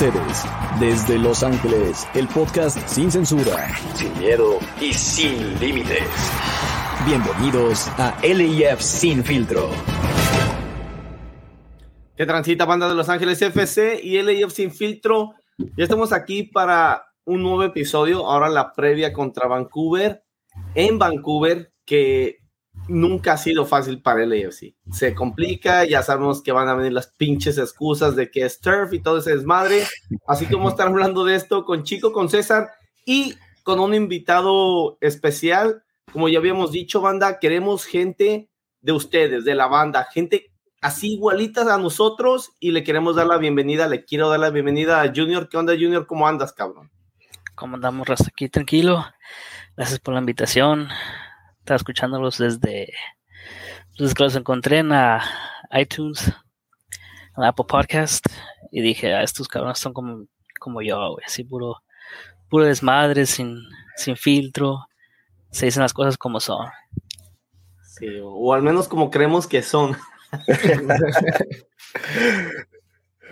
ustedes, 0.00 0.44
desde 0.78 1.18
Los 1.18 1.42
Ángeles, 1.42 2.06
el 2.14 2.28
podcast 2.28 2.78
sin 2.86 3.10
censura, 3.10 3.68
sin 3.96 4.16
miedo 4.16 4.60
y 4.80 4.92
sin 4.92 5.58
límites. 5.58 6.04
Bienvenidos 7.04 7.88
a 7.98 8.16
LIF 8.22 8.80
Sin 8.80 9.24
Filtro. 9.24 9.70
¿Qué 12.16 12.24
transita 12.26 12.64
banda 12.64 12.88
de 12.88 12.94
Los 12.94 13.08
Ángeles 13.08 13.42
FC 13.42 13.98
y 14.00 14.22
LIF 14.22 14.52
Sin 14.52 14.70
Filtro? 14.70 15.34
Ya 15.76 15.82
estamos 15.82 16.12
aquí 16.12 16.44
para 16.44 17.04
un 17.24 17.42
nuevo 17.42 17.64
episodio, 17.64 18.24
ahora 18.24 18.48
la 18.48 18.72
previa 18.72 19.12
contra 19.12 19.48
Vancouver, 19.48 20.22
en 20.76 21.00
Vancouver, 21.00 21.72
que 21.84 22.37
nunca 22.88 23.34
ha 23.34 23.36
sido 23.36 23.66
fácil 23.66 24.02
para 24.02 24.24
el 24.24 24.32
AFC. 24.32 24.74
Se 24.90 25.14
complica, 25.14 25.84
ya 25.84 26.02
sabemos 26.02 26.42
que 26.42 26.52
van 26.52 26.68
a 26.68 26.74
venir 26.74 26.92
las 26.92 27.08
pinches 27.08 27.58
excusas 27.58 28.16
de 28.16 28.30
que 28.30 28.44
es 28.44 28.60
turf 28.60 28.92
y 28.92 29.00
todo 29.00 29.18
ese 29.18 29.36
desmadre. 29.36 29.84
Así 30.26 30.46
que 30.46 30.54
vamos 30.54 30.72
a 30.72 30.74
estar 30.74 30.88
hablando 30.88 31.24
de 31.24 31.36
esto 31.36 31.64
con 31.64 31.84
Chico, 31.84 32.12
con 32.12 32.28
César 32.28 32.70
y 33.04 33.34
con 33.62 33.78
un 33.78 33.94
invitado 33.94 34.98
especial. 35.00 35.82
Como 36.12 36.28
ya 36.28 36.38
habíamos 36.38 36.72
dicho, 36.72 37.00
banda, 37.00 37.38
queremos 37.38 37.84
gente 37.84 38.48
de 38.80 38.92
ustedes, 38.92 39.44
de 39.44 39.54
la 39.54 39.66
banda, 39.66 40.08
gente 40.12 40.50
así 40.80 41.14
igualitas 41.14 41.66
a 41.68 41.76
nosotros 41.76 42.52
y 42.60 42.70
le 42.70 42.84
queremos 42.84 43.16
dar 43.16 43.26
la 43.26 43.36
bienvenida, 43.36 43.88
le 43.88 44.04
quiero 44.04 44.30
dar 44.30 44.40
la 44.40 44.50
bienvenida 44.50 45.02
a 45.02 45.12
Junior. 45.14 45.48
¿Qué 45.48 45.56
onda, 45.56 45.74
Junior? 45.74 46.06
¿Cómo 46.06 46.26
andas, 46.26 46.52
cabrón? 46.52 46.90
¿Cómo 47.54 47.74
andamos, 47.74 48.06
Rasta? 48.06 48.28
Aquí 48.28 48.48
tranquilo. 48.48 49.04
Gracias 49.76 49.98
por 49.98 50.14
la 50.14 50.20
invitación 50.20 50.88
estaba 51.68 51.76
escuchándolos 51.76 52.38
desde, 52.38 52.94
desde 53.98 54.14
que 54.14 54.22
los 54.22 54.34
encontré 54.36 54.78
en 54.78 54.90
iTunes, 55.70 56.32
en 57.36 57.44
Apple 57.44 57.66
Podcast, 57.68 58.24
y 58.70 58.80
dije, 58.80 59.12
ah, 59.12 59.22
estos 59.22 59.48
cabrones 59.48 59.78
son 59.78 59.92
como, 59.92 60.24
como 60.58 60.80
yo, 60.80 61.12
güey, 61.12 61.26
así 61.26 61.44
puro, 61.44 61.76
puro 62.48 62.64
desmadre, 62.64 63.26
sin, 63.26 63.58
sin 63.96 64.16
filtro, 64.16 64.86
se 65.50 65.66
dicen 65.66 65.82
las 65.82 65.92
cosas 65.92 66.16
como 66.16 66.40
son. 66.40 66.68
Sí, 67.82 68.06
o 68.22 68.54
al 68.54 68.62
menos 68.62 68.88
como 68.88 69.10
creemos 69.10 69.46
que 69.46 69.60
son. 69.60 69.94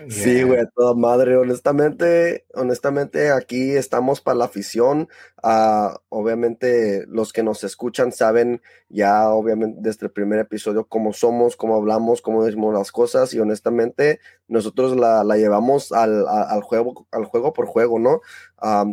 Sí, 0.09 0.43
güey, 0.43 0.63
toda 0.75 0.93
madre. 0.93 1.37
Honestamente, 1.37 2.45
honestamente, 2.53 3.31
aquí 3.31 3.71
estamos 3.71 4.21
para 4.21 4.37
la 4.37 4.45
afición. 4.45 5.09
Ah, 5.41 5.99
obviamente, 6.09 7.05
los 7.07 7.33
que 7.33 7.41
nos 7.41 7.63
escuchan 7.63 8.11
saben 8.11 8.61
ya, 8.89 9.29
obviamente, 9.29 9.79
desde 9.81 10.05
el 10.05 10.11
primer 10.11 10.39
episodio 10.39 10.85
cómo 10.87 11.13
somos, 11.13 11.55
cómo 11.55 11.75
hablamos, 11.75 12.21
cómo 12.21 12.43
decimos 12.45 12.73
las 12.73 12.91
cosas. 12.91 13.33
Y 13.33 13.39
honestamente, 13.39 14.19
nosotros 14.47 14.95
la, 14.95 15.23
llevamos 15.35 15.91
al, 15.91 16.27
al, 16.27 16.61
juego, 16.61 17.07
al 17.11 17.25
juego 17.25 17.53
por 17.53 17.65
juego, 17.65 17.97
¿no? 17.99 18.21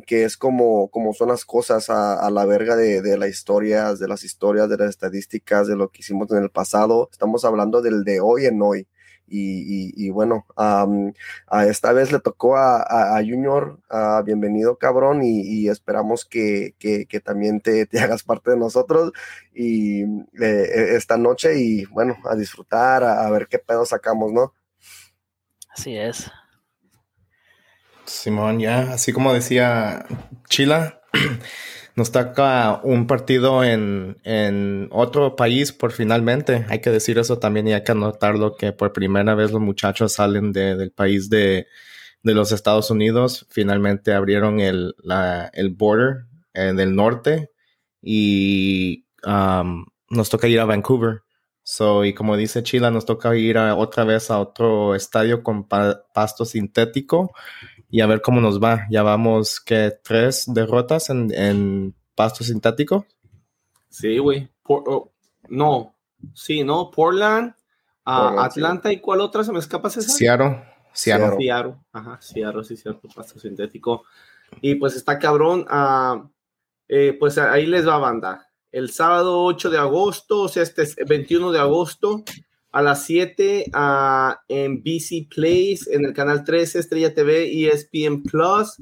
que 0.06 0.24
es 0.24 0.36
como, 0.36 0.88
como 0.88 1.12
son 1.12 1.28
las 1.28 1.44
cosas 1.44 1.90
a, 1.90 2.30
la 2.30 2.44
verga 2.46 2.76
de, 2.76 3.02
de 3.02 3.18
las 3.18 3.28
historias, 3.28 3.98
de 3.98 4.08
las 4.08 4.24
historias, 4.24 4.68
de 4.68 4.76
las 4.78 4.90
estadísticas, 4.90 5.66
de 5.66 5.76
lo 5.76 5.88
que 5.90 6.00
hicimos 6.00 6.30
en 6.30 6.42
el 6.42 6.50
pasado. 6.50 7.08
Estamos 7.12 7.44
hablando 7.44 7.82
del 7.82 8.04
de 8.04 8.20
hoy 8.20 8.46
en 8.46 8.60
hoy. 8.62 8.86
Y, 9.26 10.10
bueno, 10.10 10.46
a 10.56 11.66
esta 11.66 11.92
vez 11.92 12.12
le 12.12 12.20
tocó 12.20 12.56
a, 12.56 13.20
Junior, 13.20 13.80
bienvenido 14.24 14.76
cabrón, 14.76 15.20
y, 15.22 15.68
esperamos 15.68 16.24
que, 16.24 16.74
también 17.24 17.60
te, 17.60 17.88
hagas 18.00 18.22
parte 18.22 18.52
de 18.52 18.56
nosotros 18.56 19.12
y 19.54 20.02
eh, 20.02 20.06
e, 20.40 20.96
esta 20.96 21.16
noche 21.16 21.58
y 21.58 21.84
bueno, 21.86 22.16
a 22.28 22.34
disfrutar, 22.34 23.04
a, 23.04 23.30
ver 23.30 23.46
qué 23.48 23.58
pedo 23.58 23.86
sacamos, 23.86 24.32
¿no? 24.32 24.52
Así 25.70 25.96
es. 25.96 26.30
Simón, 28.04 28.60
ya, 28.60 28.92
así 28.92 29.12
como 29.12 29.32
decía 29.32 30.06
Chila, 30.48 31.00
nos 31.96 32.10
toca 32.10 32.80
un 32.82 33.06
partido 33.06 33.62
en, 33.62 34.18
en, 34.24 34.88
otro 34.90 35.36
país 35.36 35.72
por 35.72 35.92
finalmente. 35.92 36.66
Hay 36.68 36.80
que 36.80 36.90
decir 36.90 37.18
eso 37.18 37.38
también 37.38 37.68
y 37.68 37.72
hay 37.72 37.84
que 37.84 37.92
anotarlo 37.92 38.56
que 38.56 38.72
por 38.72 38.92
primera 38.92 39.34
vez 39.34 39.52
los 39.52 39.60
muchachos 39.60 40.14
salen 40.14 40.52
de, 40.52 40.76
del 40.76 40.90
país 40.90 41.30
de, 41.30 41.68
de, 42.22 42.34
los 42.34 42.50
Estados 42.50 42.90
Unidos. 42.90 43.46
Finalmente 43.50 44.12
abrieron 44.12 44.60
el, 44.60 44.94
la, 45.02 45.50
el 45.54 45.70
border 45.70 46.26
eh, 46.52 46.72
del 46.74 46.96
norte 46.96 47.50
y 48.02 49.06
um, 49.24 49.86
nos 50.10 50.30
toca 50.30 50.48
ir 50.48 50.60
a 50.60 50.64
Vancouver. 50.64 51.22
So, 51.62 52.04
y 52.04 52.12
como 52.12 52.36
dice 52.36 52.62
Chila, 52.62 52.90
nos 52.90 53.06
toca 53.06 53.34
ir 53.36 53.56
a, 53.56 53.74
otra 53.76 54.04
vez 54.04 54.30
a 54.30 54.38
otro 54.38 54.94
estadio 54.94 55.42
con 55.42 55.66
pasto 55.66 56.44
sintético 56.44 57.32
y 57.94 58.00
a 58.00 58.06
ver 58.06 58.22
cómo 58.22 58.40
nos 58.40 58.60
va. 58.60 58.88
Ya 58.90 59.04
vamos 59.04 59.60
que 59.60 59.92
tres 60.02 60.46
derrotas 60.48 61.10
en, 61.10 61.94
pasto 62.16 62.42
sintético. 62.42 63.06
Sí, 63.88 64.18
güey. 64.18 64.48
Oh, 64.64 65.12
no, 65.48 65.94
sí, 66.34 66.64
no. 66.64 66.90
Portland, 66.90 67.54
Atlanta 68.04 68.92
y 68.92 68.98
cuál 68.98 69.20
otra 69.20 69.44
se 69.44 69.52
me 69.52 69.60
escapa 69.60 69.86
esa. 69.86 70.00
Seattle. 70.02 70.60
Seattle. 70.92 71.36
Seattle. 71.38 71.76
Ajá, 71.92 72.18
Seattle, 72.20 72.64
sí, 72.64 72.76
cierto, 72.76 73.06
pasto 73.14 73.38
sintético. 73.38 74.02
Y 74.60 74.74
pues 74.74 74.96
está 74.96 75.16
cabrón. 75.20 75.64
Uh, 75.70 76.28
eh, 76.88 77.16
pues 77.16 77.38
ahí 77.38 77.64
les 77.66 77.86
va 77.86 77.98
banda. 77.98 78.50
El 78.72 78.90
sábado 78.90 79.44
8 79.44 79.70
de 79.70 79.78
agosto, 79.78 80.40
o 80.40 80.48
sea, 80.48 80.64
este 80.64 80.82
es 80.82 80.96
21 80.96 81.52
de 81.52 81.60
agosto, 81.60 82.24
a 82.74 82.82
las 82.82 83.04
7 83.04 83.70
uh, 83.72 84.34
en 84.48 84.82
BC 84.82 85.28
Place, 85.32 85.82
en 85.92 86.04
el 86.04 86.12
canal 86.12 86.42
13, 86.42 86.80
Estrella 86.80 87.14
TV, 87.14 87.68
ESPN 87.68 88.24
Plus. 88.24 88.80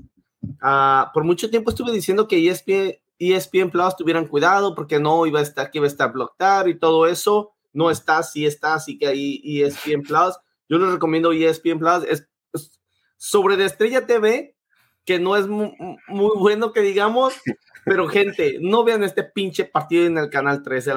Uh, 0.63 1.13
por 1.13 1.25
mucho 1.25 1.51
tiempo 1.51 1.69
estuve 1.69 1.93
diciendo 1.93 2.27
que 2.27 2.49
ESPN, 2.49 2.95
ESPN 3.19 3.71
Plus 3.71 3.95
tuvieran 3.95 4.27
cuidado 4.27 4.75
porque 4.75 4.99
no 4.99 5.27
iba 5.27 5.41
a 5.41 5.43
estar, 5.43 5.71
que 5.71 5.77
iba 5.77 5.87
a 5.87 5.91
estar 5.91 6.11
bloqueado 6.11 6.71
y 6.71 6.79
todo 6.79 7.07
eso. 7.07 7.53
No 7.75 7.91
está, 7.91 8.23
sí 8.23 8.47
está, 8.47 8.75
así 8.75 8.99
que 8.99 9.09
ahí 9.09 9.43
ESPN 9.45 10.01
Plus. 10.01 10.39
Yo 10.71 10.79
les 10.79 10.91
recomiendo 10.91 11.33
ESPN 11.33 11.79
Plus. 11.79 12.05
Es, 12.09 12.27
sobre 13.19 13.59
de 13.59 13.67
Estrella 13.67 14.07
TV, 14.07 14.57
que 15.05 15.19
no 15.19 15.37
es 15.37 15.47
muy 15.47 15.77
bueno 16.09 16.73
que 16.73 16.81
digamos, 16.81 17.35
pero 17.85 18.09
gente, 18.09 18.59
no 18.61 18.85
vean 18.85 19.03
este 19.03 19.25
pinche 19.25 19.65
partido 19.65 20.07
en 20.07 20.19
el 20.19 20.31
canal 20.31 20.63
13. 20.63 20.93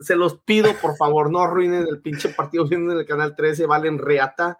Se 0.00 0.16
los 0.16 0.38
pido, 0.38 0.70
por 0.80 0.96
favor, 0.96 1.30
no 1.30 1.40
arruinen 1.40 1.86
el 1.88 2.00
pinche 2.00 2.28
partido 2.28 2.66
en 2.70 2.90
el 2.90 3.06
canal 3.06 3.34
13, 3.34 3.66
valen 3.66 3.98
reata. 3.98 4.58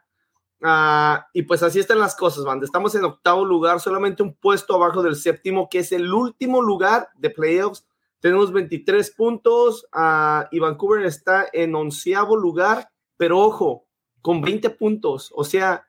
Ah, 0.63 1.27
y 1.35 1.43
pues 1.43 1.63
así 1.63 1.79
están 1.79 1.99
las 1.99 2.17
cosas, 2.17 2.45
banda. 2.45 2.65
Estamos 2.65 2.95
en 2.95 3.05
octavo 3.05 3.45
lugar, 3.45 3.81
solamente 3.81 4.23
un 4.23 4.35
puesto 4.35 4.75
abajo 4.75 5.03
del 5.03 5.17
séptimo, 5.17 5.69
que 5.69 5.81
es 5.81 5.93
el 5.93 6.13
último 6.13 6.63
lugar 6.63 7.11
de 7.17 7.31
playoffs. 7.31 7.87
Tenemos 8.21 8.53
23 8.53 9.11
puntos 9.11 9.87
uh, 9.95 10.47
y 10.51 10.59
Vancouver 10.59 11.05
está 11.05 11.47
en 11.53 11.75
onceavo 11.75 12.37
lugar, 12.37 12.91
pero 13.19 13.39
ojo, 13.41 13.87
con 14.23 14.41
20 14.41 14.71
puntos. 14.71 15.31
O 15.37 15.45
sea, 15.45 15.86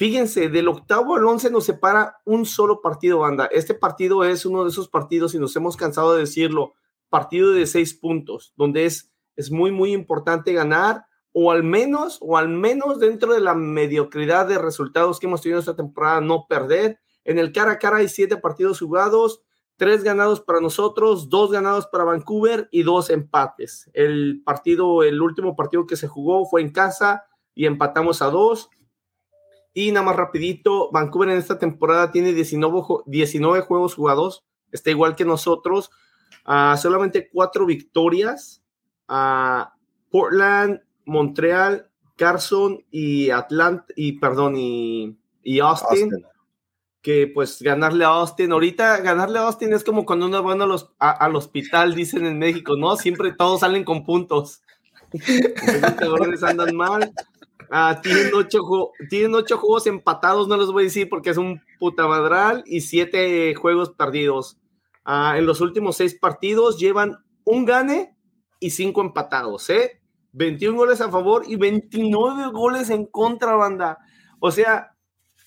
Fíjense, 0.00 0.48
del 0.48 0.68
octavo 0.68 1.16
al 1.16 1.26
once 1.26 1.50
nos 1.50 1.66
separa 1.66 2.22
un 2.24 2.46
solo 2.46 2.80
partido, 2.80 3.18
banda. 3.18 3.44
Este 3.52 3.74
partido 3.74 4.24
es 4.24 4.46
uno 4.46 4.64
de 4.64 4.70
esos 4.70 4.88
partidos, 4.88 5.34
y 5.34 5.38
nos 5.38 5.54
hemos 5.56 5.76
cansado 5.76 6.14
de 6.14 6.20
decirlo, 6.20 6.72
partido 7.10 7.50
de 7.50 7.66
seis 7.66 7.92
puntos, 7.92 8.54
donde 8.56 8.86
es, 8.86 9.12
es 9.36 9.50
muy, 9.50 9.72
muy 9.72 9.92
importante 9.92 10.54
ganar, 10.54 11.04
o 11.32 11.50
al 11.50 11.64
menos, 11.64 12.16
o 12.22 12.38
al 12.38 12.48
menos 12.48 12.98
dentro 12.98 13.34
de 13.34 13.42
la 13.42 13.54
mediocridad 13.54 14.48
de 14.48 14.56
resultados 14.56 15.20
que 15.20 15.26
hemos 15.26 15.42
tenido 15.42 15.60
esta 15.60 15.76
temporada, 15.76 16.22
no 16.22 16.46
perder. 16.48 16.98
En 17.24 17.38
el 17.38 17.52
cara 17.52 17.72
a 17.72 17.78
cara 17.78 17.98
hay 17.98 18.08
siete 18.08 18.38
partidos 18.38 18.78
jugados, 18.78 19.42
tres 19.76 20.02
ganados 20.02 20.40
para 20.40 20.62
nosotros, 20.62 21.28
dos 21.28 21.52
ganados 21.52 21.86
para 21.88 22.04
Vancouver 22.04 22.70
y 22.72 22.84
dos 22.84 23.10
empates. 23.10 23.90
El 23.92 24.40
partido, 24.46 25.02
el 25.02 25.20
último 25.20 25.56
partido 25.56 25.86
que 25.86 25.96
se 25.96 26.08
jugó 26.08 26.46
fue 26.46 26.62
en 26.62 26.72
casa 26.72 27.24
y 27.54 27.66
empatamos 27.66 28.22
a 28.22 28.30
dos. 28.30 28.70
Y 29.72 29.92
nada 29.92 30.06
más 30.06 30.16
rapidito, 30.16 30.90
Vancouver 30.90 31.30
en 31.30 31.38
esta 31.38 31.58
temporada 31.58 32.10
tiene 32.10 32.32
19, 32.32 32.82
19 33.06 33.60
juegos 33.60 33.94
jugados, 33.94 34.44
está 34.72 34.90
igual 34.90 35.14
que 35.14 35.24
nosotros, 35.24 35.90
uh, 36.46 36.76
solamente 36.76 37.28
cuatro 37.32 37.66
victorias. 37.66 38.62
Uh, 39.08 39.64
Portland, 40.10 40.80
Montreal, 41.04 41.88
Carson 42.16 42.84
y 42.90 43.30
Atlanta, 43.30 43.86
y 43.96 44.12
perdón, 44.18 44.56
y, 44.56 45.16
y 45.42 45.60
Austin, 45.60 46.10
Que 47.00 47.30
pues 47.32 47.62
ganarle 47.62 48.04
a 48.04 48.08
Austin, 48.08 48.52
ahorita 48.52 48.98
ganarle 48.98 49.38
a 49.38 49.42
Austin 49.42 49.72
es 49.72 49.84
como 49.84 50.04
cuando 50.04 50.26
uno 50.26 50.42
va 50.42 50.52
a 50.52 50.66
los, 50.66 50.90
al 50.98 51.34
hospital, 51.34 51.94
dicen 51.94 52.26
en 52.26 52.38
México, 52.38 52.76
¿no? 52.76 52.96
Siempre 52.96 53.32
todos 53.32 53.60
salen 53.60 53.84
con 53.84 54.04
puntos. 54.04 54.62
Los 56.00 56.42
andan 56.42 56.76
mal. 56.76 57.12
Ah, 57.70 58.00
tienen, 58.02 58.34
ocho, 58.34 58.58
tienen 59.08 59.34
ocho 59.34 59.56
juegos 59.56 59.86
empatados, 59.86 60.48
no 60.48 60.56
les 60.56 60.66
voy 60.68 60.82
a 60.82 60.86
decir 60.86 61.08
porque 61.08 61.30
es 61.30 61.36
un 61.36 61.60
puta 61.78 62.06
madral, 62.08 62.64
y 62.66 62.80
siete 62.80 63.54
juegos 63.54 63.90
perdidos. 63.90 64.58
Ah, 65.04 65.34
en 65.38 65.46
los 65.46 65.60
últimos 65.60 65.96
seis 65.96 66.14
partidos 66.14 66.78
llevan 66.78 67.18
un 67.44 67.64
gane 67.64 68.16
y 68.58 68.70
cinco 68.70 69.00
empatados, 69.00 69.70
¿eh? 69.70 70.00
21 70.32 70.76
goles 70.76 71.00
a 71.00 71.10
favor 71.10 71.44
y 71.46 71.56
29 71.56 72.52
goles 72.52 72.90
en 72.90 73.06
contra, 73.06 73.54
banda. 73.54 73.98
O 74.38 74.50
sea, 74.50 74.96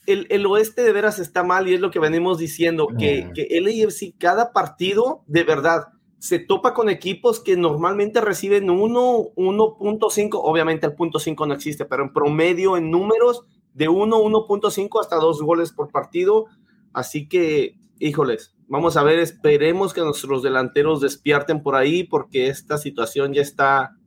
el, 0.05 0.45
oeste 0.45 0.83
de 0.83 0.91
veras 0.91 1.19
está 1.19 1.43
mal 1.43 1.67
y 1.67 1.73
es 1.73 1.79
lo 1.79 1.91
que 1.91 1.99
venimos 1.99 2.37
diciendo, 2.37 2.87
que, 2.97 3.31
que 3.33 3.47
el 3.51 3.67
AFC 3.67 4.15
cada 4.17 4.51
partido 4.51 5.23
de 5.27 5.43
verdad 5.43 5.87
se 6.23 6.39
topa 6.39 6.73
con 6.73 6.87
equipos 6.87 7.41
que 7.41 7.57
normalmente 7.57 8.21
reciben 8.21 8.69
1, 8.69 9.33
1.5, 9.35 10.29
obviamente 10.41 10.85
el 10.85 10.93
punto 10.93 11.19
5 11.19 11.45
no 11.45 11.53
existe, 11.53 11.83
pero 11.83 12.01
en 12.01 12.13
promedio 12.13 12.77
en 12.77 12.89
números 12.89 13.45
de 13.73 13.89
1, 13.89 14.17
1.5 14.17 15.01
hasta 15.01 15.17
2 15.17 15.41
goles 15.41 15.73
por 15.73 15.91
partido. 15.91 16.45
Así 16.93 17.27
que, 17.27 17.75
híjoles, 17.99 18.55
vamos 18.69 18.95
a 18.95 19.03
ver, 19.03 19.19
esperemos 19.19 19.93
que 19.93 19.99
nuestros 19.99 20.41
delanteros 20.43 21.01
despierten 21.01 21.61
por 21.61 21.75
ahí 21.75 22.05
porque 22.05 22.47
esta 22.47 22.77
situación 22.77 23.33
ya 23.33 23.41
está, 23.41 23.97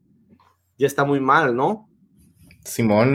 ya 0.79 0.87
está 0.87 1.05
muy 1.05 1.21
mal, 1.21 1.55
¿no? 1.55 1.87
Simón, 2.65 3.15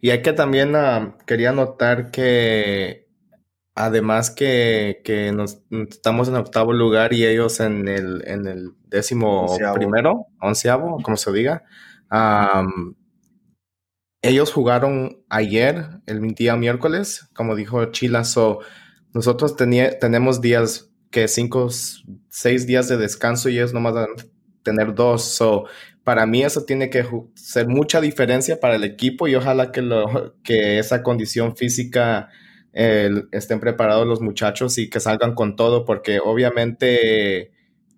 y 0.00 0.10
hay 0.10 0.22
que 0.22 0.32
también 0.32 0.76
ah, 0.76 1.16
quería 1.26 1.50
notar 1.50 2.12
que 2.12 3.07
además 3.78 4.30
que, 4.30 5.32
nos, 5.34 5.62
estamos 5.88 6.28
en 6.28 6.34
octavo 6.34 6.72
lugar 6.72 7.12
y 7.12 7.24
ellos 7.24 7.60
en 7.60 7.86
el, 7.86 8.22
en 8.26 8.46
el 8.46 8.72
décimo 8.86 9.56
primero, 9.74 10.26
onceavo, 10.40 10.98
como 11.02 11.16
se 11.16 11.32
diga, 11.32 11.64
ellos 14.20 14.52
jugaron 14.52 15.22
ayer, 15.28 16.00
el 16.06 16.20
día 16.34 16.56
miércoles, 16.56 17.28
como 17.34 17.54
dijo 17.54 17.84
Chila, 17.86 18.24
so, 18.24 18.58
nosotros 19.14 19.54
tenemos 19.56 20.40
días 20.40 20.90
que 21.10 21.28
cinco, 21.28 21.68
seis 22.28 22.66
días 22.66 22.88
de 22.88 22.96
descanso 22.96 23.48
y 23.48 23.58
ellos 23.58 23.72
nomás 23.72 23.94
van 23.94 24.04
a 24.04 24.24
tener 24.64 24.92
dos, 24.94 25.22
so, 25.22 25.66
para 26.02 26.26
mí 26.26 26.42
eso 26.42 26.64
tiene 26.64 26.90
que 26.90 27.06
ser 27.34 27.68
mucha 27.68 28.00
diferencia 28.00 28.58
para 28.58 28.74
el 28.74 28.82
equipo 28.82 29.28
y 29.28 29.36
ojalá 29.36 29.70
que, 29.70 29.82
lo, 29.82 30.34
que 30.42 30.80
esa 30.80 31.04
condición 31.04 31.54
física 31.54 32.28
estén 32.78 33.58
preparados 33.58 34.06
los 34.06 34.20
muchachos 34.20 34.78
y 34.78 34.88
que 34.88 35.00
salgan 35.00 35.34
con 35.34 35.56
todo, 35.56 35.84
porque 35.84 36.20
obviamente 36.20 37.50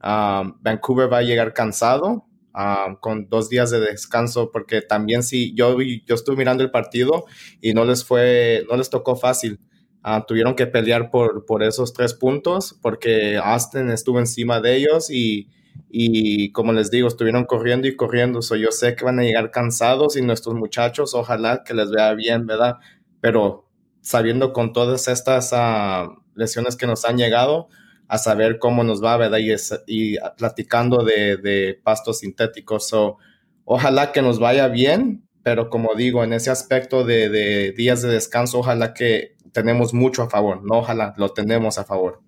um, 0.02 0.54
Vancouver 0.62 1.12
va 1.12 1.18
a 1.18 1.22
llegar 1.22 1.52
cansado. 1.52 2.26
Um, 2.52 2.96
con 2.96 3.28
dos 3.28 3.48
días 3.48 3.70
de 3.70 3.78
descanso, 3.78 4.50
porque 4.50 4.82
también 4.82 5.22
si 5.22 5.54
yo, 5.54 5.80
yo 5.80 6.14
estuve 6.16 6.34
mirando 6.34 6.64
el 6.64 6.72
partido 6.72 7.26
y 7.60 7.74
no 7.74 7.84
les 7.84 8.04
fue, 8.04 8.66
no 8.68 8.76
les 8.76 8.90
tocó 8.90 9.14
fácil. 9.14 9.60
Uh, 10.04 10.20
tuvieron 10.26 10.56
que 10.56 10.66
pelear 10.66 11.10
por, 11.10 11.46
por 11.46 11.62
esos 11.62 11.92
tres 11.92 12.12
puntos 12.12 12.76
porque 12.82 13.36
Austin 13.36 13.90
estuvo 13.90 14.18
encima 14.18 14.60
de 14.60 14.74
ellos 14.74 15.10
y, 15.10 15.48
y 15.90 16.50
como 16.50 16.72
les 16.72 16.90
digo, 16.90 17.06
estuvieron 17.06 17.44
corriendo 17.44 17.86
y 17.86 17.94
corriendo. 17.94 18.42
So 18.42 18.56
yo 18.56 18.72
sé 18.72 18.96
que 18.96 19.04
van 19.04 19.20
a 19.20 19.22
llegar 19.22 19.52
cansados 19.52 20.16
y 20.16 20.22
nuestros 20.22 20.56
muchachos, 20.56 21.14
ojalá 21.14 21.62
que 21.64 21.72
les 21.72 21.90
vea 21.90 22.14
bien, 22.14 22.46
¿verdad? 22.46 22.78
Pero 23.20 23.69
sabiendo 24.00 24.52
con 24.52 24.72
todas 24.72 25.08
estas 25.08 25.52
uh, 25.52 26.12
lesiones 26.34 26.76
que 26.76 26.86
nos 26.86 27.04
han 27.04 27.18
llegado, 27.18 27.68
a 28.08 28.18
saber 28.18 28.58
cómo 28.58 28.82
nos 28.82 29.02
va, 29.02 29.16
¿verdad? 29.16 29.38
Y, 29.38 29.54
y 29.86 30.18
platicando 30.36 31.04
de, 31.04 31.80
pastos 31.84 32.18
sintéticos. 32.18 32.92
ojalá 33.64 34.10
que 34.10 34.20
nos 34.20 34.40
vaya 34.40 34.66
bien, 34.66 35.28
pero 35.44 35.70
como 35.70 35.94
digo, 35.94 36.24
en 36.24 36.32
ese 36.32 36.50
aspecto 36.50 37.04
de, 37.04 37.28
de 37.28 37.72
días 37.72 38.02
de 38.02 38.08
descanso, 38.08 38.58
ojalá 38.58 38.94
que 38.94 39.36
tenemos 39.52 39.94
mucho 39.94 40.22
a 40.22 40.30
favor, 40.30 40.60
no 40.64 40.78
ojalá 40.78 41.14
lo 41.16 41.30
tenemos 41.30 41.78
a 41.78 41.84
favor. 41.84 42.20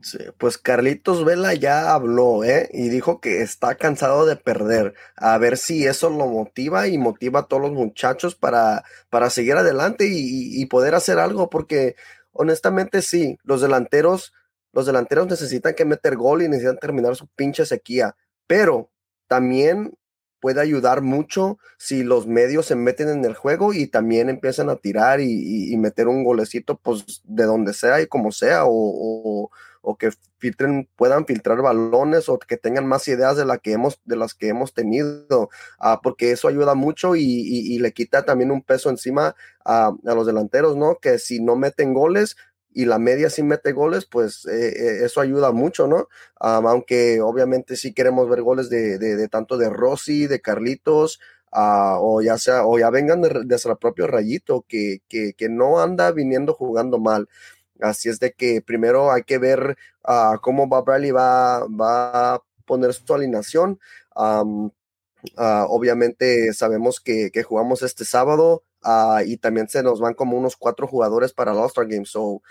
Sí, 0.00 0.18
pues 0.38 0.58
Carlitos 0.58 1.24
Vela 1.24 1.54
ya 1.54 1.92
habló, 1.92 2.44
¿eh? 2.44 2.68
Y 2.72 2.88
dijo 2.88 3.20
que 3.20 3.42
está 3.42 3.74
cansado 3.74 4.26
de 4.26 4.36
perder. 4.36 4.94
A 5.16 5.36
ver 5.38 5.56
si 5.56 5.86
eso 5.86 6.08
lo 6.08 6.28
motiva 6.28 6.86
y 6.86 6.98
motiva 6.98 7.40
a 7.40 7.46
todos 7.46 7.62
los 7.62 7.72
muchachos 7.72 8.36
para, 8.36 8.84
para 9.10 9.28
seguir 9.28 9.56
adelante 9.56 10.06
y, 10.08 10.64
poder 10.66 10.94
hacer 10.94 11.18
algo, 11.18 11.50
porque 11.50 11.96
honestamente 12.32 13.02
sí, 13.02 13.38
los 13.42 13.60
delanteros, 13.60 14.32
los 14.72 14.86
delanteros 14.86 15.26
necesitan 15.26 15.74
que 15.74 15.84
meter 15.84 16.16
gol 16.16 16.42
y 16.42 16.48
necesitan 16.48 16.78
terminar 16.78 17.16
su 17.16 17.26
pinche 17.28 17.66
sequía, 17.66 18.14
pero 18.46 18.90
también 19.26 19.94
puede 20.40 20.60
ayudar 20.60 21.02
mucho 21.02 21.58
si 21.78 22.04
los 22.04 22.26
medios 22.28 22.66
se 22.66 22.76
meten 22.76 23.08
en 23.08 23.24
el 23.24 23.34
juego 23.34 23.72
y 23.72 23.88
también 23.88 24.28
empiezan 24.28 24.70
a 24.70 24.76
tirar 24.76 25.20
y, 25.20 25.76
meter 25.76 26.06
un 26.06 26.22
golecito, 26.22 26.78
pues 26.78 27.22
de 27.24 27.44
donde 27.44 27.72
sea 27.74 28.00
y 28.00 28.06
como 28.06 28.30
sea, 28.30 28.62
o 28.66 29.50
que 29.96 30.10
filtren, 30.38 30.88
puedan 30.96 31.26
filtrar 31.26 31.62
balones 31.62 32.28
o 32.28 32.38
que 32.38 32.56
tengan 32.56 32.86
más 32.86 33.06
ideas 33.08 33.36
de, 33.36 33.44
la 33.44 33.58
que 33.58 33.72
hemos, 33.72 34.00
de 34.04 34.16
las 34.16 34.34
que 34.34 34.48
hemos 34.48 34.74
tenido, 34.74 35.50
ah, 35.78 36.00
porque 36.02 36.30
eso 36.30 36.48
ayuda 36.48 36.74
mucho 36.74 37.16
y, 37.16 37.78
le 37.78 37.92
quita 37.92 38.24
también 38.24 38.50
un 38.50 38.62
peso 38.62 38.90
encima 38.90 39.34
a, 39.64 39.92
los 40.02 40.26
delanteros, 40.26 40.76
¿no? 40.76 40.98
Que 41.00 41.18
si 41.18 41.40
no 41.40 41.56
meten 41.56 41.94
goles 41.94 42.36
y 42.72 42.84
la 42.84 42.98
media 42.98 43.30
sí 43.30 43.42
mete 43.42 43.72
goles, 43.72 44.06
pues 44.06 44.46
eh, 44.46 44.68
eh, 44.68 45.04
eso 45.04 45.20
ayuda 45.20 45.52
mucho, 45.52 45.86
¿no? 45.86 46.08
Ah, 46.40 46.60
aunque 46.64 47.20
obviamente 47.20 47.76
sí 47.76 47.92
queremos 47.92 48.28
ver 48.28 48.42
goles 48.42 48.68
de, 48.70 49.28
tanto 49.28 49.56
de 49.56 49.70
Rossi, 49.70 50.26
de 50.26 50.40
Carlitos, 50.40 51.20
ah, 51.52 51.98
o 52.00 52.20
ya 52.22 52.38
sea, 52.38 52.66
o 52.66 52.78
ya 52.78 52.90
vengan 52.90 53.22
de, 53.22 53.44
nuestro 53.44 53.78
propio 53.78 54.06
rayito, 54.06 54.64
que, 54.68 55.02
que 55.08 55.48
no 55.48 55.80
anda 55.80 56.12
viniendo 56.12 56.52
jugando 56.54 56.98
mal. 56.98 57.28
Así 57.80 58.08
es 58.08 58.18
de 58.20 58.32
que 58.32 58.60
primero 58.60 59.12
hay 59.12 59.22
que 59.22 59.38
ver 59.38 59.76
uh, 60.06 60.38
cómo 60.40 60.66
Bob 60.66 60.84
Bradley 60.84 61.10
va, 61.10 61.66
va, 61.66 62.34
a 62.34 62.42
poner 62.66 62.92
su 62.92 63.14
alineación. 63.14 63.78
Ah, 65.36 65.66
obviamente 65.68 66.52
sabemos 66.52 67.00
que, 67.00 67.30
jugamos 67.42 67.82
este 67.82 68.04
sábado 68.04 68.62
uh, 68.84 69.20
y 69.24 69.36
también 69.36 69.68
se 69.68 69.82
nos 69.82 70.00
van 70.00 70.14
como 70.14 70.36
unos 70.36 70.56
cuatro 70.56 70.86
jugadores 70.86 71.32
para 71.32 71.52
el 71.52 71.58
All-Star 71.58 71.86
Game. 71.86 72.04
So, 72.04 72.42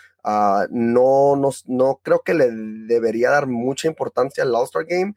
no, 0.69 1.35
nos, 1.35 1.67
no 1.67 1.99
creo 2.03 2.21
que 2.21 2.33
le 2.33 2.49
debería 2.51 3.29
dar 3.29 3.47
mucha 3.47 3.87
importancia 3.87 4.43
al 4.43 4.53
All-Star 4.55 4.85
Game, 4.85 5.13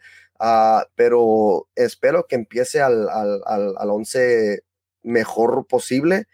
pero 0.95 1.69
espero 1.75 2.27
que 2.27 2.37
empiece 2.37 2.81
al, 2.81 3.09
al, 3.09 3.43
al, 3.47 3.75
al 3.77 3.91
once 3.91 4.63
mejor 5.03 5.67
posible 5.67 6.27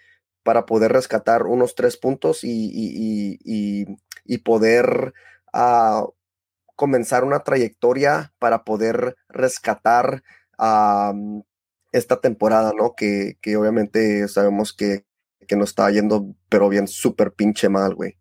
para 0.46 0.64
poder 0.64 0.92
rescatar 0.92 1.42
unos 1.42 1.74
tres 1.74 1.96
puntos 1.96 2.40
y, 2.44 3.84
poder 4.44 5.12
ah, 5.52 6.06
comenzar 6.76 7.24
una 7.24 7.40
trayectoria 7.40 8.32
para 8.38 8.62
poder 8.62 9.16
rescatar 9.28 10.22
ah, 10.56 11.12
esta 11.90 12.20
temporada, 12.20 12.72
¿no? 12.78 12.94
Que, 12.96 13.36
obviamente 13.58 14.28
sabemos 14.28 14.72
que, 14.72 15.04
que 15.48 15.56
nos 15.56 15.70
está 15.70 15.90
yendo, 15.90 16.36
pero 16.48 16.68
bien 16.68 16.86
súper 16.86 17.32
pinche 17.32 17.68
mal, 17.68 17.96
güey. 17.96 18.16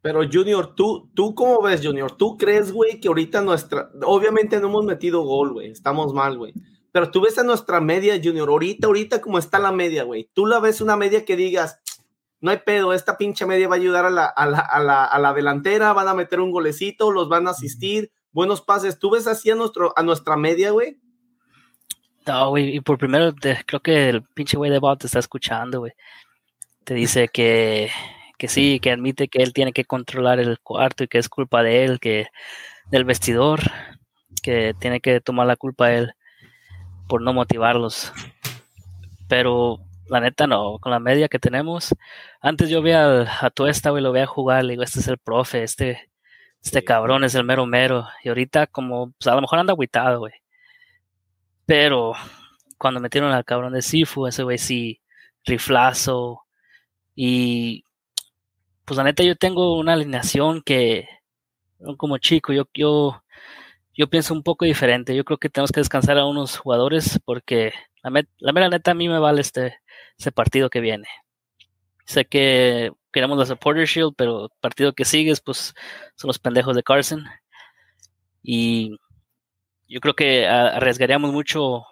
Pero 0.00 0.22
Junior, 0.32 0.74
¿tú, 0.74 1.10
¿tú 1.14 1.34
cómo 1.34 1.60
ves, 1.60 1.84
Junior? 1.84 2.16
¿Tú 2.16 2.38
crees, 2.38 2.72
güey, 2.72 3.00
que 3.00 3.08
ahorita 3.08 3.42
nuestra... 3.42 3.90
Obviamente 4.06 4.58
no 4.58 4.68
hemos 4.68 4.86
metido 4.86 5.20
gol, 5.24 5.52
güey. 5.52 5.70
Estamos 5.70 6.14
mal, 6.14 6.38
güey. 6.38 6.54
Pero 6.92 7.10
tú 7.10 7.20
ves 7.20 7.38
a 7.38 7.44
nuestra 7.44 7.80
media, 7.80 8.20
Junior, 8.22 8.48
ahorita, 8.48 8.86
ahorita 8.86 9.20
como 9.20 9.38
está 9.38 9.58
la 9.58 9.72
media, 9.72 10.02
güey. 10.04 10.28
Tú 10.32 10.46
la 10.46 10.58
ves 10.58 10.80
una 10.80 10.96
media 10.96 11.24
que 11.24 11.36
digas, 11.36 11.80
no 12.40 12.50
hay 12.50 12.58
pedo, 12.58 12.92
esta 12.92 13.16
pinche 13.16 13.46
media 13.46 13.68
va 13.68 13.76
a 13.76 13.78
ayudar 13.78 14.06
a 14.06 14.10
la, 14.10 14.26
a 14.26 14.46
la, 14.46 14.58
a 14.58 14.80
la, 14.80 15.04
a 15.04 15.18
la 15.18 15.32
delantera, 15.32 15.92
van 15.92 16.08
a 16.08 16.14
meter 16.14 16.40
un 16.40 16.50
golecito, 16.50 17.12
los 17.12 17.28
van 17.28 17.46
a 17.46 17.50
asistir, 17.50 18.10
buenos 18.32 18.60
pases. 18.62 18.98
¿Tú 18.98 19.10
ves 19.10 19.26
así 19.26 19.50
a, 19.50 19.54
nuestro, 19.54 19.92
a 19.96 20.02
nuestra 20.02 20.36
media, 20.36 20.70
güey? 20.70 20.98
No, 22.26 22.50
güey, 22.50 22.76
y 22.76 22.80
por 22.80 22.98
primero 22.98 23.32
creo 23.66 23.80
que 23.80 24.08
el 24.08 24.22
pinche 24.22 24.56
güey 24.56 24.70
de 24.70 24.78
Bob 24.78 24.98
te 24.98 25.06
está 25.06 25.18
escuchando, 25.18 25.80
güey. 25.80 25.92
Te 26.84 26.94
dice 26.94 27.28
que, 27.28 27.90
que 28.38 28.48
sí, 28.48 28.80
que 28.80 28.90
admite 28.90 29.28
que 29.28 29.42
él 29.42 29.52
tiene 29.52 29.72
que 29.72 29.84
controlar 29.84 30.40
el 30.40 30.58
cuarto 30.60 31.04
y 31.04 31.08
que 31.08 31.18
es 31.18 31.28
culpa 31.28 31.62
de 31.62 31.84
él, 31.84 32.00
que 32.00 32.26
del 32.90 33.04
vestidor, 33.04 33.60
que 34.42 34.74
tiene 34.78 35.00
que 35.00 35.20
tomar 35.20 35.46
la 35.46 35.56
culpa 35.56 35.92
él 35.92 36.14
por 37.10 37.22
no 37.22 37.32
motivarlos. 37.34 38.12
Pero 39.28 39.80
la 40.08 40.20
neta 40.20 40.46
no, 40.46 40.78
con 40.78 40.92
la 40.92 41.00
media 41.00 41.28
que 41.28 41.40
tenemos. 41.40 41.94
Antes 42.40 42.70
yo 42.70 42.82
veía 42.82 43.26
a 43.44 43.50
Tuesta, 43.50 43.90
güey, 43.90 44.02
lo 44.02 44.12
veía 44.12 44.26
jugar, 44.26 44.64
le 44.64 44.74
digo, 44.74 44.84
este 44.84 45.00
es 45.00 45.08
el 45.08 45.18
profe, 45.18 45.64
este, 45.64 46.08
este 46.62 46.84
cabrón 46.84 47.24
es 47.24 47.34
el 47.34 47.44
mero 47.44 47.66
mero. 47.66 48.06
Y 48.22 48.28
ahorita 48.28 48.68
como, 48.68 49.12
pues 49.12 49.26
a 49.26 49.34
lo 49.34 49.40
mejor 49.42 49.58
anda 49.58 49.72
aguitado, 49.72 50.20
güey. 50.20 50.32
Pero 51.66 52.12
cuando 52.78 53.00
metieron 53.00 53.32
al 53.32 53.44
cabrón 53.44 53.72
de 53.72 53.82
Sifu, 53.82 54.26
ese 54.28 54.44
güey 54.44 54.58
sí, 54.58 55.00
riflazo. 55.44 56.42
Y 57.16 57.84
pues 58.84 58.98
la 58.98 59.04
neta 59.04 59.24
yo 59.24 59.36
tengo 59.36 59.78
una 59.78 59.94
alineación 59.94 60.62
que, 60.62 61.08
como 61.96 62.18
chico, 62.18 62.52
yo, 62.52 62.64
yo 62.74 63.22
yo 63.94 64.08
pienso 64.08 64.34
un 64.34 64.42
poco 64.42 64.64
diferente. 64.64 65.14
Yo 65.14 65.24
creo 65.24 65.38
que 65.38 65.48
tenemos 65.48 65.72
que 65.72 65.80
descansar 65.80 66.18
a 66.18 66.26
unos 66.26 66.58
jugadores 66.58 67.18
porque 67.24 67.72
la, 68.02 68.22
la 68.38 68.52
mera 68.52 68.68
neta 68.68 68.92
a 68.92 68.94
mí 68.94 69.08
me 69.08 69.18
vale 69.18 69.40
este, 69.40 69.78
ese 70.18 70.32
partido 70.32 70.70
que 70.70 70.80
viene. 70.80 71.08
Sé 72.04 72.24
que 72.24 72.92
queremos 73.12 73.38
la 73.38 73.46
Supporter 73.46 73.86
Shield, 73.86 74.14
pero 74.16 74.44
el 74.44 74.50
partido 74.60 74.92
que 74.94 75.04
sigues, 75.04 75.40
pues 75.40 75.74
son 76.16 76.28
los 76.28 76.38
pendejos 76.38 76.76
de 76.76 76.82
Carson. 76.82 77.24
Y 78.42 78.96
yo 79.88 80.00
creo 80.00 80.14
que 80.14 80.46
arriesgaríamos 80.46 81.32
mucho, 81.32 81.84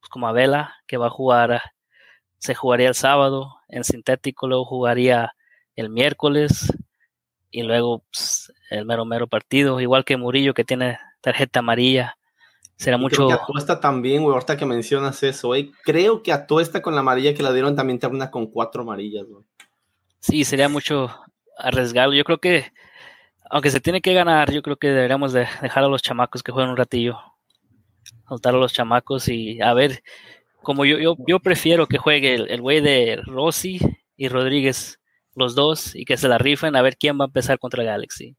pues, 0.00 0.08
como 0.10 0.28
a 0.28 0.32
Vela, 0.32 0.74
que 0.86 0.96
va 0.96 1.06
a 1.06 1.10
jugar 1.10 1.62
se 2.42 2.56
jugaría 2.56 2.88
el 2.88 2.96
sábado, 2.96 3.60
en 3.68 3.84
sintético 3.84 4.48
luego 4.48 4.64
jugaría 4.64 5.32
el 5.76 5.90
miércoles 5.90 6.72
y 7.52 7.62
luego 7.62 8.02
pues, 8.12 8.52
el 8.68 8.84
mero 8.84 9.04
mero 9.04 9.28
partido, 9.28 9.80
igual 9.80 10.04
que 10.04 10.16
Murillo 10.16 10.52
que 10.52 10.64
tiene 10.64 10.98
tarjeta 11.22 11.60
amarilla. 11.60 12.16
Será 12.76 12.98
mucho. 12.98 13.26
Creo 13.26 13.28
que 13.28 13.34
Atuesta 13.34 13.80
también, 13.80 14.22
güey, 14.22 14.34
ahorita 14.34 14.56
que 14.56 14.66
mencionas 14.66 15.22
eso, 15.22 15.48
güey. 15.48 15.70
Creo 15.84 16.22
que 16.22 16.32
Atuesta 16.32 16.82
con 16.82 16.94
la 16.94 17.00
amarilla 17.00 17.32
que 17.32 17.42
la 17.42 17.52
dieron 17.52 17.76
también 17.76 17.98
termina 17.98 18.30
con 18.30 18.46
cuatro 18.46 18.82
amarillas, 18.82 19.24
güey. 19.26 19.44
Sí, 20.20 20.44
sería 20.44 20.68
mucho 20.68 21.10
arriesgarlo. 21.56 22.14
Yo 22.14 22.24
creo 22.24 22.38
que, 22.38 22.72
aunque 23.50 23.70
se 23.70 23.80
tiene 23.80 24.00
que 24.00 24.14
ganar, 24.14 24.50
yo 24.50 24.62
creo 24.62 24.76
que 24.76 24.88
deberíamos 24.88 25.32
de 25.32 25.46
dejar 25.60 25.84
a 25.84 25.88
los 25.88 26.02
chamacos 26.02 26.42
que 26.42 26.52
jueguen 26.52 26.70
un 26.70 26.76
ratillo. 26.76 27.18
Soltar 28.28 28.54
a 28.54 28.58
los 28.58 28.72
chamacos 28.72 29.28
y 29.28 29.60
a 29.60 29.74
ver, 29.74 30.02
como 30.62 30.84
yo, 30.84 30.98
yo, 30.98 31.16
yo 31.26 31.38
prefiero 31.40 31.86
que 31.86 31.98
juegue 31.98 32.34
el 32.34 32.60
güey 32.60 32.80
de 32.80 33.20
Rossi 33.24 33.78
y 34.16 34.28
Rodríguez, 34.28 35.00
los 35.34 35.54
dos, 35.54 35.94
y 35.94 36.04
que 36.04 36.16
se 36.16 36.28
la 36.28 36.38
rifen 36.38 36.76
a 36.76 36.82
ver 36.82 36.96
quién 36.96 37.18
va 37.18 37.24
a 37.24 37.26
empezar 37.26 37.58
contra 37.58 37.84
Galaxy. 37.84 38.36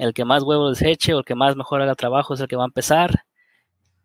El 0.00 0.14
que 0.14 0.24
más 0.24 0.42
huevos 0.42 0.80
eche 0.80 1.12
o 1.12 1.18
el 1.18 1.26
que 1.26 1.34
más 1.34 1.56
mejor 1.56 1.82
haga 1.82 1.94
trabajo 1.94 2.32
es 2.32 2.40
el 2.40 2.48
que 2.48 2.56
va 2.56 2.62
a 2.62 2.72
empezar 2.72 3.26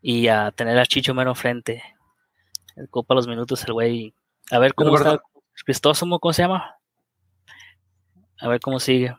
y 0.01 0.27
a 0.27 0.51
tener 0.51 0.77
a 0.77 0.85
Chicho 0.85 1.13
mero 1.13 1.33
frente. 1.35 1.81
El 2.75 2.89
copa 2.89 3.15
los 3.15 3.29
minutos 3.29 3.63
el 3.63 3.71
güey. 3.71 4.13
A 4.51 4.59
ver 4.59 4.73
cómo 4.73 4.93
está 4.97 5.21
Cristóstomo, 5.65 6.19
¿cómo 6.19 6.33
se 6.33 6.41
llama? 6.41 6.75
A 8.41 8.49
ver 8.49 8.59
cómo 8.59 8.81
sigue. 8.81 9.15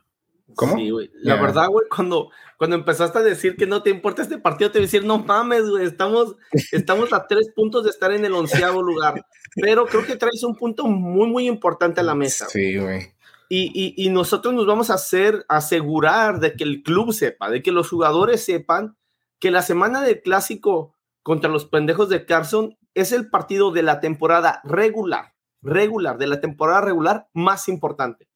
¿Cómo? 0.55 0.77
La 1.23 1.37
verdad, 1.37 1.69
güey, 1.69 1.89
cuando, 1.89 2.31
cuando 2.59 2.77
empezaste 2.77 3.21
a 3.21 3.23
decir 3.23 3.57
que 3.57 3.67
no 3.67 3.83
te 3.83 3.89
importa 3.89 4.21
este 4.21 4.37
partido, 4.37 4.71
te 4.71 4.79
voy 4.79 4.85
a 4.85 4.89
decir, 4.89 5.03
no 5.03 5.17
mames, 5.17 5.67
güey, 5.71 5.87
estamos, 5.87 6.37
estamos 6.73 7.11
a 7.15 7.27
tres 7.27 7.49
puntos 7.57 7.85
de 7.85 7.91
estar 7.91 8.13
en 8.13 8.27
el 8.27 8.35
onceavo 8.35 8.83
lugar. 8.83 9.25
Pero 9.55 9.87
creo 9.87 10.05
que 10.05 10.17
traes 10.17 10.43
un 10.43 10.55
punto 10.55 10.87
muy, 10.87 11.27
muy 11.27 11.49
importante 11.49 12.01
a 12.01 12.05
la 12.05 12.15
mesa. 12.15 12.47
Sí, 12.51 12.77
güey. 12.77 13.16
Y, 13.49 14.09
nosotros 14.11 14.55
nos 14.55 14.67
vamos 14.67 14.91
a 14.91 14.95
hacer, 14.95 15.45
asegurar 15.49 16.41
de 16.41 16.55
que 16.55 16.65
el 16.65 16.83
club 16.83 17.13
sepa, 17.13 17.51
de 17.51 17.63
que 17.63 17.73
los 17.73 17.89
jugadores 17.89 18.45
sepan 18.45 18.97
que 19.39 19.51
la 19.51 19.63
semana 19.63 20.03
del 20.03 20.21
clásico 20.21 20.95
contra 21.23 21.51
los 21.51 21.67
pendejos 21.67 22.09
de 22.09 22.25
Carson 22.25 22.77
es 22.95 23.13
el 23.13 23.29
partido 23.29 23.71
de 23.71 23.83
la 23.83 24.01
temporada 24.01 24.61
regular, 24.65 25.35
regular, 25.63 26.19
de 26.19 26.27
la 26.27 26.41
temporada 26.41 26.81
regular 26.81 27.29
más 27.35 27.69
importante. 27.69 28.29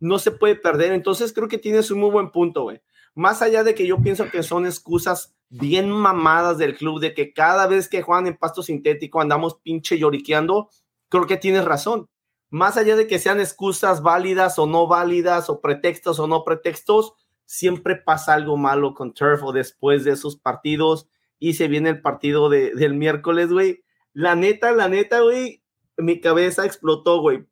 No 0.00 0.18
se 0.18 0.32
puede 0.32 0.56
perder. 0.56 0.92
Entonces 0.92 1.32
creo 1.32 1.48
que 1.48 1.58
tienes 1.58 1.90
un 1.90 2.00
muy 2.00 2.10
buen 2.10 2.30
punto, 2.30 2.64
güey. 2.64 2.80
Más 3.14 3.42
allá 3.42 3.64
de 3.64 3.74
que 3.74 3.86
yo 3.86 3.98
pienso 3.98 4.30
que 4.30 4.42
son 4.42 4.66
excusas 4.66 5.34
bien 5.48 5.90
mamadas 5.90 6.58
del 6.58 6.76
club, 6.76 7.00
de 7.00 7.14
que 7.14 7.32
cada 7.32 7.66
vez 7.66 7.88
que 7.88 8.02
juegan 8.02 8.26
en 8.26 8.36
pasto 8.36 8.62
sintético 8.62 9.20
andamos 9.20 9.56
pinche 9.62 9.98
lloriqueando, 9.98 10.68
creo 11.08 11.26
que 11.26 11.36
tienes 11.36 11.64
razón. 11.64 12.08
Más 12.50 12.76
allá 12.76 12.96
de 12.96 13.06
que 13.06 13.18
sean 13.18 13.40
excusas 13.40 14.02
válidas 14.02 14.58
o 14.58 14.66
no 14.66 14.86
válidas, 14.86 15.50
o 15.50 15.60
pretextos 15.60 16.18
o 16.18 16.26
no 16.26 16.44
pretextos, 16.44 17.14
siempre 17.44 17.96
pasa 17.96 18.34
algo 18.34 18.56
malo 18.56 18.94
con 18.94 19.12
Turf 19.12 19.42
o 19.42 19.52
después 19.52 20.04
de 20.04 20.12
esos 20.12 20.36
partidos 20.36 21.08
y 21.38 21.54
se 21.54 21.68
viene 21.68 21.90
el 21.90 22.00
partido 22.00 22.48
de, 22.48 22.74
del 22.74 22.94
miércoles, 22.94 23.50
güey. 23.50 23.84
La 24.12 24.34
neta, 24.34 24.72
la 24.72 24.88
neta, 24.88 25.20
güey, 25.20 25.62
mi 25.96 26.20
cabeza 26.20 26.64
explotó, 26.64 27.20
güey. 27.20 27.46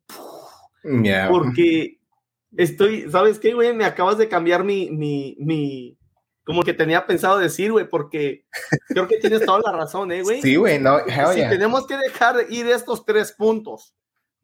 Porque 1.29 1.99
estoy, 2.55 3.09
¿sabes 3.11 3.39
qué, 3.39 3.53
güey? 3.53 3.73
Me 3.73 3.85
acabas 3.85 4.17
de 4.17 4.29
cambiar 4.29 4.63
mi, 4.63 4.89
mi, 4.89 5.35
mi, 5.39 5.97
como 6.43 6.63
que 6.63 6.73
tenía 6.73 7.05
pensado 7.05 7.39
decir, 7.39 7.71
güey, 7.71 7.89
porque 7.89 8.45
creo 8.87 9.07
que 9.07 9.17
tienes 9.17 9.45
toda 9.45 9.59
la 9.65 9.77
razón, 9.77 10.11
¿eh, 10.11 10.23
güey? 10.23 10.41
Sí, 10.41 10.55
güey, 10.55 10.79
no, 10.79 10.99
Si 11.33 11.41
tenemos 11.49 11.85
que 11.87 11.97
dejar 11.97 12.45
ir 12.49 12.67
estos 12.67 13.05
tres 13.05 13.33
puntos 13.33 13.96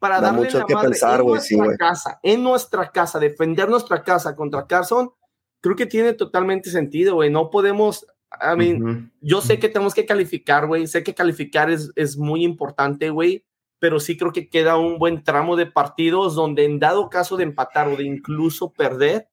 para 0.04 0.20
darle 0.20 0.42
mucho 0.42 0.66
que 0.66 0.76
pensar, 0.76 1.22
en 1.22 1.28
nuestra 1.28 1.78
casa, 1.78 2.20
en 2.22 2.44
nuestra 2.44 2.92
casa, 2.92 3.20
defender 3.20 3.70
nuestra 3.70 4.04
casa 4.04 4.36
contra 4.36 4.68
Carson, 4.68 5.14
creo 5.62 5.78
que 5.78 5.86
tiene 5.86 6.12
totalmente 6.12 6.70
sentido, 6.70 7.16
güey. 7.16 7.30
No 7.30 7.50
podemos, 7.50 8.06
I 8.34 8.58
mean, 8.58 9.14
yo 9.22 9.40
sé 9.40 9.60
que 9.60 9.70
tenemos 9.70 9.94
que 9.94 10.06
calificar, 10.06 10.68
güey. 10.68 10.88
Sé 10.88 11.04
que 11.04 11.16
calificar 11.16 11.70
es, 11.70 11.90
es 11.96 12.18
muy 12.18 12.44
importante, 12.44 13.12
güey. 13.12 13.46
Pero 13.80 14.02
sí 14.02 14.18
creo 14.18 14.34
que 14.34 14.50
queda 14.50 14.76
un 14.76 15.00
buen 15.00 15.24
tramo 15.24 15.56
de 15.56 15.68
partidos 15.68 16.36
donde 16.36 16.66
en 16.66 16.80
dado 16.80 17.10
caso 17.10 17.38
de 17.38 17.44
empatar 17.46 17.88
o 17.88 17.96
de 17.96 18.04
incluso 18.04 18.74
perder, 18.74 19.30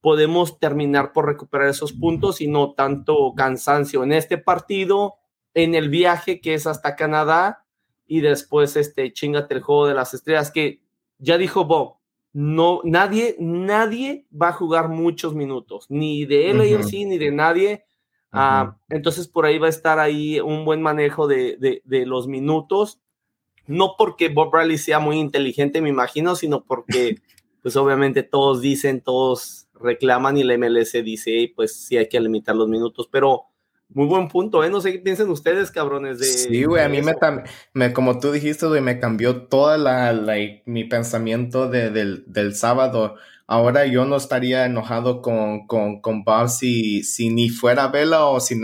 podemos 0.00 0.58
terminar 0.58 1.12
por 1.12 1.26
recuperar 1.26 1.68
esos 1.68 1.92
puntos 1.92 2.40
y 2.40 2.48
no 2.48 2.72
tanto 2.72 3.34
cansancio 3.36 4.02
en 4.04 4.12
este 4.12 4.38
partido, 4.38 5.16
en 5.52 5.74
el 5.74 5.90
viaje 5.90 6.40
que 6.40 6.54
es 6.54 6.66
hasta 6.66 6.96
Canadá 6.96 7.63
y 8.06 8.20
después 8.20 8.76
este 8.76 9.12
chingate 9.12 9.54
el 9.54 9.62
juego 9.62 9.86
de 9.86 9.94
las 9.94 10.14
estrellas 10.14 10.50
que 10.50 10.80
ya 11.18 11.38
dijo 11.38 11.64
Bob, 11.64 11.96
no, 12.34 12.80
nadie, 12.82 13.36
nadie 13.38 14.26
va 14.30 14.48
a 14.48 14.52
jugar 14.52 14.88
muchos 14.88 15.34
minutos, 15.34 15.86
ni 15.88 16.24
de 16.24 16.50
él 16.50 16.58
uh 16.58 16.84
ni 16.90 17.18
de 17.18 17.30
nadie. 17.30 17.84
Ah, 18.32 18.76
entonces 18.88 19.28
por 19.28 19.46
ahí 19.46 19.58
va 19.58 19.68
a 19.68 19.70
estar 19.70 20.00
ahí 20.00 20.40
un 20.40 20.64
buen 20.64 20.82
manejo 20.82 21.28
de, 21.28 21.80
de, 21.84 22.06
los 22.06 22.26
minutos. 22.26 23.00
No 23.68 23.94
porque 23.96 24.28
Bob 24.28 24.50
Bradley 24.50 24.76
sea 24.76 24.98
muy 24.98 25.18
inteligente, 25.18 25.80
me 25.80 25.88
imagino, 25.88 26.34
sino 26.34 26.64
porque, 26.64 27.18
pues 27.62 27.76
obviamente 27.76 28.24
todos 28.24 28.60
dicen, 28.60 29.00
todos 29.00 29.68
reclaman 29.72 30.36
y 30.36 30.42
la 30.42 30.58
MLS 30.58 30.92
dice, 31.04 31.52
pues 31.54 31.76
sí 31.76 31.96
hay 31.96 32.08
que 32.08 32.20
limitar 32.20 32.56
los 32.56 32.68
minutos, 32.68 33.08
pero 33.08 33.44
muy 33.88 34.06
buen 34.06 34.28
punto, 34.28 34.64
¿eh? 34.64 34.70
No 34.70 34.80
sé 34.80 34.92
qué 34.92 34.98
piensan 34.98 35.30
ustedes, 35.30 35.70
cabrones. 35.70 36.18
De, 36.18 36.26
sí, 36.26 36.64
güey, 36.64 36.82
a 36.82 36.88
mí 36.88 37.00
me, 37.02 37.14
me, 37.72 37.92
como 37.92 38.18
tú 38.18 38.32
dijiste, 38.32 38.66
güey, 38.66 38.80
me 38.80 38.98
cambió 38.98 39.42
toda 39.46 39.78
la, 39.78 40.12
mi 40.64 40.84
pensamiento 40.84 41.68
de, 41.68 41.90
del, 41.90 42.24
del, 42.26 42.54
sábado. 42.54 43.16
Ahora 43.46 43.86
yo 43.86 44.04
no 44.04 44.16
estaría 44.16 44.64
enojado 44.64 45.20
con, 45.20 45.66
con, 45.66 46.00
con 46.00 46.24
Bob 46.24 46.48
si, 46.48 47.02
si 47.04 47.28
ni 47.28 47.50
fuera 47.50 47.88
Vela 47.88 48.24
o 48.24 48.40
si 48.40 48.60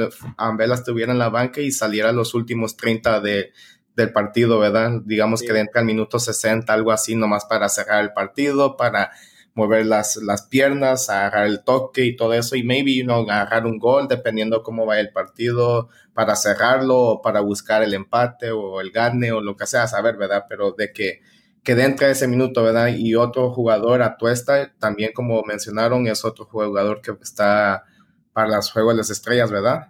Vela 0.56 0.74
estuviera 0.74 1.12
en 1.12 1.18
la 1.18 1.28
banca 1.28 1.60
y 1.60 1.70
saliera 1.70 2.12
los 2.12 2.34
últimos 2.34 2.76
30 2.76 3.20
de, 3.20 3.52
del 3.94 4.12
partido, 4.12 4.58
¿verdad? 4.58 5.02
Digamos 5.04 5.42
que 5.42 5.52
dentro 5.52 5.80
del 5.80 5.86
minuto 5.86 6.18
60, 6.18 6.72
algo 6.72 6.92
así, 6.92 7.14
nomás 7.14 7.44
para 7.44 7.68
cerrar 7.68 8.02
el 8.02 8.12
partido, 8.12 8.76
para 8.76 9.12
mover 9.54 9.86
las, 9.86 10.16
las 10.16 10.42
piernas, 10.42 11.10
agarrar 11.10 11.46
el 11.46 11.64
toque 11.64 12.04
y 12.04 12.16
todo 12.16 12.34
eso, 12.34 12.56
y 12.56 12.62
maybe, 12.62 12.94
you 12.94 13.04
know, 13.04 13.22
agarrar 13.22 13.66
un 13.66 13.78
gol, 13.78 14.08
dependiendo 14.08 14.62
cómo 14.62 14.86
va 14.86 15.00
el 15.00 15.10
partido, 15.10 15.88
para 16.14 16.36
cerrarlo, 16.36 16.98
o 16.98 17.22
para 17.22 17.40
buscar 17.40 17.82
el 17.82 17.94
empate, 17.94 18.50
o 18.50 18.80
el 18.80 18.90
gane, 18.90 19.32
o 19.32 19.40
lo 19.40 19.56
que 19.56 19.66
sea, 19.66 19.86
saber, 19.86 20.16
¿verdad? 20.16 20.44
Pero 20.48 20.72
de 20.72 20.92
que, 20.92 21.20
que 21.62 21.74
dentro 21.74 22.06
de 22.06 22.12
ese 22.12 22.28
minuto, 22.28 22.62
¿verdad? 22.62 22.88
Y 22.96 23.14
otro 23.14 23.52
jugador, 23.52 24.02
Atuesta, 24.02 24.72
también 24.78 25.12
como 25.12 25.42
mencionaron, 25.42 26.06
es 26.06 26.24
otro 26.24 26.44
jugador 26.44 27.00
que 27.00 27.12
está 27.22 27.84
para 28.32 28.48
los 28.56 28.70
Juegos 28.70 28.94
de 28.94 28.98
las 28.98 29.10
Estrellas, 29.10 29.50
¿verdad? 29.50 29.88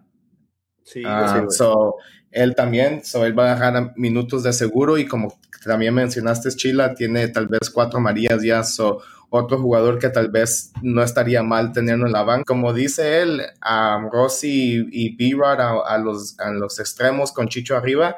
Sí, 0.83 1.05
uh, 1.05 1.50
so, 1.50 1.97
él 2.31 2.55
también, 2.55 3.05
so 3.05 3.25
él 3.26 3.38
va 3.38 3.52
a 3.52 3.55
dejar 3.55 3.93
minutos 3.97 4.43
de 4.43 4.52
seguro 4.52 4.99
y 4.99 5.07
como 5.07 5.38
también 5.64 5.95
mencionaste, 5.95 6.50
Chila 6.50 6.95
tiene 6.95 7.29
tal 7.29 7.49
vez 7.49 7.71
cuatro 7.71 8.00
Marías 8.00 8.43
ya, 8.43 8.64
so 8.64 9.02
otro 9.30 9.58
jugador 9.58 9.99
que 9.99 10.10
tal 10.10 10.30
vez 10.30 10.72
no 10.82 11.02
estaría 11.02 11.42
mal 11.42 11.72
tenerlo 11.72 12.06
en 12.06 12.12
la 12.12 12.25
banca. 12.25 12.44
Como 12.44 12.72
dice 12.72 13.22
él, 13.22 13.42
a 13.60 14.06
Rossi 14.12 14.87
y 14.90 15.16
B-Rod 15.16 15.60
a, 15.87 15.99
los, 15.99 16.38
a 16.40 16.50
los 16.50 16.78
extremos 16.80 17.32
con 17.32 17.49
Chicho 17.49 17.76
arriba, 17.76 18.16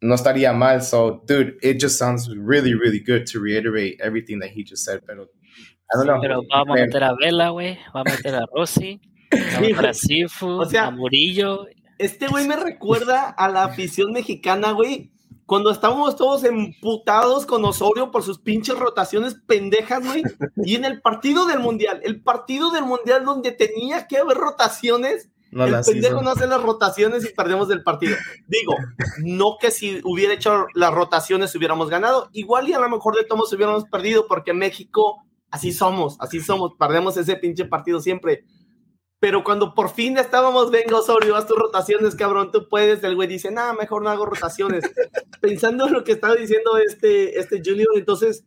no 0.00 0.14
estaría 0.14 0.52
mal. 0.52 0.82
So, 0.82 1.22
dude, 1.26 1.56
it 1.60 1.80
just 1.80 1.98
sounds 1.98 2.28
really, 2.28 2.74
really 2.74 3.00
good 3.00 3.26
to 3.32 3.40
reiterate 3.40 3.98
everything 4.00 4.38
that 4.40 4.50
he 4.50 4.64
just 4.64 4.84
said. 4.84 5.00
Pero, 5.06 5.24
I 5.92 5.96
don't 5.96 6.06
know. 6.06 6.20
Pero 6.20 6.42
vamos 6.50 6.78
a 6.78 6.82
meter 6.82 7.02
a 7.02 7.14
Vela, 7.20 7.50
güey. 7.50 7.78
Vamos 7.92 8.12
a 8.12 8.16
meter 8.16 8.34
a 8.36 8.46
Rossi. 8.54 9.00
A 9.56 9.60
meter 9.60 9.86
a 9.86 9.94
Sifu, 9.94 10.46
o 10.46 10.64
sea, 10.64 10.86
a 10.86 10.90
Murillo. 10.90 11.66
Este 11.98 12.28
güey 12.28 12.46
me 12.46 12.56
recuerda 12.56 13.30
a 13.30 13.48
la 13.48 13.64
afición 13.64 14.12
mexicana, 14.12 14.72
güey, 14.72 15.12
cuando 15.46 15.70
estábamos 15.70 16.16
todos 16.16 16.44
emputados 16.44 17.44
con 17.46 17.64
Osorio 17.64 18.10
por 18.10 18.22
sus 18.22 18.38
pinches 18.38 18.78
rotaciones 18.78 19.34
pendejas, 19.46 20.04
güey. 20.04 20.22
Y 20.64 20.74
en 20.76 20.84
el 20.84 21.00
partido 21.02 21.46
del 21.46 21.60
Mundial, 21.60 22.00
el 22.02 22.22
partido 22.22 22.70
del 22.70 22.84
Mundial 22.84 23.24
donde 23.24 23.52
tenía 23.52 24.06
que 24.06 24.18
haber 24.18 24.36
rotaciones, 24.36 25.28
el 25.52 25.80
pendejo 25.84 26.22
no 26.22 26.30
hace 26.30 26.46
las 26.46 26.62
rotaciones 26.62 27.24
y 27.24 27.32
perdemos 27.32 27.70
el 27.70 27.82
partido. 27.82 28.16
Digo, 28.48 28.74
no 29.18 29.56
que 29.60 29.70
si 29.70 30.00
hubiera 30.04 30.34
hecho 30.34 30.66
las 30.74 30.92
rotaciones 30.92 31.54
hubiéramos 31.54 31.90
ganado, 31.90 32.28
igual 32.32 32.68
y 32.68 32.72
a 32.72 32.80
lo 32.80 32.88
mejor 32.88 33.14
de 33.14 33.24
todos 33.24 33.52
hubiéramos 33.52 33.84
perdido 33.84 34.26
porque 34.26 34.52
México, 34.52 35.22
así 35.50 35.72
somos, 35.72 36.16
así 36.20 36.40
somos, 36.40 36.72
perdemos 36.78 37.16
ese 37.16 37.36
pinche 37.36 37.66
partido 37.66 38.00
siempre 38.00 38.44
pero 39.24 39.42
cuando 39.42 39.72
por 39.72 39.88
fin 39.88 40.18
estábamos, 40.18 40.70
venga 40.70 40.98
Osorio, 40.98 41.34
haz 41.34 41.46
tus 41.46 41.56
rotaciones, 41.56 42.14
cabrón, 42.14 42.50
tú 42.52 42.68
puedes, 42.68 43.02
el 43.04 43.14
güey 43.14 43.26
dice, 43.26 43.50
nada, 43.50 43.72
mejor 43.72 44.02
no 44.02 44.10
hago 44.10 44.26
rotaciones. 44.26 44.84
Pensando 45.40 45.86
en 45.86 45.94
lo 45.94 46.04
que 46.04 46.12
estaba 46.12 46.34
diciendo 46.34 46.76
este, 46.76 47.38
este 47.40 47.62
Junior, 47.64 47.88
entonces 47.94 48.44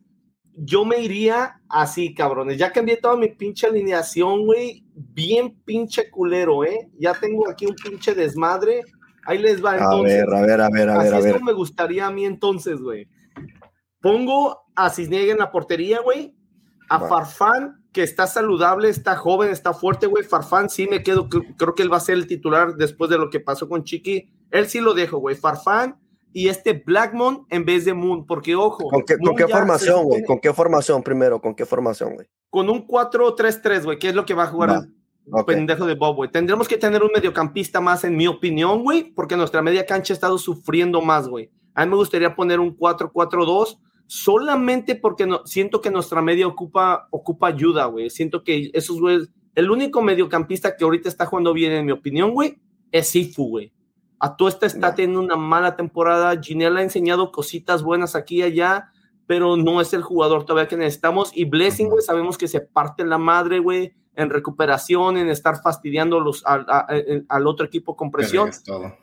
yo 0.54 0.84
me 0.84 1.00
iría 1.00 1.60
así, 1.68 2.14
cabrones. 2.14 2.58
Ya 2.58 2.70
cambié 2.70 2.96
toda 2.96 3.16
mi 3.16 3.26
pinche 3.26 3.66
alineación, 3.66 4.46
güey. 4.46 4.84
Bien 4.94 5.60
pinche 5.64 6.12
culero, 6.12 6.62
¿eh? 6.62 6.88
Ya 6.96 7.12
tengo 7.12 7.50
aquí 7.50 7.66
un 7.66 7.74
pinche 7.74 8.14
desmadre. 8.14 8.82
Ahí 9.26 9.38
les 9.38 9.64
va. 9.64 9.78
Entonces. 9.78 10.22
A 10.22 10.26
ver, 10.26 10.32
a 10.32 10.40
ver, 10.42 10.60
a 10.60 10.68
ver, 10.70 10.90
a 10.90 10.98
ver. 11.02 11.14
Así 11.14 11.28
es 11.28 11.42
me 11.42 11.54
gustaría 11.54 12.06
a 12.06 12.12
mí 12.12 12.24
entonces, 12.24 12.80
güey. 12.80 13.08
pongo 14.00 14.60
a 14.76 14.90
Cisniega 14.90 15.32
en 15.32 15.38
la 15.38 15.50
portería, 15.50 16.02
güey. 16.02 16.37
A 16.88 17.00
Farfán, 17.00 17.84
que 17.92 18.02
está 18.02 18.26
saludable, 18.26 18.88
está 18.88 19.16
joven, 19.16 19.50
está 19.50 19.74
fuerte, 19.74 20.06
güey. 20.06 20.24
Farfán 20.24 20.70
sí 20.70 20.86
me 20.86 21.02
quedo, 21.02 21.28
creo 21.28 21.74
que 21.74 21.82
él 21.82 21.92
va 21.92 21.98
a 21.98 22.00
ser 22.00 22.14
el 22.14 22.26
titular 22.26 22.76
después 22.76 23.10
de 23.10 23.18
lo 23.18 23.30
que 23.30 23.40
pasó 23.40 23.68
con 23.68 23.84
Chiqui. 23.84 24.30
Él 24.50 24.68
sí 24.68 24.80
lo 24.80 24.94
dejo, 24.94 25.18
güey. 25.18 25.36
Farfán 25.36 25.98
y 26.32 26.48
este 26.48 26.72
Blackmon 26.72 27.46
en 27.50 27.64
vez 27.64 27.84
de 27.84 27.94
Moon, 27.94 28.26
porque 28.26 28.54
ojo. 28.54 28.88
¿Con 28.88 29.02
qué, 29.04 29.48
formación, 29.48 30.04
güey? 30.04 30.24
¿Con 30.24 30.38
qué 30.38 30.52
formación 30.52 31.02
primero? 31.02 31.40
¿Con 31.40 31.54
qué 31.54 31.66
formación, 31.66 32.14
güey? 32.14 32.26
Con 32.50 32.68
un 32.70 32.86
4-3-3, 32.86 33.84
güey, 33.84 33.98
que 33.98 34.08
es 34.08 34.14
lo 34.14 34.24
que 34.24 34.34
va 34.34 34.44
a 34.44 34.48
jugar 34.48 34.82
el 35.26 35.44
pendejo 35.44 35.86
de 35.86 35.94
Bob, 35.94 36.16
güey. 36.16 36.30
Tendremos 36.30 36.68
que 36.68 36.78
tener 36.78 37.02
un 37.02 37.10
mediocampista 37.14 37.80
más, 37.80 38.04
en 38.04 38.16
mi 38.16 38.26
opinión, 38.26 38.82
güey, 38.82 39.12
porque 39.12 39.36
nuestra 39.36 39.62
media 39.62 39.84
cancha 39.84 40.12
ha 40.12 40.16
estado 40.16 40.38
sufriendo 40.38 41.00
más, 41.02 41.28
güey. 41.28 41.50
A 41.74 41.84
mí 41.84 41.90
me 41.90 41.96
gustaría 41.96 42.34
poner 42.34 42.60
un 42.60 42.76
4-4-2 42.76 43.78
solamente 44.08 44.94
porque 44.94 45.26
no, 45.26 45.42
siento 45.44 45.82
que 45.82 45.90
nuestra 45.90 46.22
media 46.22 46.46
ocupa, 46.46 47.08
ocupa 47.10 47.48
ayuda, 47.48 47.84
güey. 47.84 48.08
Siento 48.08 48.42
que 48.42 48.70
esos 48.72 48.98
güeyes, 48.98 49.30
el 49.54 49.70
único 49.70 50.00
mediocampista 50.00 50.76
que 50.76 50.84
ahorita 50.84 51.10
está 51.10 51.26
jugando 51.26 51.52
bien, 51.52 51.72
en 51.72 51.84
mi 51.84 51.92
opinión, 51.92 52.32
güey, 52.32 52.58
es 52.90 53.08
Sifu, 53.08 53.50
güey. 53.50 53.72
Atuesta 54.18 54.64
está 54.66 54.94
teniendo 54.94 55.20
una 55.20 55.36
mala 55.36 55.76
temporada. 55.76 56.40
Ginella 56.40 56.78
ha 56.78 56.82
enseñado 56.82 57.30
cositas 57.30 57.82
buenas 57.82 58.16
aquí 58.16 58.36
y 58.36 58.42
allá, 58.42 58.90
pero 59.26 59.58
no 59.58 59.80
es 59.80 59.92
el 59.92 60.02
jugador 60.02 60.46
todavía 60.46 60.68
que 60.68 60.78
necesitamos. 60.78 61.30
Y 61.34 61.44
Blessing, 61.44 61.90
güey, 61.90 62.00
sabemos 62.02 62.38
que 62.38 62.48
se 62.48 62.60
parte 62.60 63.04
la 63.04 63.18
madre, 63.18 63.58
güey, 63.58 63.92
en 64.16 64.30
recuperación, 64.30 65.18
en 65.18 65.28
estar 65.28 65.60
fastidiando 65.62 66.18
los, 66.18 66.42
al, 66.46 67.46
otro 67.46 67.66
equipo 67.66 67.94
con 67.94 68.10
presión. 68.10 68.50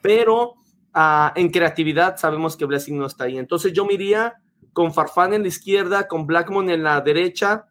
Pero 0.02 0.56
ah, 0.96 1.32
en 1.36 1.50
creatividad 1.50 2.18
sabemos 2.18 2.58
que 2.58 2.66
Blessing 2.66 2.98
no 2.98 3.06
está 3.06 3.26
ahí. 3.26 3.38
Entonces 3.38 3.72
yo 3.72 3.86
me 3.86 3.94
iría 3.94 4.42
con 4.76 4.94
Farfán 4.94 5.34
en 5.34 5.44
la 5.44 5.48
izquierda, 5.48 6.10
con 6.10 6.28
Blackmon 6.28 6.70
en 6.70 6.84
la 6.84 7.00
derecha, 7.00 7.70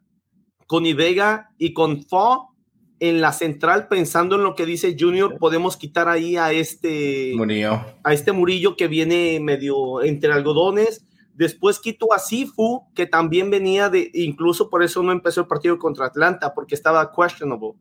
con 0.67 0.87
Ivega 0.87 1.51
y 1.59 1.75
con 1.75 2.03
Fo 2.03 2.57
en 2.99 3.21
la 3.21 3.35
central, 3.35 3.89
pensando 3.89 4.37
en 4.37 4.43
lo 4.43 4.55
que 4.55 4.65
dice 4.65 4.97
Junior, 4.99 5.37
podemos 5.39 5.77
quitar 5.77 6.09
ahí 6.09 6.39
a 6.39 6.53
este 6.53 7.35
Murillo, 7.37 7.79
a 8.03 8.15
este 8.15 8.33
Murillo 8.33 8.75
que 8.75 8.89
viene 8.89 9.39
medio 9.39 10.03
entre 10.03 10.33
algodones. 10.33 11.05
Después 11.35 11.79
quito 11.79 12.15
a 12.15 12.19
Sifu, 12.19 12.87
que 12.95 13.05
también 13.05 13.51
venía 13.51 13.91
de, 13.91 14.11
incluso 14.15 14.71
por 14.71 14.83
eso 14.83 15.03
no 15.03 15.13
empezó 15.13 15.43
el 15.43 15.47
partido 15.47 15.79
contra 15.79 16.07
Atlanta, 16.07 16.55
porque 16.55 16.75
estaba 16.75 17.13
questionable. 17.13 17.75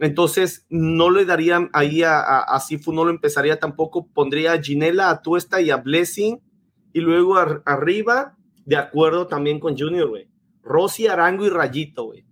Entonces, 0.00 0.66
no 0.68 1.10
le 1.10 1.24
daría 1.26 1.70
ahí 1.72 2.02
a, 2.02 2.18
a, 2.18 2.58
Sifu, 2.58 2.92
no 2.92 3.04
lo 3.04 3.10
empezaría 3.10 3.60
tampoco. 3.60 4.08
Pondría 4.08 4.54
a 4.54 4.60
Ginela, 4.60 5.10
a 5.10 5.22
Tuesta 5.22 5.60
y 5.60 5.70
a 5.70 5.76
Blessing. 5.76 6.40
Y 6.92 7.00
luego 7.00 7.36
arriba, 7.36 8.36
de 8.64 8.76
acuerdo 8.76 9.26
también 9.26 9.60
con 9.60 9.76
Junior, 9.76 10.08
güey. 10.08 10.28
Rossi, 10.62 11.06
Arango 11.06 11.44
y 11.44 11.50
Rayito, 11.50 12.04
güey. 12.04 12.24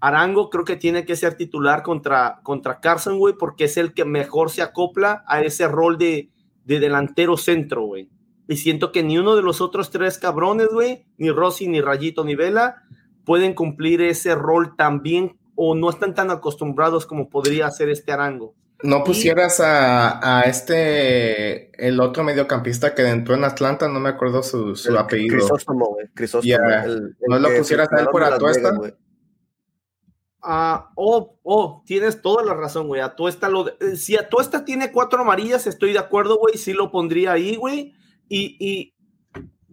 Arango 0.00 0.50
creo 0.50 0.64
que 0.64 0.76
tiene 0.76 1.04
que 1.04 1.16
ser 1.16 1.36
titular 1.36 1.82
contra, 1.82 2.40
contra 2.42 2.80
Carson, 2.80 3.18
güey, 3.18 3.34
porque 3.38 3.64
es 3.64 3.76
el 3.76 3.94
que 3.94 4.04
mejor 4.04 4.50
se 4.50 4.60
acopla 4.62 5.24
a 5.28 5.42
ese 5.42 5.68
rol 5.68 5.96
de, 5.96 6.30
delantero 6.64 7.36
centro, 7.36 7.86
güey. 7.86 8.10
Y 8.48 8.56
siento 8.56 8.90
que 8.90 9.04
ni 9.04 9.16
uno 9.16 9.36
de 9.36 9.42
los 9.42 9.60
otros 9.60 9.90
tres 9.90 10.18
cabrones, 10.18 10.68
güey, 10.72 11.04
ni 11.18 11.30
Rossi, 11.30 11.68
ni 11.68 11.80
Rayito, 11.80 12.24
ni 12.24 12.34
Vela, 12.34 12.82
pueden 13.24 13.54
cumplir 13.54 14.02
ese 14.02 14.34
rol 14.34 14.74
tan 14.76 15.02
bien 15.02 15.38
o 15.54 15.74
no 15.74 15.88
están 15.88 16.14
tan 16.14 16.30
acostumbrados 16.30 17.06
como 17.06 17.30
podría 17.30 17.66
hacer 17.66 17.88
este 17.88 18.10
Arango. 18.10 18.54
No 18.82 19.04
pusieras 19.04 19.60
a, 19.60 20.42
este, 20.46 21.70
el 21.86 22.00
otro 22.00 22.24
mediocampista 22.24 22.94
que 22.94 23.08
entró 23.08 23.34
en 23.34 23.44
Atlanta, 23.44 23.88
no 23.88 24.00
me 24.00 24.08
acuerdo 24.08 24.42
su, 24.42 24.74
apellido. 24.98 25.38
Crisóstomo, 25.38 25.86
güey. 25.86 26.08
Crisóstomo. 26.14 26.58
no 27.28 27.38
lo 27.38 27.56
pusieras 27.56 27.92
a 27.92 28.00
él 28.00 28.06
por 28.10 28.24
Atuesta. 28.24 28.72
Ah, 30.44 30.90
oh, 30.96 31.38
oh, 31.44 31.82
tienes 31.86 32.20
toda 32.20 32.42
la 32.42 32.54
razón, 32.54 32.88
güey. 32.88 33.00
Atuesta 33.00 33.48
lo 33.48 33.68
eh, 33.68 33.96
si 33.96 34.16
Atuesta 34.16 34.64
tiene 34.64 34.90
cuatro 34.90 35.20
amarillas, 35.20 35.68
estoy 35.68 35.92
de 35.92 36.00
acuerdo, 36.00 36.36
güey. 36.36 36.58
Sí 36.58 36.72
lo 36.72 36.90
pondría 36.90 37.32
ahí, 37.32 37.54
güey. 37.54 37.94
Y, 38.28 38.56
y 38.58 38.94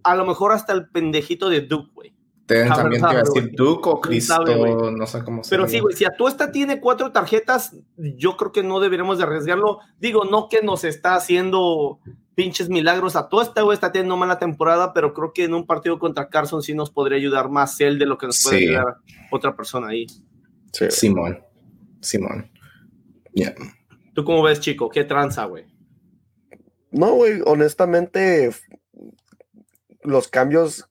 a 0.04 0.14
lo 0.14 0.24
mejor 0.24 0.52
hasta 0.52 0.72
el 0.72 0.88
pendejito 0.88 1.48
de 1.48 1.62
Duke, 1.62 1.90
güey. 1.92 2.19
También 2.54 3.02
te 3.02 3.10
iba 3.10 3.20
a 3.20 3.22
decir 3.22 3.52
Duke 3.54 3.88
o 3.88 4.00
Cristo, 4.00 4.90
no 4.90 5.06
sé 5.06 5.22
cómo 5.22 5.44
se 5.44 5.50
Pero 5.50 5.68
sí, 5.68 5.78
güey, 5.80 5.96
si 5.96 6.04
Atuesta 6.04 6.50
tiene 6.50 6.80
cuatro 6.80 7.12
tarjetas, 7.12 7.76
yo 7.96 8.36
creo 8.36 8.52
que 8.52 8.62
no 8.62 8.80
deberíamos 8.80 9.18
de 9.18 9.24
arriesgarlo. 9.24 9.78
Digo, 9.98 10.24
no 10.24 10.48
que 10.48 10.62
nos 10.62 10.84
está 10.84 11.14
haciendo 11.14 12.00
pinches 12.34 12.68
milagros 12.68 13.16
a 13.16 13.20
Atuesta, 13.20 13.62
güey, 13.62 13.74
está 13.74 13.92
teniendo 13.92 14.16
mala 14.16 14.38
temporada, 14.38 14.92
pero 14.92 15.12
creo 15.12 15.32
que 15.32 15.44
en 15.44 15.54
un 15.54 15.66
partido 15.66 15.98
contra 15.98 16.28
Carson 16.28 16.62
sí 16.62 16.74
nos 16.74 16.90
podría 16.90 17.18
ayudar 17.18 17.50
más 17.50 17.80
él 17.80 17.98
de 17.98 18.06
lo 18.06 18.18
que 18.18 18.26
nos 18.26 18.42
puede 18.42 18.68
ayudar 18.68 18.96
otra 19.30 19.54
persona 19.54 19.88
ahí. 19.88 20.06
Simón. 20.72 21.40
Simón. 22.00 22.50
Yeah. 23.32 23.54
¿Tú 24.14 24.24
cómo 24.24 24.42
ves, 24.42 24.60
chico? 24.60 24.88
¿Qué 24.88 25.04
tranza, 25.04 25.44
güey? 25.44 25.66
No, 26.90 27.12
güey, 27.12 27.40
honestamente, 27.44 28.50
los 30.02 30.28
cambios, 30.28 30.88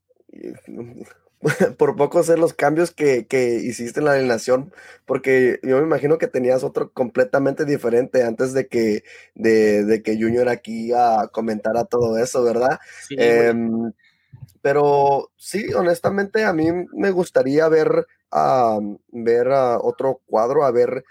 por 1.77 1.95
poco 1.95 2.21
ser 2.23 2.37
los 2.37 2.53
cambios 2.53 2.91
que, 2.91 3.25
hiciste 3.63 3.99
en 3.99 4.05
la 4.05 4.13
alineación, 4.13 4.73
porque 5.05 5.59
yo 5.63 5.77
me 5.77 5.83
imagino 5.83 6.17
que 6.17 6.27
tenías 6.27 6.63
otro 6.63 6.91
completamente 6.91 7.65
diferente 7.65 8.23
antes 8.23 8.53
de 8.53 8.67
que, 8.67 9.03
de, 9.35 10.01
que 10.03 10.15
Junior 10.15 10.49
aquí 10.49 10.91
a 10.93 11.29
comentara 11.31 11.85
todo 11.85 12.17
eso, 12.17 12.43
¿verdad? 12.43 12.79
Em, 13.11 13.93
pero 14.61 15.31
sí, 15.37 15.73
honestamente, 15.73 16.43
a 16.43 16.53
mí 16.53 16.67
me 16.93 17.11
gustaría 17.11 17.67
ver 17.69 18.05
a 18.31 18.77
ver 19.11 19.47
otro 19.81 20.21
cuadro, 20.25 20.65
a 20.65 20.71
ver, 20.71 21.03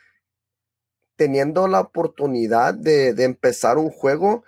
teniendo 1.16 1.66
la 1.66 1.80
oportunidad 1.80 2.74
de, 2.74 3.08
empezar 3.24 3.78
un 3.78 3.90
juego, 3.90 4.44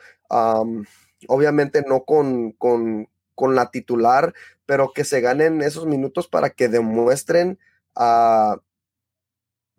obviamente 1.26 1.82
no 1.86 2.04
con, 2.04 2.52
con, 2.52 3.08
con, 3.40 3.54
la 3.54 3.70
titular, 3.70 4.34
pero 4.66 4.92
que 4.94 5.04
se 5.04 5.20
ganen 5.20 5.62
esos 5.62 5.86
minutos 5.86 6.28
para 6.28 6.50
que 6.50 6.68
demuestren 6.68 7.58
a 7.96 8.58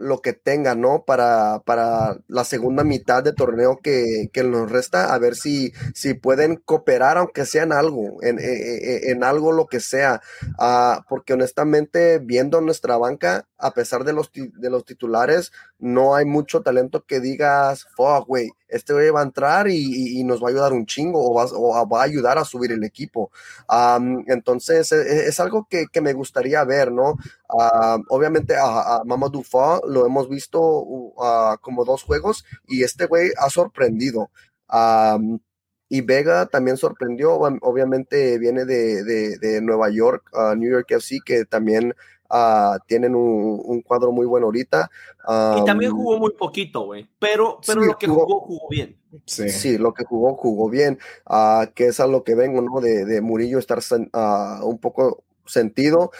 lo 0.02 0.22
que 0.22 0.34
tengan, 0.34 0.82
¿no? 0.82 1.04
Para, 1.06 1.62
para 1.66 2.18
la 2.28 2.44
segunda 2.44 2.84
mitad 2.84 3.24
de 3.24 3.34
torneo 3.34 3.80
que, 3.82 4.30
nos 4.44 4.72
resta, 4.72 5.14
a 5.14 5.20
ver 5.20 5.36
si, 5.36 5.74
si 5.94 6.16
pueden 6.16 6.56
cooperar, 6.56 7.18
aunque 7.18 7.46
sea 7.46 7.64
en 7.64 7.72
algo, 7.72 8.18
en, 8.24 8.38
en, 8.40 9.24
algo 9.24 9.52
lo 9.52 9.68
que 9.68 9.80
sea. 9.80 10.22
Ah, 10.58 11.06
porque 11.08 11.34
honestamente, 11.34 12.20
viendo 12.20 12.60
nuestra 12.62 12.98
banca, 12.98 13.48
a 13.58 13.72
pesar 13.72 14.04
de 14.04 14.14
los, 14.14 14.32
de 14.34 14.70
los 14.70 14.86
titulares, 14.86 15.52
no 15.78 16.16
hay 16.16 16.26
mucho 16.26 16.62
talento 16.62 17.06
que 17.06 17.20
digas, 17.20 17.86
fuck, 17.96 18.28
güey, 18.28 18.52
este 18.72 18.94
güey 18.94 19.10
va 19.10 19.20
a 19.20 19.24
entrar 19.24 19.68
y, 19.70 20.24
nos 20.24 20.42
va 20.42 20.48
a 20.48 20.52
ayudar 20.52 20.74
un 20.74 20.86
chingo 20.86 21.20
o 21.22 21.34
va, 21.34 21.84
va 21.84 22.02
a 22.02 22.06
ayudar 22.06 22.38
a 22.38 22.46
subir 22.46 22.72
el 22.72 22.84
equipo. 22.84 23.32
entonces, 24.28 24.92
e, 24.92 25.02
e, 25.02 25.28
es, 25.28 25.40
algo 25.40 25.68
que, 25.70 25.88
me 26.02 26.14
gustaría 26.14 26.64
ver, 26.64 26.92
¿no? 26.92 27.18
obviamente 28.10 28.56
a, 28.56 28.98
a 28.98 29.04
Mamadou 29.04 29.44
lo 29.88 30.06
hemos 30.06 30.30
visto 30.30 30.60
como 31.62 31.86
dos 31.86 32.04
juegos 32.04 32.46
y 32.68 32.84
este 32.84 33.06
güey 33.06 33.32
ha 33.38 33.50
sorprendido. 33.50 34.32
y 35.90 36.02
Vega 36.02 36.46
también 36.46 36.78
sorprendió, 36.78 37.34
obviamente 37.36 38.40
viene 38.40 38.66
de, 38.66 39.60
Nueva 39.62 39.90
York, 39.90 40.30
New 40.58 40.72
York 40.72 40.90
FC, 40.92 41.20
que 41.26 41.46
también 41.46 41.94
Ah, 42.34 42.80
tienen 42.88 43.14
un, 43.14 43.82
cuadro 43.82 44.14
muy 44.14 44.26
bueno 44.26 44.46
ahorita. 44.46 44.90
y 45.58 45.66
también 45.66 45.92
jugó 45.92 46.18
muy 46.18 46.32
poquito, 46.32 46.86
güey. 46.86 47.06
Pero, 47.20 47.60
pero 47.68 47.82
lo 47.82 47.98
que 47.98 48.08
jugó, 48.08 48.40
jugó, 48.40 48.70
bien. 48.70 48.98
Sí. 49.26 49.78
lo 49.78 49.94
que 49.94 50.06
jugó, 50.06 50.36
jugó 50.36 50.70
bien. 50.70 50.98
Uh, 51.30 51.68
que 51.76 51.88
es 51.88 52.00
a 52.00 52.08
lo 52.08 52.24
que 52.24 52.36
vengo, 52.36 52.62
¿no? 52.62 52.80
De, 52.80 53.20
Murillo 53.20 53.60
estar 53.60 53.80
uh, 53.80 54.66
un 54.66 54.78
poco 54.78 55.26
sentido 55.46 56.12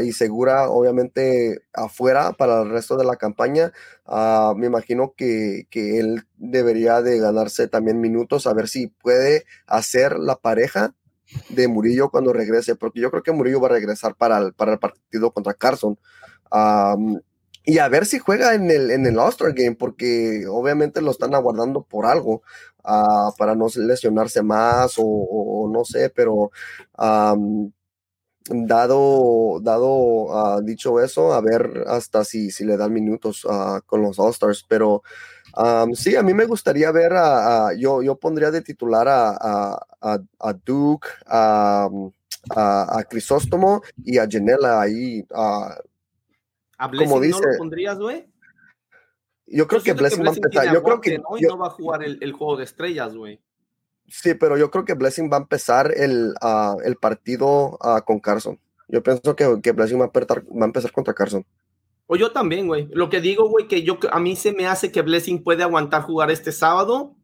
y 0.00 0.12
segura, 0.12 0.70
obviamente, 0.70 1.62
afuera 1.72 2.32
para 2.32 2.62
el 2.62 2.70
resto 2.70 2.96
de 2.96 3.04
la 3.04 3.16
campaña. 3.16 3.72
me 4.54 4.66
imagino 4.66 5.14
que, 5.16 5.66
que, 5.70 5.98
él 5.98 6.22
debería 6.36 7.02
de 7.02 7.18
ganarse 7.18 7.66
también 7.66 8.00
minutos, 8.00 8.46
a 8.46 8.54
ver 8.54 8.68
si 8.68 8.86
puede 8.86 9.44
hacer 9.66 10.18
la 10.20 10.36
pareja 10.36 10.94
de 11.48 11.68
Murillo 11.68 12.10
cuando 12.10 12.32
regrese, 12.32 12.76
porque 12.76 13.00
yo 13.00 13.10
creo 13.10 13.22
que 13.22 13.32
Murillo 13.32 13.60
va 13.60 13.68
a 13.68 13.72
regresar 13.72 14.14
para 14.14 14.38
el, 14.38 14.52
para 14.54 14.72
el 14.72 14.78
partido 14.78 15.32
contra 15.32 15.54
Carson. 15.54 15.98
y 17.64 17.78
a 17.78 17.88
ver 17.88 18.06
si 18.06 18.18
juega 18.18 18.54
en 18.54 18.70
el, 18.70 18.90
en 18.90 19.06
el 19.06 19.18
All-Star 19.18 19.52
Game, 19.52 19.76
porque 19.76 20.46
obviamente 20.48 21.02
lo 21.02 21.10
están 21.10 21.34
aguardando 21.34 21.82
por 21.82 22.06
algo, 22.06 22.42
ah, 22.84 23.32
para 23.38 23.54
no 23.54 23.66
lesionarse 23.74 24.42
más 24.42 24.94
o, 24.98 25.70
no 25.72 25.84
sé, 25.84 26.10
pero 26.10 26.50
dado, 28.50 29.60
dado 29.60 30.36
ah, 30.36 30.60
dicho 30.62 31.00
eso, 31.00 31.32
a 31.32 31.40
ver 31.40 31.84
hasta 31.86 32.24
si, 32.24 32.50
si 32.50 32.64
le 32.64 32.76
dan 32.76 32.92
minutos 32.92 33.46
ah, 33.48 33.80
con 33.86 34.02
los 34.02 34.18
All-Stars, 34.18 34.64
pero 34.68 35.02
sí, 35.94 36.16
a 36.16 36.22
mí 36.22 36.34
me 36.34 36.46
gustaría 36.46 36.90
ver 36.92 37.12
a, 37.14 37.72
yo, 37.76 38.02
yo 38.02 38.16
pondría 38.16 38.50
de 38.50 38.62
titular 38.62 39.06
a, 39.08 39.78
a, 40.00 40.52
Duke, 40.64 41.08
a, 41.26 41.88
a, 42.50 43.04
Crisóstomo 43.08 43.82
y 44.04 44.18
a 44.18 44.28
Janela 44.30 44.80
ahí. 44.80 45.24
¿A 45.32 46.88
como 46.88 47.20
dice, 47.20 47.40
no 47.40 47.52
lo 47.52 47.58
pondrías, 47.58 47.98
güey? 47.98 48.26
Yo 49.46 49.66
creo 49.66 49.82
que 49.82 49.92
Blessing, 49.92 50.24
va 50.24 50.30
a 50.30 50.34
empezar. 50.34 50.72
Yo 50.72 50.82
creo 50.82 51.00
que. 51.00 51.18
¿no? 51.18 51.36
Y 51.36 51.42
no 51.42 51.58
va 51.58 51.66
a 51.66 51.70
jugar 51.70 52.02
el, 52.04 52.32
juego 52.32 52.56
de 52.56 52.64
estrellas, 52.64 53.14
güey. 53.14 53.40
Sí, 54.06 54.34
pero 54.34 54.56
yo 54.56 54.70
creo 54.70 54.84
que 54.84 54.94
Blessing 54.94 55.30
va 55.30 55.36
a 55.36 55.40
empezar 55.40 55.92
el, 55.94 56.34
el 56.84 56.96
partido 56.96 57.78
con 58.06 58.20
Carson. 58.20 58.58
Yo 58.88 59.02
pienso 59.02 59.36
que, 59.36 59.60
que 59.62 59.72
Blessing 59.72 60.00
va 60.00 60.06
a, 60.06 60.08
va 60.08 60.62
a 60.62 60.64
empezar 60.64 60.92
contra 60.92 61.14
Carson. 61.14 61.44
O 62.12 62.16
yo 62.16 62.32
también, 62.32 62.66
güey. 62.66 62.88
Lo 62.92 63.08
que 63.08 63.20
digo, 63.20 63.48
güey, 63.48 63.68
que 63.68 63.84
yo 63.84 63.96
a 64.10 64.18
mí 64.18 64.34
se 64.34 64.52
me 64.52 64.66
hace 64.66 64.90
que 64.90 65.00
Blessing 65.00 65.44
puede 65.44 65.62
aguantar 65.62 66.02
jugar 66.02 66.32
este 66.32 66.50
sábado 66.50 67.14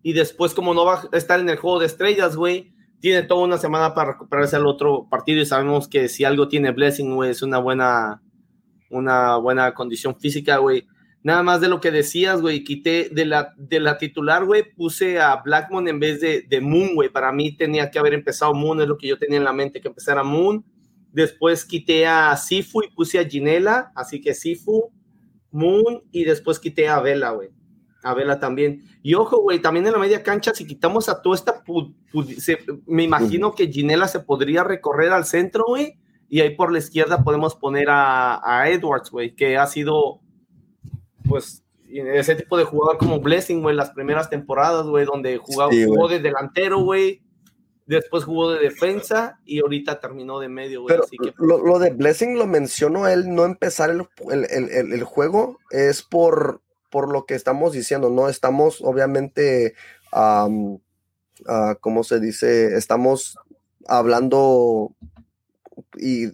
y 0.00 0.12
después, 0.12 0.54
como 0.54 0.74
no 0.74 0.84
va 0.84 1.08
a 1.12 1.16
estar 1.16 1.40
en 1.40 1.48
el 1.48 1.56
juego 1.56 1.80
de 1.80 1.86
estrellas, 1.86 2.36
güey, 2.36 2.72
tiene 3.00 3.24
toda 3.24 3.42
una 3.42 3.58
semana 3.58 3.94
para 3.94 4.12
recuperarse 4.12 4.54
al 4.54 4.68
otro 4.68 5.08
partido 5.10 5.42
y 5.42 5.46
sabemos 5.46 5.88
que 5.88 6.08
si 6.08 6.22
algo 6.22 6.46
tiene 6.46 6.70
Blessing, 6.70 7.16
güey, 7.16 7.32
es 7.32 7.42
una 7.42 7.58
buena, 7.58 8.22
una 8.90 9.38
buena 9.38 9.74
condición 9.74 10.14
física, 10.20 10.58
güey. 10.58 10.86
Nada 11.24 11.42
más 11.42 11.60
de 11.60 11.68
lo 11.68 11.80
que 11.80 11.90
decías, 11.90 12.40
güey, 12.40 12.62
quité 12.62 13.08
de 13.10 13.26
la, 13.26 13.52
de 13.56 13.80
la 13.80 13.98
titular, 13.98 14.44
güey, 14.44 14.72
puse 14.72 15.18
a 15.18 15.34
Blackmon 15.42 15.88
en 15.88 15.98
vez 15.98 16.20
de, 16.20 16.42
de 16.42 16.60
Moon, 16.60 16.94
güey. 16.94 17.08
Para 17.08 17.32
mí 17.32 17.56
tenía 17.56 17.90
que 17.90 17.98
haber 17.98 18.14
empezado 18.14 18.54
Moon, 18.54 18.80
es 18.80 18.86
lo 18.86 18.98
que 18.98 19.08
yo 19.08 19.18
tenía 19.18 19.38
en 19.38 19.44
la 19.44 19.52
mente, 19.52 19.80
que 19.80 19.88
empezara 19.88 20.22
Moon 20.22 20.64
Después 21.12 21.64
quité 21.64 22.06
a 22.06 22.36
Sifu 22.36 22.82
y 22.82 22.90
puse 22.90 23.18
a 23.18 23.24
Ginela, 23.24 23.92
así 23.94 24.20
que 24.20 24.34
Sifu, 24.34 24.92
Moon 25.50 26.02
y 26.12 26.24
después 26.24 26.58
quité 26.58 26.88
a 26.88 27.00
Vela, 27.00 27.30
güey. 27.30 27.48
A 28.02 28.14
Vela 28.14 28.38
también. 28.38 28.84
Y 29.02 29.14
ojo, 29.14 29.40
güey, 29.40 29.60
también 29.60 29.86
en 29.86 29.92
la 29.92 29.98
media 29.98 30.22
cancha, 30.22 30.54
si 30.54 30.66
quitamos 30.66 31.08
a 31.08 31.22
toda 31.22 31.34
esta, 31.34 31.62
me 32.86 33.02
imagino 33.02 33.54
que 33.54 33.68
Ginela 33.68 34.06
se 34.08 34.20
podría 34.20 34.64
recorrer 34.64 35.12
al 35.12 35.24
centro, 35.24 35.64
güey, 35.66 35.98
y 36.28 36.40
ahí 36.40 36.54
por 36.54 36.70
la 36.70 36.78
izquierda 36.78 37.24
podemos 37.24 37.54
poner 37.54 37.88
a, 37.90 38.64
Edwards, 38.68 39.10
güey, 39.10 39.34
que 39.34 39.56
ha 39.56 39.66
sido, 39.66 40.20
pues, 41.26 41.64
ese 41.88 42.34
tipo 42.34 42.58
de 42.58 42.64
jugador 42.64 42.98
como 42.98 43.18
Blessing, 43.20 43.62
güey, 43.62 43.74
las 43.74 43.90
primeras 43.90 44.28
temporadas, 44.28 44.86
güey, 44.86 45.06
donde 45.06 45.38
jugaba, 45.38 45.72
jugó 45.72 46.06
de 46.06 46.20
delantero, 46.20 46.80
güey, 46.80 47.22
después 47.88 48.24
jugó 48.24 48.50
de 48.50 48.60
defensa 48.60 49.40
y 49.44 49.60
ahorita 49.60 49.98
terminó 49.98 50.38
de 50.38 50.48
medio. 50.48 50.84
Pero 50.86 51.04
lo, 51.38 51.78
de 51.78 51.90
Blessing 51.90 52.38
lo 52.38 52.46
mencionó 52.46 53.08
él, 53.08 53.34
no 53.34 53.44
empezar 53.44 53.90
el, 53.90 54.06
el, 54.30 55.04
juego 55.04 55.58
es 55.70 56.02
por, 56.02 56.60
por 56.90 57.10
lo 57.10 57.24
que 57.24 57.34
estamos 57.34 57.72
diciendo, 57.72 58.10
no 58.10 58.28
estamos 58.28 58.80
obviamente, 58.82 59.74
um, 60.12 60.78
¿cómo 61.80 62.04
se 62.04 62.20
dice? 62.20 62.76
Estamos 62.76 63.38
hablando 63.86 64.92
y 65.96 66.26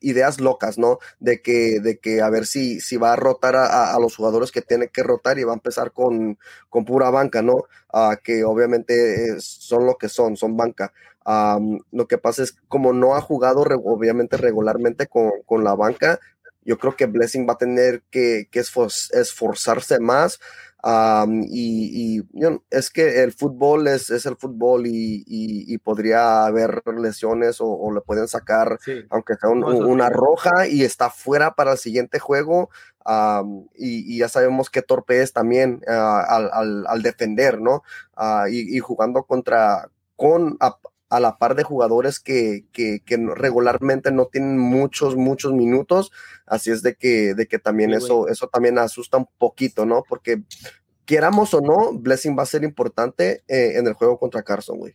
ideas 0.00 0.40
locas, 0.40 0.78
¿no? 0.78 0.98
De 1.18 1.42
que, 1.42 1.80
de 1.80 1.98
que 1.98 2.20
a 2.22 2.30
ver 2.30 2.46
si, 2.46 2.80
si 2.80 2.96
va 2.96 3.12
a 3.12 3.16
rotar 3.16 3.56
a, 3.56 3.96
los 4.00 4.16
jugadores 4.16 4.50
que 4.52 4.62
tiene 4.62 4.88
que 4.88 5.02
rotar 5.02 5.38
y 5.38 5.44
va 5.44 5.52
a 5.52 5.54
empezar 5.54 5.92
con, 5.92 6.38
con 6.68 6.84
pura 6.84 7.10
banca, 7.10 7.42
¿no? 7.42 7.64
Uh, 7.92 8.16
que 8.22 8.44
obviamente 8.44 9.40
son 9.40 9.86
lo 9.86 9.96
que 9.96 10.08
son, 10.08 10.36
son 10.36 10.56
banca. 10.56 10.92
lo 11.92 12.06
que 12.08 12.18
pasa 12.18 12.42
es 12.42 12.56
como 12.68 12.92
no 12.92 13.14
ha 13.14 13.20
jugado 13.20 13.60
obviamente 13.84 14.36
regularmente 14.36 15.06
con, 15.06 15.30
con, 15.46 15.64
la 15.64 15.74
banca, 15.74 16.20
yo 16.64 16.78
creo 16.78 16.94
que 16.96 17.06
Blessing 17.06 17.48
va 17.48 17.54
a 17.54 17.58
tener 17.58 18.02
que, 18.10 18.48
que 18.50 18.60
esforzarse 18.60 19.98
más 20.00 20.40
y, 20.82 22.22
es 22.70 22.90
que 22.90 23.22
el 23.22 23.32
fútbol 23.32 23.88
es, 23.88 24.10
es 24.10 24.26
el 24.26 24.36
fútbol 24.36 24.84
y, 24.86 25.78
podría 25.78 26.46
haber 26.46 26.82
lesiones 26.98 27.58
o, 27.60 27.92
le 27.92 28.00
pueden 28.00 28.28
sacar, 28.28 28.78
aunque 29.10 29.34
sea 29.36 29.50
una 29.50 30.08
roja 30.08 30.66
y 30.66 30.84
está 30.84 31.10
fuera 31.10 31.54
para 31.54 31.72
el 31.72 31.78
siguiente 31.78 32.18
juego. 32.18 32.70
y, 33.76 34.18
ya 34.18 34.28
sabemos 34.28 34.70
qué 34.70 34.82
torpe 34.82 35.22
es 35.22 35.32
también 35.32 35.82
ah, 35.88 36.24
al, 36.52 36.86
al, 36.86 37.02
defender, 37.02 37.60
¿no? 37.60 37.82
Ah, 38.16 38.46
y, 38.50 38.78
jugando 38.78 39.24
contra, 39.24 39.88
con, 40.16 40.56
a 40.60 40.76
la 41.18 41.38
par 41.38 41.56
de 41.56 41.64
jugadores 41.64 42.20
que, 42.20 42.66
que, 42.72 43.02
regularmente 43.34 44.12
no 44.12 44.26
tienen 44.26 44.58
muchos, 44.58 45.16
muchos 45.16 45.52
minutos. 45.52 46.12
Así 46.46 46.70
es 46.70 46.82
de 46.82 46.94
que, 46.94 47.34
de 47.34 47.48
que 47.48 47.58
también 47.58 47.92
eso, 47.92 48.28
eso 48.28 48.46
también 48.46 48.78
asusta 48.78 49.16
un 49.16 49.28
poquito, 49.38 49.84
¿no? 49.84 50.04
Porque 50.08 50.42
quieramos 51.04 51.52
o 51.54 51.60
no, 51.60 51.92
Blessing 51.98 52.38
va 52.38 52.44
a 52.44 52.46
ser 52.46 52.62
importante 52.62 53.42
eh, 53.48 53.72
en 53.74 53.88
el 53.88 53.94
juego 53.94 54.16
contra 54.16 54.44
Carson, 54.44 54.78
güey. 54.78 54.94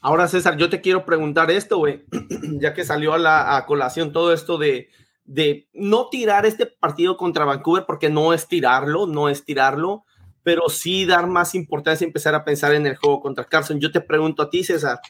Ahora, 0.00 0.28
César, 0.28 0.56
yo 0.56 0.70
te 0.70 0.80
quiero 0.80 1.04
preguntar 1.04 1.50
esto, 1.50 1.78
güey, 1.78 2.04
ya 2.60 2.72
que 2.72 2.84
salió 2.84 3.14
a 3.14 3.18
la 3.18 3.56
a 3.56 3.66
colación 3.66 4.12
todo 4.12 4.32
esto 4.32 4.58
de, 4.58 4.88
de 5.24 5.68
no 5.72 6.08
tirar 6.08 6.46
este 6.46 6.66
partido 6.66 7.16
contra 7.16 7.44
Vancouver, 7.44 7.84
porque 7.84 8.08
no 8.08 8.32
es 8.32 8.46
tirarlo, 8.46 9.08
no 9.08 9.28
es 9.28 9.44
tirarlo, 9.44 10.04
pero 10.46 10.68
sí 10.68 11.04
dar 11.06 11.26
más 11.26 11.56
importancia 11.56 12.04
y 12.04 12.06
empezar 12.06 12.36
a 12.36 12.44
pensar 12.44 12.72
en 12.72 12.86
el 12.86 12.94
juego 12.94 13.18
contra 13.18 13.42
Carson. 13.42 13.80
Yo 13.80 13.90
te 13.90 14.00
pregunto 14.00 14.44
a 14.44 14.48
ti, 14.48 14.62
César, 14.62 15.00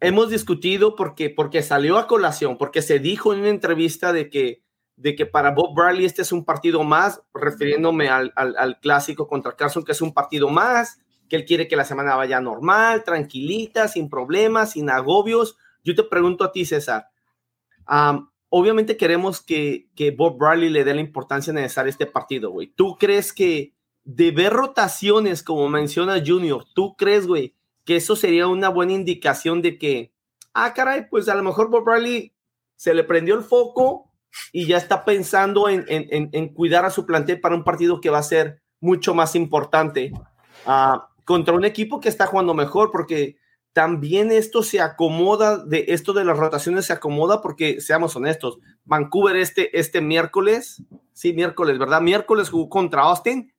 hemos 0.00 0.28
discutido 0.28 0.96
porque, 0.96 1.30
porque 1.30 1.62
salió 1.62 1.96
a 1.96 2.06
colación, 2.06 2.58
porque 2.58 2.82
se 2.82 2.98
dijo 2.98 3.32
en 3.32 3.40
una 3.40 3.48
entrevista 3.48 4.12
de 4.12 4.28
que, 4.28 4.62
de 4.96 5.16
que 5.16 5.24
para 5.24 5.52
Bob 5.52 5.74
Bradley 5.74 6.04
este 6.04 6.20
es 6.20 6.30
un 6.30 6.44
partido 6.44 6.84
más, 6.84 7.22
refiriéndome 7.32 8.10
al, 8.10 8.34
al, 8.36 8.78
clásico 8.80 9.28
contra 9.28 9.56
Carson, 9.56 9.82
que 9.82 9.92
es 9.92 10.02
un 10.02 10.12
partido 10.12 10.50
más, 10.50 10.98
que 11.30 11.36
él 11.36 11.46
quiere 11.46 11.66
que 11.66 11.76
la 11.76 11.86
semana 11.86 12.16
vaya 12.16 12.38
normal, 12.38 13.02
tranquilita, 13.02 13.88
sin 13.88 14.10
problemas, 14.10 14.72
sin 14.72 14.90
agobios. 14.90 15.56
Yo 15.82 15.94
te 15.94 16.02
pregunto 16.02 16.44
a 16.44 16.52
ti, 16.52 16.66
César, 16.66 17.08
obviamente 18.50 18.98
queremos 18.98 19.40
que, 19.40 19.88
que 19.94 20.10
Bob 20.10 20.36
Bradley 20.36 20.68
le 20.68 20.84
dé 20.84 20.92
la 20.92 21.00
importancia 21.00 21.54
necesaria 21.54 21.88
a 21.88 21.92
este 21.92 22.04
partido, 22.04 22.50
güey. 22.50 22.66
¿Tú 22.66 22.98
crees 22.98 23.32
que 23.32 23.74
de 24.06 24.30
ver 24.30 24.52
rotaciones, 24.52 25.42
como 25.42 25.68
menciona 25.68 26.22
Junior, 26.24 26.64
¿tú 26.74 26.94
crees, 26.96 27.26
güey, 27.26 27.56
que 27.84 27.96
eso 27.96 28.14
sería 28.14 28.46
una 28.46 28.68
buena 28.68 28.92
indicación 28.92 29.62
de 29.62 29.78
que, 29.78 30.12
ah, 30.54 30.72
caray, 30.74 31.08
pues 31.10 31.28
a 31.28 31.34
lo 31.34 31.42
mejor 31.42 31.70
Bob 31.70 31.88
Riley 31.88 32.32
se 32.76 32.94
le 32.94 33.02
prendió 33.02 33.34
el 33.34 33.42
foco 33.42 34.12
y 34.52 34.66
ya 34.66 34.76
está 34.76 35.04
pensando 35.04 35.68
en, 35.68 35.84
en, 35.88 36.54
cuidar 36.54 36.84
a 36.84 36.90
su 36.90 37.04
plantel 37.04 37.40
para 37.40 37.56
un 37.56 37.64
partido 37.64 38.00
que 38.00 38.10
va 38.10 38.18
a 38.18 38.22
ser 38.22 38.62
mucho 38.80 39.12
más 39.12 39.34
importante 39.34 40.12
ah, 40.66 41.08
contra 41.24 41.54
un 41.54 41.64
equipo 41.64 41.98
que 41.98 42.08
está 42.08 42.26
jugando 42.26 42.54
mejor, 42.54 42.92
porque 42.92 43.38
también 43.72 44.30
esto 44.30 44.62
se 44.62 44.80
acomoda, 44.80 45.58
de 45.58 45.86
esto 45.88 46.12
de 46.12 46.24
las 46.24 46.38
rotaciones 46.38 46.86
se 46.86 46.92
acomoda 46.92 47.42
porque, 47.42 47.80
seamos 47.80 48.14
honestos, 48.14 48.58
Vancouver 48.84 49.34
este, 49.34 49.76
este 49.76 50.00
miércoles, 50.00 50.84
sí, 51.12 51.32
miércoles, 51.32 51.76
¿verdad? 51.76 52.00
Miércoles 52.02 52.50
jugó 52.50 52.68
contra 52.68 53.02
Austin 53.02 53.52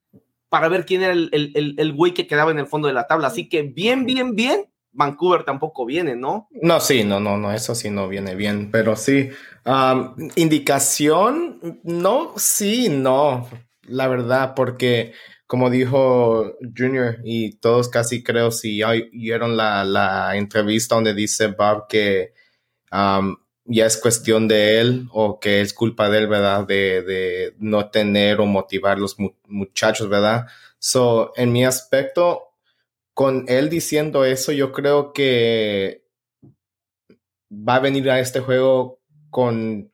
para 0.49 0.69
ver 0.69 0.85
quién 0.85 1.03
era 1.03 1.13
el, 1.13 1.29
el, 1.31 1.75
el, 1.77 1.93
güey 1.93 2.13
que 2.13 2.27
quedaba 2.27 2.51
en 2.51 2.59
el 2.59 2.67
fondo 2.67 2.87
de 2.87 2.93
la 2.93 3.07
tabla. 3.07 3.27
Así 3.27 3.49
que 3.49 3.63
bien, 3.63 4.05
bien, 4.05 4.35
bien, 4.35 4.65
Vancouver 4.91 5.43
tampoco 5.43 5.85
viene, 5.85 6.15
¿no? 6.15 6.47
No, 6.61 6.79
sí, 6.79 7.03
no, 7.03 7.19
no, 7.19 7.37
no, 7.37 7.51
eso 7.51 7.75
sí 7.75 7.89
no 7.89 8.07
viene 8.07 8.35
bien, 8.35 8.71
pero 8.71 8.95
sí. 8.95 9.29
indicación, 10.35 11.81
no, 11.83 12.33
sí, 12.37 12.89
no, 12.89 13.47
la 13.83 14.07
verdad, 14.07 14.53
porque 14.55 15.13
como 15.45 15.69
dijo 15.69 16.57
Junior 16.77 17.19
y 17.23 17.57
todos 17.57 17.87
casi 17.89 18.21
creo 18.21 18.51
si 18.51 18.83
oyeron 18.83 19.55
la, 19.55 19.85
la 19.85 20.35
entrevista 20.35 20.95
donde 20.95 21.13
dice 21.13 21.47
Bob 21.47 21.87
que 21.87 22.33
ya 23.67 23.85
es 23.85 23.97
cuestión 23.97 24.47
de 24.47 24.79
él 24.79 25.07
o 25.11 25.39
que 25.39 25.61
es 25.61 25.73
culpa 25.73 26.09
de 26.09 26.19
él, 26.19 26.27
¿verdad? 26.27 26.65
De, 26.65 27.01
de 27.03 27.55
no 27.59 27.89
tener 27.89 28.39
o 28.39 28.45
motivar 28.45 28.97
los 28.99 29.17
muchachos, 29.47 30.09
¿verdad? 30.09 30.47
So, 30.79 31.33
en 31.35 31.51
mi 31.51 31.65
aspecto, 31.65 32.53
con 33.13 33.45
él 33.47 33.69
diciendo 33.69 34.25
eso, 34.25 34.51
yo 34.51 34.71
creo 34.71 35.11
que 35.13 36.05
va 37.51 37.75
a 37.75 37.79
venir 37.79 38.09
a 38.09 38.19
este 38.19 38.39
juego 38.39 38.99
con 39.29 39.91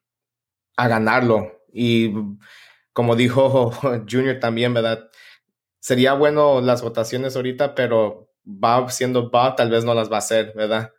a 0.75 0.87
ganarlo. 0.87 1.51
Y 1.71 2.13
como 2.93 3.15
dijo 3.15 3.71
Junior 4.09 4.39
también, 4.39 4.73
¿verdad? 4.73 5.09
Sería 5.79 6.13
bueno 6.13 6.61
las 6.61 6.81
votaciones 6.81 7.35
ahorita, 7.35 7.75
pero 7.75 8.29
Bob 8.43 8.91
siendo 8.91 9.29
Bob 9.29 9.55
tal 9.55 9.69
vez 9.69 9.83
no 9.83 9.93
las 9.93 10.11
va 10.11 10.17
a 10.17 10.19
hacer, 10.19 10.53
¿verdad? 10.55 10.91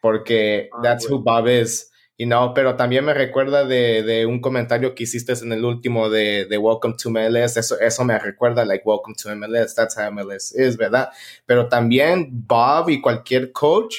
Porque 0.00 0.70
ah, 0.72 0.80
that's 0.82 1.10
who 1.10 1.22
Bob 1.22 1.48
is. 1.48 1.89
Y 2.20 2.26
no, 2.26 2.52
pero 2.52 2.76
también 2.76 3.06
me 3.06 3.14
recuerda 3.14 3.64
de, 3.64 4.02
de, 4.02 4.26
un 4.26 4.42
comentario 4.42 4.94
que 4.94 5.04
hiciste 5.04 5.32
en 5.42 5.52
el 5.52 5.64
último 5.64 6.10
de, 6.10 6.44
de, 6.44 6.58
Welcome 6.58 6.96
to 7.02 7.08
MLS. 7.08 7.56
Eso, 7.56 7.80
eso 7.80 8.04
me 8.04 8.18
recuerda, 8.18 8.66
like, 8.66 8.82
Welcome 8.84 9.14
to 9.22 9.34
MLS. 9.34 9.74
That's 9.74 9.96
how 9.96 10.12
MLS 10.12 10.54
is, 10.54 10.76
¿verdad? 10.76 11.08
Pero 11.46 11.70
también 11.70 12.28
Bob 12.30 12.90
y 12.90 13.00
cualquier 13.00 13.52
coach 13.52 13.94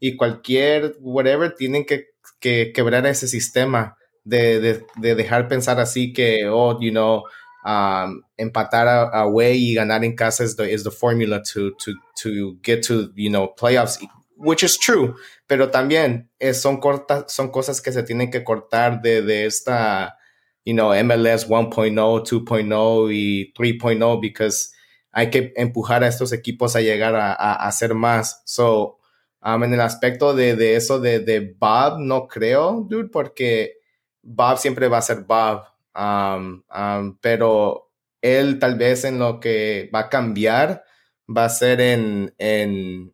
y 0.00 0.16
cualquier 0.16 0.96
whatever 0.98 1.54
tienen 1.54 1.86
que, 1.86 2.08
que 2.40 2.72
quebrar 2.74 3.06
ese 3.06 3.28
sistema 3.28 3.96
de, 4.24 4.58
de, 4.58 4.86
de, 4.96 5.14
dejar 5.14 5.46
pensar 5.46 5.78
así 5.78 6.12
que, 6.12 6.48
oh, 6.48 6.76
you 6.80 6.90
know, 6.90 7.22
um, 7.64 8.20
empatar 8.36 9.14
away 9.14 9.70
y 9.70 9.74
ganar 9.74 10.04
en 10.04 10.16
casa 10.16 10.42
es 10.42 10.56
the, 10.56 10.72
is 10.72 10.82
the 10.82 10.90
formula 10.90 11.40
to, 11.40 11.70
to, 11.76 11.92
to 12.20 12.58
get 12.64 12.84
to, 12.84 13.12
you 13.14 13.30
know, 13.30 13.54
playoffs 13.54 14.00
which 14.40 14.62
is 14.62 14.78
true, 14.78 15.14
pero 15.46 15.70
también 15.70 16.30
eh, 16.38 16.54
son, 16.54 16.78
cortas, 16.78 17.32
son 17.32 17.50
cosas 17.50 17.80
que 17.80 17.92
se 17.92 18.02
tienen 18.02 18.30
que 18.30 18.42
cortar 18.42 19.02
de, 19.02 19.22
de 19.22 19.46
esta, 19.46 20.16
you 20.64 20.74
know, 20.74 20.92
MLS 21.04 21.48
1.0, 21.48 21.94
2.0 21.94 23.08
y 23.12 23.52
3.0, 23.52 24.20
because 24.20 24.70
hay 25.12 25.30
que 25.30 25.52
empujar 25.56 26.02
a 26.02 26.08
estos 26.08 26.32
equipos 26.32 26.74
a 26.74 26.80
llegar 26.80 27.14
a, 27.14 27.32
a, 27.32 27.66
hacer 27.66 27.94
más. 27.94 28.42
So, 28.46 28.98
um, 29.42 29.62
en 29.64 29.74
el 29.74 29.80
aspecto 29.80 30.34
de, 30.34 30.56
de 30.56 30.76
eso 30.76 31.00
de, 31.00 31.20
de, 31.20 31.54
Bob, 31.58 31.98
no 31.98 32.26
creo, 32.26 32.86
dude, 32.88 33.08
porque 33.10 33.78
Bob 34.22 34.58
siempre 34.58 34.88
va 34.88 34.98
a 34.98 35.02
ser 35.02 35.24
Bob. 35.24 35.64
Um, 35.94 36.62
um, 36.74 37.18
pero 37.20 37.90
él 38.22 38.58
tal 38.58 38.76
vez 38.76 39.04
en 39.04 39.18
lo 39.18 39.40
que 39.40 39.90
va 39.94 40.00
a 40.00 40.08
cambiar 40.08 40.84
va 41.28 41.46
a 41.46 41.48
ser 41.48 41.80
en, 41.80 42.34
en, 42.38 43.12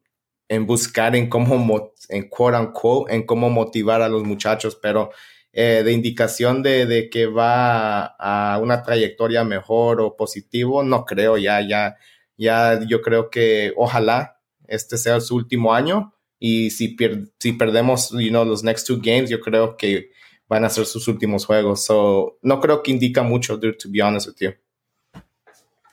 en 0.48 0.66
buscar 0.66 1.16
en 1.16 1.28
cómo, 1.28 1.92
en 2.08 2.28
quote 2.28 2.58
unquote, 2.58 3.14
en 3.14 3.24
cómo 3.24 3.50
motivar 3.50 4.02
a 4.02 4.08
los 4.08 4.24
muchachos, 4.24 4.78
pero 4.80 5.10
eh, 5.52 5.82
de 5.84 5.92
indicación 5.92 6.62
de, 6.62 6.86
de, 6.86 7.08
que 7.10 7.26
va 7.26 8.04
a 8.04 8.58
una 8.58 8.82
trayectoria 8.82 9.44
mejor 9.44 10.00
o 10.00 10.16
positivo, 10.16 10.82
no 10.82 11.04
creo, 11.04 11.38
ya, 11.38 11.60
ya, 11.66 11.96
ya 12.36 12.80
yo 12.86 13.00
creo 13.02 13.30
que 13.30 13.72
ojalá 13.76 14.40
este 14.68 14.98
sea 14.98 15.20
su 15.20 15.36
último 15.36 15.74
año 15.74 16.12
y 16.38 16.70
si, 16.70 16.96
si 17.38 17.52
perdemos 17.52 18.10
you 18.10 18.28
know, 18.28 18.44
los 18.44 18.62
next 18.62 18.86
two 18.86 18.98
games, 19.02 19.30
yo 19.30 19.40
creo 19.40 19.76
que 19.76 20.10
van 20.48 20.64
a 20.64 20.70
ser 20.70 20.86
sus 20.86 21.08
últimos 21.08 21.46
juegos. 21.46 21.84
So, 21.84 22.38
no 22.42 22.60
creo 22.60 22.82
que 22.82 22.90
indica 22.90 23.22
mucho, 23.22 23.56
dude, 23.56 23.78
to 23.78 23.88
be 23.90 24.02
honest 24.02 24.28
with 24.28 24.36
you. 24.40 24.50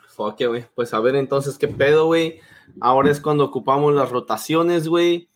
Fuck, 0.09 0.43
güey. 0.45 0.65
Pues 0.75 0.93
a 0.93 0.99
ver 0.99 1.15
entonces 1.15 1.57
qué 1.57 1.67
pedo, 1.67 2.05
güey. 2.05 2.39
Ahora 2.81 3.11
es 3.11 3.21
cuando 3.21 3.45
ocupamos 3.45 3.93
las 3.93 4.09
rotaciones, 4.09 4.87
güey 4.87 5.29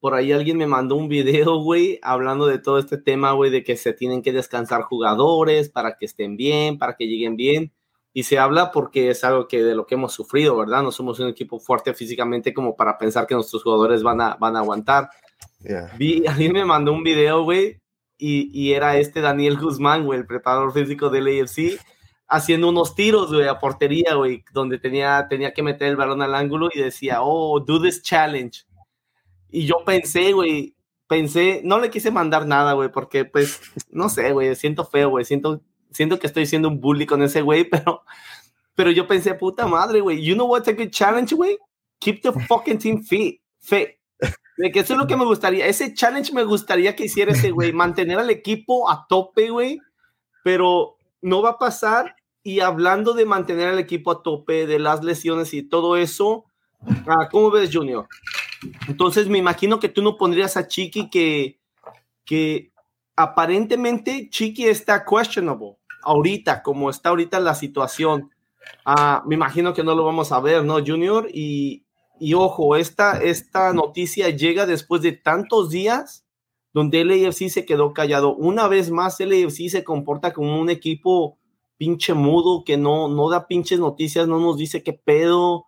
por 0.00 0.14
ahí 0.14 0.30
alguien 0.30 0.56
me 0.56 0.68
mandó 0.68 0.94
un 0.94 1.08
video, 1.08 1.56
güey, 1.58 1.98
hablando 2.02 2.46
de 2.46 2.58
todo 2.58 2.78
este 2.78 2.96
tema, 2.96 3.32
güey, 3.32 3.50
de 3.50 3.64
que 3.64 3.76
se 3.76 3.92
tienen 3.92 4.22
que 4.22 4.32
descansar 4.32 4.82
jugadores 4.82 5.68
para 5.68 5.96
que 5.96 6.06
estén 6.06 6.36
bien, 6.36 6.78
para 6.78 6.94
que 6.94 7.06
lleguen 7.06 7.36
bien. 7.36 7.72
Y 8.14 8.24
se 8.24 8.38
habla 8.38 8.70
porque 8.70 9.10
es 9.10 9.24
algo 9.24 9.48
que 9.48 9.64
de 9.64 9.74
lo 9.74 9.86
que 9.86 9.94
hemos 9.94 10.12
sufrido, 10.12 10.56
¿verdad? 10.56 10.82
No 10.82 10.92
somos 10.92 11.18
un 11.18 11.28
equipo 11.28 11.58
fuerte 11.58 11.94
físicamente 11.94 12.52
como 12.52 12.76
para 12.76 12.98
pensar 12.98 13.26
que 13.26 13.34
nuestros 13.34 13.62
jugadores 13.62 14.02
van 14.02 14.20
a, 14.20 14.34
van 14.36 14.54
a 14.54 14.60
aguantar. 14.60 15.08
Vi, 15.98 16.24
alguien 16.28 16.52
me 16.52 16.64
mandó 16.64 16.92
un 16.92 17.02
video, 17.02 17.42
güey, 17.42 17.80
y, 18.18 18.50
y, 18.52 18.74
era 18.74 18.96
este 18.98 19.20
Daniel 19.20 19.58
Guzmán, 19.58 20.04
güey, 20.04 20.20
el 20.20 20.26
preparador 20.26 20.72
físico 20.72 21.10
del 21.10 21.26
AFC, 21.26 21.80
haciendo 22.32 22.68
unos 22.68 22.94
tiros, 22.94 23.32
güey, 23.32 23.46
a 23.46 23.58
portería, 23.58 24.14
güey, 24.14 24.44
donde 24.52 24.78
tenía, 24.78 25.26
tenía 25.28 25.52
que 25.52 25.62
meter 25.62 25.88
el 25.88 25.96
balón 25.96 26.22
al 26.22 26.34
ángulo 26.34 26.68
y 26.72 26.80
decía, 26.80 27.22
oh, 27.22 27.60
do 27.60 27.80
this 27.80 28.02
challenge 28.02 28.64
y 29.52 29.66
yo 29.66 29.84
pensé, 29.84 30.32
güey, 30.32 30.74
pensé, 31.06 31.60
no 31.62 31.78
le 31.78 31.90
quise 31.90 32.10
mandar 32.10 32.46
nada, 32.46 32.72
güey, 32.72 32.90
porque 32.90 33.26
pues, 33.26 33.60
no 33.90 34.08
sé, 34.08 34.32
güey, 34.32 34.56
siento 34.56 34.84
feo, 34.86 35.10
güey, 35.10 35.26
siento, 35.26 35.62
siento 35.90 36.18
que 36.18 36.26
estoy 36.26 36.46
siendo 36.46 36.68
un 36.68 36.80
bully 36.80 37.04
con 37.04 37.22
ese 37.22 37.42
güey, 37.42 37.64
pero, 37.70 38.02
pero 38.74 38.90
yo 38.90 39.06
pensé, 39.06 39.34
puta 39.34 39.66
madre, 39.66 40.00
güey, 40.00 40.24
you 40.24 40.34
know 40.34 40.46
what's 40.46 40.68
a 40.68 40.72
good 40.72 40.90
challenge, 40.90 41.34
güey? 41.34 41.58
Keep 42.00 42.22
the 42.22 42.32
fucking 42.32 42.78
team 42.78 43.04
fit, 43.04 43.40
fit. 43.60 43.90
De 44.56 44.70
que 44.70 44.80
eso 44.80 44.94
es 44.94 44.98
lo 44.98 45.06
que 45.06 45.16
me 45.16 45.24
gustaría, 45.24 45.66
ese 45.66 45.92
challenge 45.92 46.32
me 46.32 46.44
gustaría 46.44 46.96
que 46.96 47.04
hiciera 47.04 47.32
ese 47.32 47.50
güey, 47.50 47.72
mantener 47.74 48.18
al 48.18 48.30
equipo 48.30 48.90
a 48.90 49.06
tope, 49.06 49.50
güey, 49.50 49.80
pero 50.42 50.96
no 51.20 51.42
va 51.42 51.50
a 51.50 51.58
pasar. 51.58 52.16
Y 52.42 52.60
hablando 52.60 53.12
de 53.12 53.24
mantener 53.24 53.68
al 53.68 53.78
equipo 53.78 54.10
a 54.10 54.22
tope, 54.22 54.66
de 54.66 54.78
las 54.78 55.04
lesiones 55.04 55.54
y 55.54 55.62
todo 55.62 55.96
eso, 55.96 56.44
ah, 57.06 57.28
¿cómo 57.30 57.50
ves, 57.50 57.70
Junior? 57.72 58.08
Entonces 58.88 59.28
me 59.28 59.38
imagino 59.38 59.78
que 59.78 59.88
tú 59.88 60.02
no 60.02 60.16
pondrías 60.16 60.56
a 60.56 60.66
Chiqui 60.66 61.10
que, 61.10 61.60
que 62.24 62.72
aparentemente 63.16 64.28
Chiqui 64.30 64.66
está 64.66 65.04
questionable 65.04 65.76
ahorita, 66.02 66.62
como 66.62 66.90
está 66.90 67.10
ahorita 67.10 67.40
la 67.40 67.54
situación. 67.54 68.30
Ah, 68.84 69.22
me 69.26 69.34
imagino 69.34 69.74
que 69.74 69.84
no 69.84 69.94
lo 69.94 70.04
vamos 70.04 70.32
a 70.32 70.40
ver, 70.40 70.64
¿no, 70.64 70.84
Junior? 70.84 71.28
Y, 71.32 71.84
y 72.18 72.34
ojo, 72.34 72.76
esta, 72.76 73.22
esta 73.22 73.72
noticia 73.72 74.30
llega 74.30 74.66
después 74.66 75.02
de 75.02 75.12
tantos 75.12 75.70
días 75.70 76.24
donde 76.72 77.02
el 77.02 77.10
AFC 77.10 77.48
se 77.48 77.66
quedó 77.66 77.92
callado. 77.92 78.34
Una 78.34 78.68
vez 78.68 78.90
más, 78.90 79.20
el 79.20 79.32
AFC 79.32 79.68
se 79.68 79.84
comporta 79.84 80.32
como 80.32 80.60
un 80.60 80.70
equipo 80.70 81.38
pinche 81.82 82.14
mudo 82.14 82.62
que 82.62 82.76
no, 82.76 83.08
no 83.08 83.28
da 83.28 83.48
pinches 83.48 83.80
noticias, 83.80 84.28
no 84.28 84.38
nos 84.38 84.56
dice 84.56 84.84
qué 84.84 84.92
pedo, 84.92 85.66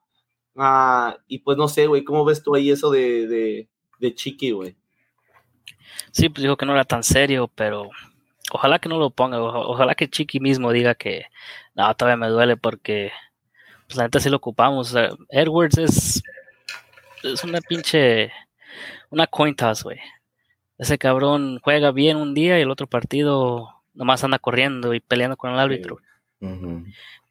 Ah, 0.56 1.16
y 1.26 1.40
pues 1.40 1.58
no 1.58 1.68
sé, 1.68 1.86
güey, 1.86 2.04
¿cómo 2.04 2.24
ves 2.24 2.42
tú 2.42 2.54
ahí 2.54 2.70
eso 2.70 2.90
de, 2.90 3.66
de, 3.98 4.14
Chiqui, 4.14 4.52
güey? 4.52 4.76
Sí, 6.12 6.28
pues 6.28 6.42
dijo 6.42 6.56
que 6.56 6.66
no 6.66 6.74
era 6.74 6.84
tan 6.84 7.02
serio, 7.02 7.50
pero 7.54 7.90
ojalá 8.52 8.78
que 8.78 8.88
no 8.88 8.98
lo 8.98 9.10
ponga, 9.10 9.42
ojalá 9.42 9.94
que 9.94 10.08
Chiqui 10.08 10.38
mismo 10.38 10.70
diga 10.70 10.94
que 10.94 11.24
no, 11.74 11.92
todavía 11.96 12.16
me 12.16 12.28
duele 12.28 12.56
porque 12.56 13.10
pues 13.86 13.96
la 13.96 14.04
neta 14.04 14.20
sí 14.20 14.28
lo 14.30 14.36
ocupamos. 14.36 14.94
Edwards 15.30 15.78
es, 15.78 16.22
es 17.22 17.42
una 17.42 17.60
pinche, 17.60 18.30
una 19.10 19.26
coin 19.26 19.56
güey. 19.82 19.98
Ese 20.78 20.98
cabrón 20.98 21.58
juega 21.62 21.90
bien 21.90 22.16
un 22.16 22.34
día 22.34 22.58
y 22.58 22.62
el 22.62 22.70
otro 22.70 22.86
partido 22.86 23.73
nomás 23.94 24.22
anda 24.24 24.38
corriendo 24.38 24.94
y 24.94 25.00
peleando 25.00 25.36
con 25.36 25.52
el 25.52 25.58
árbitro. 25.58 25.98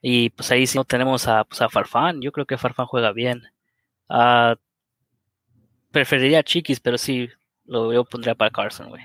Y 0.02 0.32
pues 0.32 0.52
ahí 0.52 0.66
sí 0.66 0.78
no 0.78 0.84
tenemos 0.84 1.28
a, 1.28 1.44
pues, 1.44 1.62
a 1.62 1.70
Farfán. 1.70 2.22
Yo 2.22 2.32
creo 2.32 2.46
que 2.46 2.58
Farfán 2.58 2.88
juega 2.88 3.12
bien. 3.12 3.44
Uh, 4.10 4.56
preferiría 5.92 6.40
a 6.40 6.44
Chiquis, 6.44 6.80
pero 6.80 6.98
sí, 6.98 7.30
lo 7.66 7.94
yo 7.94 8.04
pondría 8.04 8.36
para 8.36 8.52
Carson, 8.52 8.90
güey. 8.90 9.04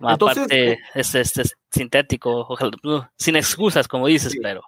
Aparte, 0.00 0.72
eh, 0.72 0.78
es, 0.94 1.14
es, 1.14 1.56
sintético, 1.70 2.56
sin 3.16 3.36
excusas, 3.36 3.88
como 3.88 4.06
dices, 4.06 4.34
pero. 4.40 4.62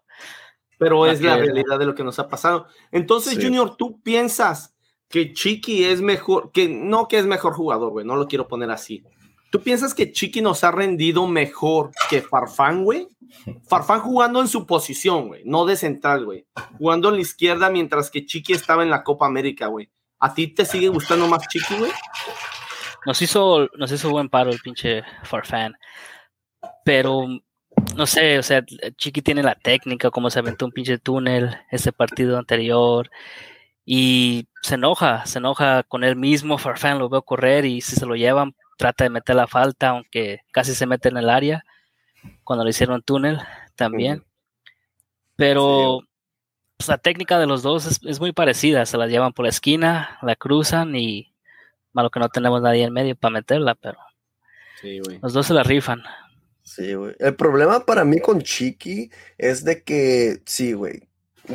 Pero 0.79 1.07
es 1.07 1.23
la 1.23 1.37
realidad 1.37 1.79
de 1.79 1.87
lo 1.87 1.95
que 1.95 2.05
nos 2.05 2.19
ha 2.19 2.29
pasado. 2.29 2.67
Entonces, 2.91 3.39
Junior, 3.43 3.77
¿tú 3.77 4.01
piensas 4.03 4.75
que 5.09 5.33
Chiqui 5.33 5.85
es 5.85 6.03
mejor, 6.03 6.51
que 6.53 6.69
no 6.69 7.09
que 7.09 7.19
es 7.19 7.27
mejor 7.27 7.55
jugador, 7.55 7.91
güey, 7.91 8.05
no 8.05 8.17
lo 8.17 8.27
quiero 8.27 8.49
poner 8.49 8.71
así, 8.71 9.05
¿Tú 9.57 9.63
piensas 9.63 9.95
que 9.95 10.13
Chiqui 10.13 10.43
nos 10.43 10.65
ha 10.65 10.71
rendido 10.71 11.27
mejor 11.27 11.91
que 12.11 12.21
Farfán, 12.21 12.85
güey? 12.85 13.09
Farfán 13.67 14.01
jugando 14.01 14.43
en 14.43 14.49
su 14.49 14.67
posición, 14.67 15.29
güey, 15.29 15.45
no 15.47 15.65
de 15.65 15.77
central, 15.77 16.27
güey. 16.27 16.45
Jugando 16.77 17.09
en 17.09 17.15
la 17.15 17.23
izquierda 17.23 17.71
mientras 17.71 18.11
que 18.11 18.27
Chiqui 18.27 18.53
estaba 18.53 18.83
en 18.83 18.91
la 18.91 19.03
Copa 19.03 19.25
América, 19.25 19.69
güey. 19.69 19.89
¿A 20.21 20.35
ti 20.35 20.49
te 20.49 20.67
sigue 20.67 20.89
gustando 20.89 21.27
más 21.27 21.49
Chiqui, 21.49 21.75
güey? 21.79 21.91
Nos 23.07 23.23
hizo, 23.23 23.67
nos 23.79 23.91
hizo 23.91 24.11
buen 24.11 24.29
paro 24.29 24.51
el 24.51 24.61
pinche 24.61 25.03
Farfán. 25.23 25.73
Pero, 26.85 27.27
no 27.97 28.07
sé, 28.07 28.39
o 28.39 28.43
sea, 28.43 28.63
Chiqui 28.99 29.23
tiene 29.23 29.43
la 29.43 29.55
técnica, 29.55 30.11
como 30.11 30.29
se 30.29 30.39
aventó 30.39 30.67
un 30.67 30.73
pinche 30.73 30.99
túnel 30.99 31.57
ese 31.71 31.93
partido 31.93 32.37
anterior. 32.37 33.11
Y 33.87 34.49
se 34.61 34.75
enoja, 34.75 35.25
se 35.25 35.39
enoja 35.39 35.83
con 35.83 36.05
él 36.05 36.15
mismo. 36.15 36.59
Farfán 36.59 36.99
lo 36.99 37.09
veo 37.09 37.23
correr 37.23 37.65
y 37.65 37.81
si 37.81 37.97
se 37.97 38.05
lo 38.05 38.17
llevan, 38.17 38.55
trata 38.77 39.05
de 39.05 39.11
meter 39.11 39.37
la 39.37 39.47
falta, 39.47 39.89
aunque 39.91 40.41
casi 40.53 40.75
se 40.75 40.87
mete 40.87 41.09
en 41.09 41.17
el 41.17 41.31
área 41.31 41.65
cuando 42.45 42.65
le 42.65 42.71
hicieron 42.71 43.03
túnel 43.03 43.41
también. 43.75 44.25
Pero 45.37 46.01
pues, 46.77 46.89
la 46.89 46.99
técnica 46.99 47.39
de 47.39 47.47
los 47.47 47.63
dos 47.63 48.01
es, 48.03 48.21
muy 48.21 48.33
parecida, 48.33 48.87
se 48.87 48.99
la 48.99 49.07
llevan 49.07 49.33
por 49.33 49.45
la 49.45 49.51
esquina, 49.51 50.19
la 50.23 50.37
cruzan 50.37 50.95
y 50.95 51.33
malo 51.93 52.11
que 52.11 52.21
no 52.21 52.29
tenemos 52.29 52.61
nadie 52.63 52.85
en 52.85 52.93
medio 52.93 53.17
para 53.17 53.33
meterla, 53.33 53.75
pero 53.75 53.99
los 55.23 55.33
dos 55.33 55.47
se 55.47 55.55
la 55.55 55.63
rifan. 55.63 56.03
Sí, 56.63 56.95
güey. 56.95 57.15
El 57.19 57.37
problema 57.37 57.87
para 57.87 58.05
mí 58.05 58.19
con 58.21 58.43
Chiqui 58.43 59.11
es 59.39 59.65
de 59.65 59.83
que, 59.83 60.43
sí, 60.45 60.73
güey, 60.73 61.09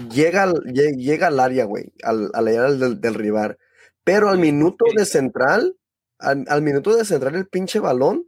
llega, 0.09 0.51
llega 0.63 1.27
al 1.27 1.39
área, 1.39 1.65
güey, 1.65 1.91
al, 2.03 2.31
área 2.33 2.63
del, 2.71 3.13
rival, 3.13 3.57
pero 4.03 4.29
al 4.29 4.39
minuto 4.39 4.85
de 4.95 5.05
central 5.05 5.75
al, 6.21 6.61
minuto 6.61 6.95
de 6.95 7.05
centrar 7.05 7.35
el 7.35 7.47
pinche 7.47 7.79
balón, 7.79 8.27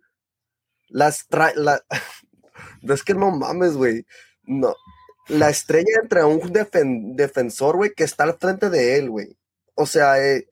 las 0.90 1.28
trae, 1.28 1.54
la, 1.56 1.82
es 2.82 3.04
que 3.04 3.14
no 3.14 3.32
mames, 3.32 3.74
güey, 3.74 4.06
no, 4.44 4.76
la 5.28 5.50
estrella 5.50 6.00
entre 6.02 6.24
un 6.24 6.52
defensor, 7.16 7.78
güey, 7.78 7.94
que 7.94 8.04
está 8.04 8.24
al 8.26 8.38
frente 8.38 8.70
de 8.70 8.98
él, 8.98 9.10
güey. 9.10 9.38
O 9.76 9.86
sea, 9.86 10.24
eh, 10.24 10.48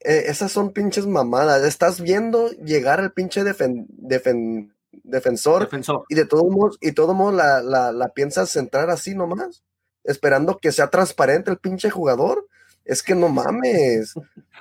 eh, 0.00 0.24
esas 0.26 0.52
son 0.52 0.72
pinches 0.72 1.06
mamadas. 1.06 1.64
Estás 1.64 2.00
viendo 2.00 2.50
llegar 2.52 3.00
al 3.00 3.12
pinche 3.12 3.42
defensor, 3.42 4.68
defensor, 5.02 6.04
y 6.08 6.14
de 6.14 6.24
todos 6.24 6.44
modos, 6.50 6.78
y 6.80 6.92
todo 6.92 7.14
modo 7.14 7.32
la, 7.32 7.62
la, 7.62 7.92
la 7.92 8.08
piensas 8.10 8.50
centrar 8.50 8.90
así 8.90 9.14
nomás, 9.14 9.64
esperando 10.04 10.58
que 10.58 10.72
sea 10.72 10.88
transparente 10.88 11.50
el 11.50 11.58
pinche 11.58 11.90
jugador 11.90 12.46
es 12.86 13.02
que 13.02 13.14
no 13.14 13.28
mames. 13.28 14.14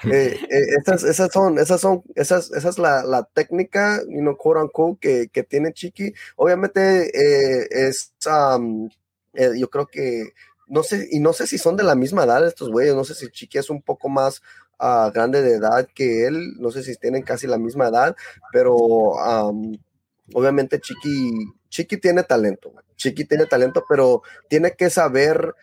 Eh, 0.04 0.38
eh, 0.50 1.06
esas, 1.06 1.32
son, 1.32 1.58
esas 1.58 1.80
son, 1.80 2.04
esas, 2.16 2.52
esa 2.52 2.70
es 2.70 2.78
la, 2.78 3.30
técnica, 3.34 4.02
you 4.10 4.20
know, 4.20 4.36
quote 4.36 4.60
unquote, 4.60 5.30
que, 5.32 5.44
tiene 5.44 5.74
Chiqui. 5.74 6.14
Obviamente 6.36 7.12
eh, 7.14 7.68
es, 7.70 8.14
yo 9.58 9.70
creo 9.70 9.88
que, 9.88 10.34
no 10.68 10.84
sé, 10.84 11.08
y 11.12 11.20
no 11.20 11.34
sé 11.34 11.48
si 11.48 11.58
son 11.58 11.78
de 11.78 11.84
la 11.84 11.96
misma 11.96 12.24
edad 12.24 12.46
estos 12.46 12.70
güeyes, 12.70 12.96
no 12.96 13.04
sé 13.04 13.14
si 13.14 13.30
Chiqui 13.30 13.60
es 13.60 13.70
un 13.70 13.82
poco 13.82 14.10
más 14.10 14.42
ah, 14.80 15.12
grande 15.14 15.42
de 15.42 15.54
edad 15.56 15.88
que 15.94 16.26
él, 16.26 16.56
no 16.58 16.72
sé 16.72 16.84
si 16.84 16.96
tienen 16.96 17.22
casi 17.22 17.48
la 17.48 17.58
misma 17.58 17.88
edad, 17.88 18.16
pero 18.52 18.76
obviamente 20.34 20.80
Chiqui, 20.80 21.54
Chiqui 21.70 21.98
tiene 21.98 22.24
talento, 22.24 22.74
Chiqui 22.96 23.26
tiene 23.26 23.46
talento, 23.46 23.86
pero 23.88 24.24
tiene 24.50 24.72
que 24.72 24.90
saber 24.90 25.54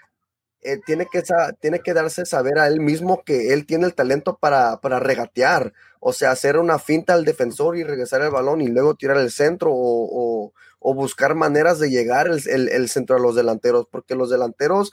eh, 0.63 0.79
tiene, 0.85 1.07
que, 1.11 1.23
tiene 1.61 1.81
que 1.81 1.93
darse 1.93 2.25
saber 2.25 2.59
a 2.59 2.69
él 2.69 2.81
mismo 2.81 3.25
que 3.25 3.53
él 3.53 3.67
tiene 3.67 3.87
el 3.87 3.95
talento 3.95 4.39
para, 4.39 4.81
para, 4.81 5.01
regatear, 5.01 5.73
o 5.99 6.13
sea, 6.13 6.31
hacer 6.31 6.57
una 6.57 6.79
finta 6.79 7.15
al 7.15 7.25
defensor 7.25 7.77
y 7.77 7.83
regresar 7.83 8.23
el 8.23 8.31
balón 8.31 8.61
y 8.61 8.69
luego 8.69 8.95
tirar 8.95 9.17
el 9.17 9.33
centro 9.33 9.71
o, 9.73 10.53
buscar 10.81 11.35
maneras 11.35 11.79
de 11.79 11.91
llegar 11.91 12.29
el, 12.29 12.69
el, 12.69 12.89
centro 12.89 13.17
a 13.17 13.19
los 13.19 13.35
delanteros, 13.35 13.87
porque 13.91 14.15
los 14.15 14.31
delanteros 14.31 14.93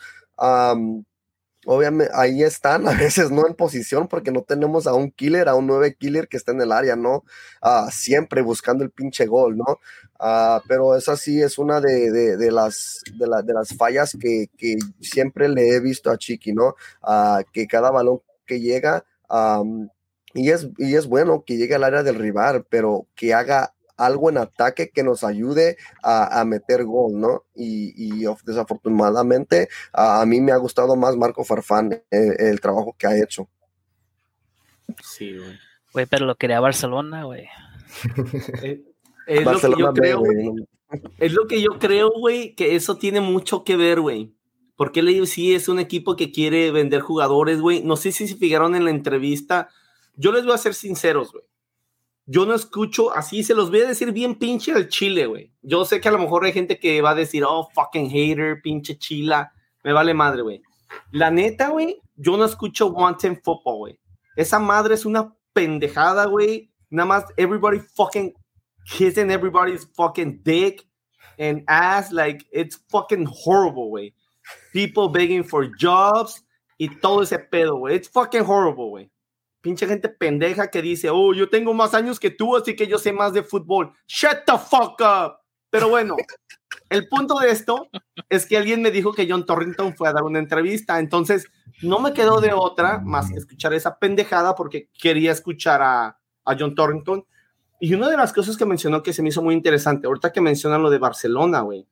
obviamente 1.71 2.11
ahí 2.15 2.41
están, 2.41 2.87
a 2.87 2.93
veces 2.93 3.29
no 3.29 3.45
en 3.45 3.53
posición 3.53 4.07
porque 4.07 4.31
no 4.31 4.41
tenemos 4.41 4.87
a 4.87 4.95
un 4.95 5.11
killer, 5.11 5.47
a 5.47 5.53
un 5.53 5.67
nueve 5.67 5.95
killer 5.95 6.27
que 6.27 6.35
está 6.35 6.51
en 6.51 6.61
el 6.61 6.71
área, 6.71 6.95
¿no? 6.95 7.23
Ah, 7.61 7.89
siempre 7.91 8.41
buscando 8.41 8.83
el 8.83 8.89
pinche 8.89 9.27
gol, 9.27 9.55
¿no? 9.55 9.79
Ah, 10.19 10.63
pero 10.67 10.95
esa 10.95 11.15
sí 11.15 11.39
es 11.39 11.59
una 11.59 11.79
de, 11.79 12.09
de, 12.09 12.51
las, 12.51 13.03
de, 13.13 13.53
las 13.53 13.77
fallas 13.77 14.17
que, 14.19 14.49
siempre 14.99 15.47
le 15.47 15.69
he 15.69 15.79
visto 15.79 16.09
a 16.09 16.17
Chiqui, 16.17 16.53
¿no? 16.53 16.73
Ah, 17.03 17.43
que 17.53 17.67
cada 17.67 17.91
balón 17.91 18.21
que 18.47 18.59
llega, 18.59 19.05
y, 20.33 20.49
es, 20.49 20.69
y 20.79 20.95
es 20.95 21.05
bueno 21.05 21.43
que 21.45 21.57
llegue 21.57 21.75
al 21.75 21.83
área 21.83 22.01
del 22.01 22.15
rival, 22.15 22.65
pero 22.67 23.05
que 23.13 23.35
haga 23.35 23.75
algo 23.99 24.29
en 24.29 24.37
ataque 24.37 24.89
que 24.89 25.03
nos 25.03 25.23
ayude 25.23 25.77
a, 26.01 26.43
meter 26.45 26.85
gol, 26.85 27.19
¿no? 27.19 27.43
Y, 27.53 28.25
desafortunadamente 28.45 29.67
a, 29.93 30.25
mí 30.25 30.41
me 30.41 30.51
ha 30.51 30.57
gustado 30.57 30.95
más 30.95 31.15
Marco 31.17 31.43
Farfán 31.43 31.91
eh, 32.09 32.35
el, 32.39 32.61
trabajo 32.61 32.95
que 32.97 33.07
ha 33.07 33.21
hecho. 33.21 33.49
Sí, 35.03 35.37
güey. 35.37 35.59
Güey, 35.93 36.05
pero 36.05 36.25
lo 36.25 36.35
quería 36.35 36.59
Barcelona, 36.59 37.23
güey. 37.25 37.47
Eh, 39.31 39.43
es, 39.45 39.45
lo 39.45 39.59
que 39.59 39.79
yo 39.79 39.93
creo, 39.93 40.19
güey. 40.21 40.67
Es 41.19 41.33
lo 41.33 41.45
que 41.45 41.61
yo 41.61 41.77
creo, 41.77 42.09
güey, 42.09 42.55
que 42.55 42.75
eso 42.75 42.97
tiene 42.97 43.21
mucho 43.21 43.63
que 43.63 43.77
ver, 43.77 44.01
güey. 44.01 44.33
Porque 44.75 45.01
el 45.01 45.27
sí 45.27 45.53
es 45.53 45.67
un 45.67 45.77
equipo 45.77 46.15
que 46.15 46.31
quiere 46.31 46.71
vender 46.71 47.01
jugadores, 47.01 47.61
güey. 47.61 47.83
No 47.83 47.95
sé 47.95 48.11
si 48.11 48.27
se 48.27 48.37
fijaron 48.37 48.75
en 48.75 48.85
la 48.85 48.89
entrevista. 48.89 49.69
Yo 50.15 50.31
les 50.31 50.45
voy 50.45 50.55
a 50.55 50.57
ser 50.57 50.73
sinceros, 50.73 51.31
güey 51.31 51.43
yo 52.31 52.45
no 52.45 52.53
escucho, 52.53 53.11
así 53.15 53.41
se 53.41 53.55
los 53.55 53.71
voy 53.71 53.79
a 53.79 53.87
decir 53.87 54.11
bien 54.11 54.35
pinche 54.35 54.71
al 54.71 54.87
chile, 54.87 55.25
güey. 55.25 55.51
Yo 55.63 55.83
sé 55.83 55.99
que 55.99 56.09
a 56.09 56.11
lo 56.11 56.19
mejor 56.19 56.45
hay 56.45 56.53
gente 56.53 56.79
que 56.79 57.01
va 57.01 57.09
a 57.09 57.15
decir, 57.15 57.43
oh, 57.43 57.67
fucking 57.73 58.07
hater, 58.07 58.61
pinche 58.61 58.99
chila, 58.99 59.51
me 59.83 59.93
vale 59.93 60.13
madre, 60.13 60.43
güey. 60.43 60.61
La 61.09 61.31
neta, 61.31 61.69
güey, 61.69 61.99
yo 62.15 62.37
no 62.37 62.45
escucho 62.45 62.89
Wanted 62.89 63.41
Football, 63.43 63.77
güey. 63.77 63.99
Esa 64.35 64.59
madre 64.59 64.93
es 64.93 65.07
una 65.07 65.35
pendejada, 65.53 66.25
güey. 66.25 66.69
Nada 66.91 67.07
más, 67.07 67.25
everybody 67.35 67.79
fucking 67.79 68.31
kissing 68.85 69.31
everybody's 69.31 69.87
fucking 69.95 70.41
dick 70.43 70.87
and 71.39 71.63
ass, 71.67 72.11
like, 72.11 72.45
it's 72.51 72.77
fucking 72.91 73.25
horrible, 73.25 73.89
güey. 73.89 74.13
People 74.71 75.09
begging 75.09 75.43
for 75.43 75.67
jobs 75.79 76.45
y 76.77 76.89
todo 77.01 77.23
ese 77.23 77.39
pedo, 77.39 77.79
güey. 77.79 77.95
It's 77.95 78.07
fucking 78.07 78.43
horrible, 78.43 78.89
güey 78.91 79.09
pinche 79.61 79.87
gente 79.87 80.09
pendeja 80.09 80.69
que 80.69 80.81
dice, 80.81 81.09
oh, 81.09 81.33
yo 81.33 81.49
tengo 81.49 81.73
más 81.73 81.93
años 81.93 82.19
que 82.19 82.29
tú, 82.29 82.55
así 82.55 82.75
que 82.75 82.87
yo 82.87 82.97
sé 82.97 83.13
más 83.13 83.33
de 83.33 83.43
fútbol. 83.43 83.91
Shut 84.07 84.45
the 84.45 84.53
fuck 84.57 84.99
up. 85.01 85.37
Pero 85.69 85.89
bueno, 85.89 86.15
el 86.89 87.07
punto 87.07 87.39
de 87.39 87.51
esto 87.51 87.89
es 88.29 88.45
que 88.45 88.57
alguien 88.57 88.81
me 88.81 88.91
dijo 88.91 89.13
que 89.13 89.27
John 89.29 89.45
Torrington 89.45 89.95
fue 89.95 90.09
a 90.09 90.13
dar 90.13 90.23
una 90.23 90.39
entrevista, 90.39 90.99
entonces 90.99 91.47
no 91.81 91.99
me 91.99 92.13
quedó 92.13 92.41
de 92.41 92.53
otra 92.53 92.99
más 92.99 93.31
que 93.31 93.37
escuchar 93.37 93.73
esa 93.73 93.99
pendejada 93.99 94.55
porque 94.55 94.89
quería 94.99 95.31
escuchar 95.31 95.81
a, 95.81 96.19
a 96.45 96.55
John 96.57 96.75
Torrington. 96.75 97.25
Y 97.79 97.93
una 97.93 98.09
de 98.09 98.17
las 98.17 98.33
cosas 98.33 98.57
que 98.57 98.65
mencionó 98.65 99.03
que 99.03 99.13
se 99.13 99.21
me 99.21 99.29
hizo 99.29 99.41
muy 99.41 99.53
interesante, 99.53 100.07
ahorita 100.07 100.33
que 100.33 100.41
mencionan 100.41 100.81
lo 100.81 100.89
de 100.89 100.97
Barcelona, 100.97 101.61
güey, 101.61 101.87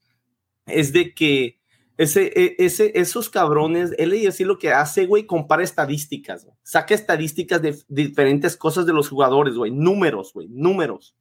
es 0.65 0.91
de 0.91 1.13
que 1.13 1.56
ese, 1.97 2.31
e, 2.35 2.55
ese, 2.59 2.91
esos 2.95 3.29
cabrones, 3.29 3.93
él 3.97 4.13
y 4.13 4.27
así 4.27 4.43
lo 4.43 4.59
que 4.59 4.71
hace, 4.71 5.07
güey, 5.07 5.25
compara 5.25 5.63
estadísticas, 5.63 6.47
saca 6.61 6.93
estadísticas 6.93 7.61
de, 7.61 7.75
diferentes 7.87 8.55
cosas 8.55 8.85
de 8.85 8.93
los 8.93 9.09
jugadores, 9.09 9.55
güey, 9.55 9.71
números, 9.71 10.31
güey, 10.33 10.47
números. 10.49 11.15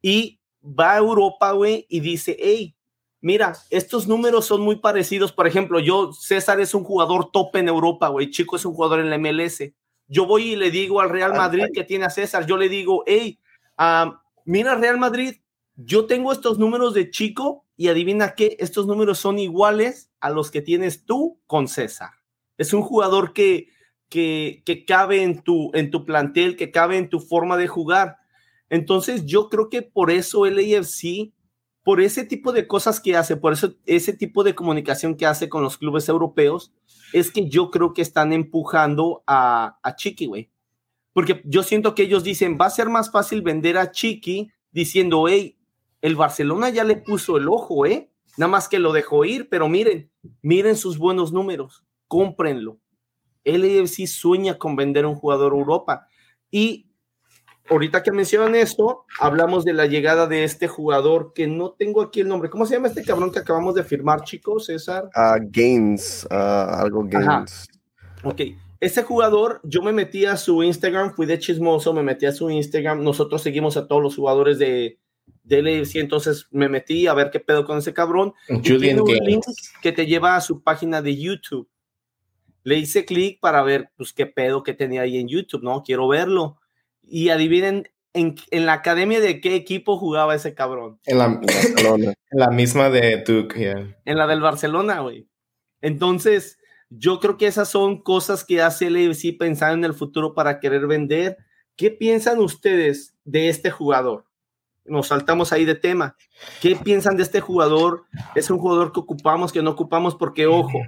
Y 0.00 0.40
va 0.62 0.92
a 0.92 0.98
Europa, 0.98 1.50
güey, 1.52 1.86
y 1.88 2.00
dice, 2.00 2.36
hey, 2.38 2.76
mira, 3.20 3.54
estos 3.70 4.06
números 4.06 4.46
son 4.46 4.60
muy 4.60 4.76
parecidos. 4.76 5.32
Por 5.32 5.48
ejemplo, 5.48 5.80
yo, 5.80 6.12
César 6.12 6.60
es 6.60 6.72
un 6.74 6.84
jugador 6.84 7.30
top 7.32 7.56
en 7.56 7.68
Europa, 7.68 8.08
güey, 8.08 8.30
Chico 8.30 8.56
es 8.56 8.64
un 8.64 8.74
jugador 8.74 9.00
en 9.00 9.10
la 9.10 9.18
MLS. 9.18 9.72
Yo 10.06 10.26
voy 10.26 10.52
y 10.52 10.56
le 10.56 10.70
digo 10.70 11.00
al 11.00 11.10
Real 11.10 11.32
Madrid 11.32 11.66
que 11.74 11.84
tiene 11.84 12.04
a 12.04 12.10
César, 12.10 12.46
yo 12.46 12.56
le 12.56 12.68
digo, 12.68 13.02
hey, 13.06 13.40
ah, 13.76 14.22
mira 14.44 14.76
Real 14.76 14.98
Madrid, 14.98 15.34
yo 15.76 16.06
tengo 16.06 16.32
estos 16.32 16.58
números 16.58 16.94
de 16.94 17.10
Chico 17.10 17.66
y 17.76 17.88
adivina 17.88 18.34
qué, 18.34 18.56
estos 18.60 18.86
números 18.86 19.18
son 19.18 19.38
iguales 19.38 20.10
a 20.20 20.30
los 20.30 20.50
que 20.50 20.62
tienes 20.62 21.04
tú 21.04 21.40
con 21.46 21.68
César. 21.68 22.10
Es 22.58 22.72
un 22.72 22.82
jugador 22.82 23.32
que, 23.32 23.68
que, 24.08 24.62
que 24.66 24.84
cabe 24.84 25.22
en 25.22 25.42
tu, 25.42 25.70
en 25.74 25.90
tu 25.90 26.04
plantel, 26.04 26.56
que 26.56 26.70
cabe 26.70 26.98
en 26.98 27.08
tu 27.08 27.20
forma 27.20 27.56
de 27.56 27.68
jugar. 27.68 28.18
Entonces 28.68 29.24
yo 29.26 29.48
creo 29.48 29.68
que 29.68 29.82
por 29.82 30.10
eso 30.10 30.46
el 30.46 30.58
AFC, 30.58 31.32
por 31.82 32.00
ese 32.00 32.24
tipo 32.24 32.52
de 32.52 32.66
cosas 32.66 33.00
que 33.00 33.16
hace, 33.16 33.36
por 33.36 33.52
eso 33.52 33.74
ese 33.86 34.12
tipo 34.12 34.44
de 34.44 34.54
comunicación 34.54 35.16
que 35.16 35.26
hace 35.26 35.48
con 35.48 35.62
los 35.62 35.78
clubes 35.78 36.08
europeos, 36.08 36.72
es 37.12 37.30
que 37.30 37.48
yo 37.48 37.70
creo 37.70 37.92
que 37.92 38.02
están 38.02 38.32
empujando 38.32 39.24
a, 39.26 39.78
a 39.82 39.96
Chiqui, 39.96 40.26
güey. 40.26 40.50
Porque 41.12 41.42
yo 41.44 41.62
siento 41.62 41.94
que 41.94 42.04
ellos 42.04 42.24
dicen, 42.24 42.56
va 42.60 42.66
a 42.66 42.70
ser 42.70 42.88
más 42.88 43.10
fácil 43.10 43.42
vender 43.42 43.76
a 43.76 43.90
Chiqui 43.90 44.50
diciendo, 44.70 45.26
hey, 45.28 45.58
el 46.02 46.16
Barcelona 46.16 46.68
ya 46.68 46.84
le 46.84 46.96
puso 46.96 47.38
el 47.38 47.48
ojo, 47.48 47.86
¿eh? 47.86 48.10
Nada 48.36 48.50
más 48.50 48.68
que 48.68 48.78
lo 48.78 48.92
dejó 48.92 49.24
ir, 49.24 49.48
pero 49.48 49.68
miren, 49.68 50.10
miren 50.42 50.76
sus 50.76 50.98
buenos 50.98 51.32
números, 51.32 51.84
cómprenlo. 52.08 52.78
El 53.44 53.64
AFC 53.64 54.06
sueña 54.06 54.58
con 54.58 54.76
vender 54.76 55.06
un 55.06 55.14
jugador 55.14 55.52
a 55.52 55.56
Europa. 55.56 56.08
Y 56.50 56.90
ahorita 57.68 58.02
que 58.02 58.10
mencionan 58.10 58.54
esto, 58.54 59.04
hablamos 59.20 59.64
de 59.64 59.74
la 59.74 59.86
llegada 59.86 60.26
de 60.26 60.44
este 60.44 60.66
jugador 60.66 61.32
que 61.34 61.46
no 61.46 61.72
tengo 61.72 62.02
aquí 62.02 62.20
el 62.20 62.28
nombre. 62.28 62.50
¿Cómo 62.50 62.66
se 62.66 62.74
llama 62.74 62.88
este 62.88 63.04
cabrón 63.04 63.30
que 63.30 63.38
acabamos 63.38 63.74
de 63.74 63.84
firmar, 63.84 64.22
chicos, 64.22 64.66
César? 64.66 65.04
Uh, 65.14 65.40
Gaines, 65.50 66.26
ah, 66.30 66.80
algo 66.80 67.04
Gaines. 67.04 67.68
Ok, 68.24 68.40
ese 68.80 69.02
jugador, 69.02 69.60
yo 69.62 69.82
me 69.82 69.92
metí 69.92 70.24
a 70.26 70.36
su 70.36 70.62
Instagram, 70.62 71.14
fui 71.14 71.26
de 71.26 71.38
chismoso, 71.38 71.92
me 71.92 72.02
metí 72.02 72.26
a 72.26 72.32
su 72.32 72.50
Instagram. 72.50 73.02
Nosotros 73.02 73.42
seguimos 73.42 73.76
a 73.76 73.86
todos 73.86 74.02
los 74.02 74.16
jugadores 74.16 74.58
de, 74.58 74.98
de 75.44 75.88
y 75.92 75.98
entonces 75.98 76.46
me 76.50 76.68
metí 76.68 77.06
a 77.06 77.14
ver 77.14 77.30
qué 77.30 77.40
pedo 77.40 77.64
con 77.64 77.78
ese 77.78 77.92
cabrón. 77.92 78.34
Julian 78.64 79.00
un 79.00 79.08
link 79.08 79.44
que 79.80 79.92
te 79.92 80.06
lleva 80.06 80.36
a 80.36 80.40
su 80.40 80.62
página 80.62 81.02
de 81.02 81.16
YouTube. 81.16 81.68
Le 82.64 82.76
hice 82.76 83.04
clic 83.04 83.40
para 83.40 83.62
ver 83.62 83.90
pues 83.96 84.12
qué 84.12 84.26
pedo 84.26 84.62
que 84.62 84.74
tenía 84.74 85.02
ahí 85.02 85.18
en 85.18 85.28
YouTube, 85.28 85.62
¿no? 85.62 85.82
Quiero 85.82 86.06
verlo. 86.06 86.58
Y 87.02 87.30
adivinen 87.30 87.88
en, 88.12 88.36
en 88.50 88.66
la 88.66 88.74
academia 88.74 89.20
de 89.20 89.40
qué 89.40 89.56
equipo 89.56 89.98
jugaba 89.98 90.34
ese 90.34 90.54
cabrón. 90.54 91.00
En 91.06 91.18
la, 91.18 91.24
en 91.26 92.14
la 92.30 92.50
misma 92.50 92.88
de 92.90 93.24
Duke, 93.26 93.96
En 94.04 94.18
la 94.18 94.28
del 94.28 94.40
Barcelona, 94.40 95.00
güey. 95.00 95.26
Entonces, 95.80 96.58
yo 96.88 97.18
creo 97.18 97.36
que 97.36 97.48
esas 97.48 97.68
son 97.68 98.00
cosas 98.00 98.44
que 98.44 98.62
hace 98.62 98.86
el 98.86 98.96
AFC 98.96 99.36
pensar 99.36 99.72
en 99.72 99.84
el 99.84 99.94
futuro 99.94 100.34
para 100.34 100.60
querer 100.60 100.86
vender. 100.86 101.38
¿Qué 101.74 101.90
piensan 101.90 102.38
ustedes 102.38 103.16
de 103.24 103.48
este 103.48 103.70
jugador? 103.70 104.26
Nos 104.84 105.08
saltamos 105.08 105.52
ahí 105.52 105.64
de 105.64 105.74
tema. 105.74 106.16
¿Qué 106.60 106.76
piensan 106.76 107.16
de 107.16 107.22
este 107.22 107.40
jugador? 107.40 108.04
Es 108.34 108.50
un 108.50 108.58
jugador 108.58 108.92
que 108.92 109.00
ocupamos, 109.00 109.52
que 109.52 109.62
no 109.62 109.70
ocupamos, 109.70 110.16
porque 110.16 110.46
ojo, 110.46 110.80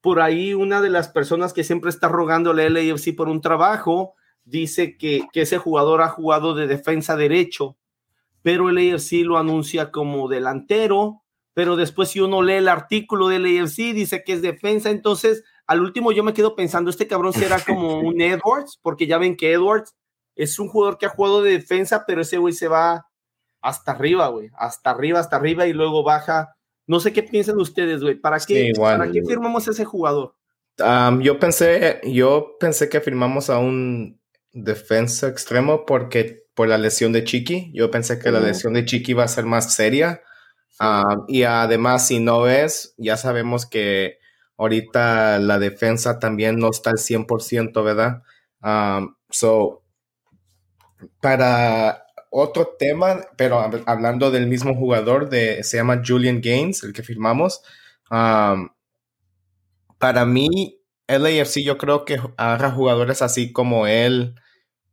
por 0.00 0.20
ahí 0.20 0.54
una 0.54 0.80
de 0.80 0.90
las 0.90 1.08
personas 1.08 1.52
que 1.52 1.64
siempre 1.64 1.90
está 1.90 2.08
rogándole 2.08 2.66
al 2.66 2.76
AFC 2.76 3.14
por 3.16 3.28
un 3.28 3.40
trabajo, 3.40 4.14
dice 4.44 4.96
que, 4.96 5.26
que, 5.32 5.42
ese 5.42 5.58
jugador 5.58 6.02
ha 6.02 6.08
jugado 6.08 6.54
de 6.54 6.66
defensa 6.66 7.16
derecho, 7.16 7.76
pero 8.42 8.68
el 8.70 8.78
AFC 8.78 9.24
lo 9.24 9.38
anuncia 9.38 9.90
como 9.90 10.28
delantero, 10.28 11.22
pero 11.54 11.74
después 11.74 12.10
si 12.10 12.20
uno 12.20 12.42
lee 12.42 12.54
el 12.54 12.68
artículo 12.68 13.28
del 13.28 13.46
AFC, 13.46 13.94
dice 13.94 14.22
que 14.24 14.34
es 14.34 14.42
defensa, 14.42 14.90
entonces 14.90 15.42
al 15.66 15.80
último 15.80 16.12
yo 16.12 16.22
me 16.22 16.32
quedo 16.32 16.54
pensando, 16.54 16.90
este 16.90 17.08
cabrón 17.08 17.32
será 17.32 17.58
como 17.60 17.98
un 17.98 18.20
Edwards, 18.20 18.78
porque 18.80 19.06
ya 19.06 19.18
ven 19.18 19.36
que 19.36 19.52
Edwards 19.52 19.96
es 20.36 20.58
un 20.58 20.68
jugador 20.68 20.98
que 20.98 21.06
ha 21.06 21.10
jugado 21.10 21.42
de 21.42 21.52
defensa, 21.52 22.04
pero 22.06 22.20
ese 22.20 22.38
güey 22.38 22.52
se 22.52 22.68
va 22.68 23.06
hasta 23.60 23.92
arriba, 23.92 24.28
güey, 24.28 24.50
hasta 24.56 24.90
arriba, 24.90 25.18
hasta 25.18 25.36
arriba 25.36 25.66
y 25.66 25.72
luego 25.72 26.04
baja. 26.04 26.56
No 26.86 27.00
sé 27.00 27.12
qué 27.12 27.24
piensan 27.24 27.58
ustedes, 27.58 28.02
güey. 28.02 28.14
¿Para 28.14 28.38
qué, 28.38 28.72
¿para 28.76 29.10
qué 29.10 29.22
firmamos 29.26 29.66
a 29.66 29.72
ese 29.72 29.84
jugador? 29.84 30.34
yo 31.20 31.38
pensé, 31.38 32.00
yo 32.04 32.56
pensé 32.60 32.90
que 32.90 33.00
firmamos 33.00 33.48
a 33.48 33.58
un 33.58 34.20
defensa 34.52 35.26
extremo 35.28 35.86
porque 35.86 36.46
por 36.56 36.68
la 36.68 36.78
lesión 36.78 37.12
de 37.12 37.22
Chiqui. 37.22 37.70
Yo 37.74 37.90
pensé 37.90 38.18
que 38.18 38.30
la 38.30 38.40
lesión 38.40 38.72
de 38.72 38.84
Chiqui 38.84 39.12
iba 39.12 39.24
a 39.24 39.28
ser 39.28 39.44
más 39.44 39.74
seria. 39.74 40.22
y 41.28 41.42
además, 41.42 42.06
si 42.06 42.18
no 42.18 42.48
es, 42.48 42.94
ya 42.96 43.16
sabemos 43.16 43.66
que 43.66 44.18
ahorita 44.56 45.38
la 45.38 45.58
defensa 45.58 46.18
también 46.18 46.58
no 46.58 46.70
está 46.70 46.90
al 46.90 46.96
100%, 46.96 47.84
¿verdad? 47.84 48.22
Um, 48.62 49.14
so, 49.28 49.82
para 51.20 52.06
otro 52.30 52.74
tema, 52.78 53.20
pero 53.36 53.58
hablando 53.86 54.30
del 54.30 54.46
mismo 54.46 54.74
jugador, 54.74 55.28
de, 55.30 55.62
se 55.64 55.78
llama 55.78 56.02
Julian 56.06 56.40
Gaines, 56.40 56.82
el 56.82 56.92
que 56.92 57.02
firmamos. 57.02 57.62
Para 59.98 60.26
mí, 60.26 60.80
LAFC 61.08 61.62
yo 61.62 61.78
creo 61.78 62.04
que 62.04 62.20
haga 62.36 62.70
jugadores 62.70 63.22
así 63.22 63.52
como 63.52 63.86
él, 63.86 64.34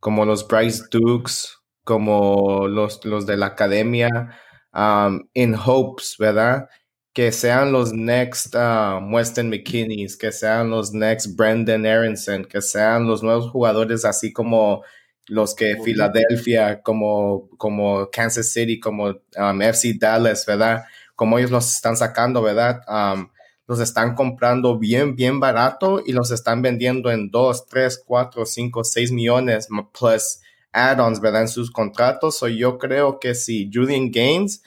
como 0.00 0.24
los 0.24 0.46
Bryce 0.46 0.84
Dukes, 0.90 1.58
como 1.84 2.66
los, 2.68 3.04
los 3.04 3.26
de 3.26 3.36
la 3.36 3.46
academia, 3.46 4.38
um, 4.72 5.28
in 5.34 5.54
hopes, 5.54 6.16
¿verdad? 6.18 6.68
Que 7.12 7.30
sean 7.30 7.72
los 7.72 7.92
next 7.92 8.54
uh, 8.54 8.98
Weston 9.12 9.50
McKinney, 9.50 10.06
que 10.18 10.32
sean 10.32 10.70
los 10.70 10.92
next 10.92 11.36
Brendan 11.36 11.86
Aronson, 11.86 12.44
que 12.44 12.60
sean 12.60 13.06
los 13.06 13.22
nuevos 13.22 13.50
jugadores 13.50 14.04
así 14.04 14.32
como 14.32 14.82
los 15.26 15.54
que 15.54 15.76
Filadelfia, 15.82 16.82
como, 16.82 17.48
como 17.56 18.10
Kansas 18.10 18.50
City, 18.50 18.78
como 18.78 19.06
um, 19.08 19.62
FC 19.62 19.94
Dallas, 19.98 20.44
¿verdad? 20.46 20.84
Como 21.16 21.38
ellos 21.38 21.50
los 21.50 21.74
están 21.74 21.96
sacando, 21.96 22.42
¿verdad? 22.42 22.82
Um, 22.88 23.28
los 23.66 23.80
están 23.80 24.14
comprando 24.14 24.78
bien, 24.78 25.16
bien 25.16 25.40
barato 25.40 26.02
y 26.04 26.12
los 26.12 26.30
están 26.30 26.60
vendiendo 26.60 27.10
en 27.10 27.30
2, 27.30 27.66
3, 27.66 28.02
4, 28.06 28.44
5, 28.44 28.84
6 28.84 29.12
millones 29.12 29.68
plus 29.98 30.40
add-ons, 30.72 31.20
¿verdad? 31.20 31.42
En 31.42 31.48
sus 31.48 31.70
contratos. 31.70 32.38
So 32.38 32.48
yo 32.48 32.78
creo 32.78 33.18
que 33.18 33.34
si 33.34 33.70
Julian 33.72 34.10
Gaines 34.10 34.62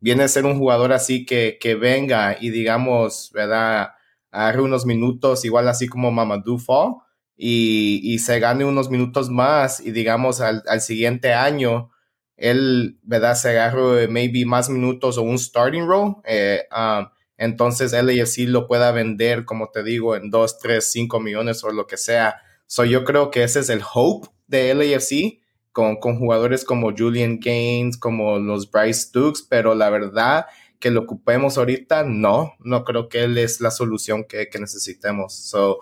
viene 0.00 0.24
a 0.24 0.28
ser 0.28 0.44
un 0.44 0.58
jugador 0.58 0.92
así 0.92 1.24
que, 1.24 1.56
que 1.60 1.74
venga 1.74 2.36
y 2.38 2.50
digamos, 2.50 3.30
¿verdad? 3.32 3.92
Agarre 4.30 4.62
unos 4.62 4.84
minutos, 4.84 5.44
igual 5.44 5.68
así 5.68 5.88
como 5.88 6.10
Mamadou 6.10 6.58
Fall 6.58 7.01
y, 7.36 8.00
y 8.02 8.18
se 8.18 8.38
gane 8.40 8.64
unos 8.64 8.90
minutos 8.90 9.30
más 9.30 9.80
y 9.80 9.90
digamos 9.90 10.40
al, 10.40 10.62
al 10.66 10.80
siguiente 10.80 11.32
año 11.32 11.90
él, 12.36 12.98
¿verdad? 13.02 13.36
Se 13.36 13.50
agarre 13.50 14.08
maybe 14.08 14.44
más 14.44 14.68
minutos 14.68 15.16
o 15.16 15.22
un 15.22 15.38
starting 15.38 15.86
role. 15.86 16.16
Eh, 16.24 16.64
um, 16.76 17.06
entonces 17.36 17.92
LAFC 17.92 18.48
lo 18.48 18.66
pueda 18.66 18.90
vender, 18.92 19.44
como 19.44 19.70
te 19.70 19.82
digo, 19.82 20.16
en 20.16 20.30
2, 20.30 20.58
3, 20.58 20.92
5 20.92 21.20
millones 21.20 21.62
o 21.64 21.70
lo 21.70 21.86
que 21.86 21.96
sea. 21.96 22.40
So 22.66 22.84
yo 22.84 23.04
creo 23.04 23.30
que 23.30 23.44
ese 23.44 23.60
es 23.60 23.68
el 23.68 23.82
hope 23.94 24.28
de 24.48 24.74
LAFC 24.74 25.40
con, 25.72 25.96
con 25.96 26.18
jugadores 26.18 26.64
como 26.64 26.92
Julian 26.96 27.38
Gaines, 27.40 27.96
como 27.96 28.38
los 28.38 28.70
Bryce 28.70 29.08
Dukes, 29.12 29.46
pero 29.48 29.74
la 29.74 29.90
verdad 29.90 30.46
que 30.80 30.90
lo 30.90 31.02
ocupemos 31.02 31.58
ahorita, 31.58 32.02
no, 32.02 32.54
no 32.58 32.82
creo 32.82 33.08
que 33.08 33.22
él 33.22 33.38
es 33.38 33.60
la 33.60 33.70
solución 33.70 34.24
que, 34.24 34.48
que 34.48 34.58
necesitemos. 34.58 35.32
So, 35.32 35.78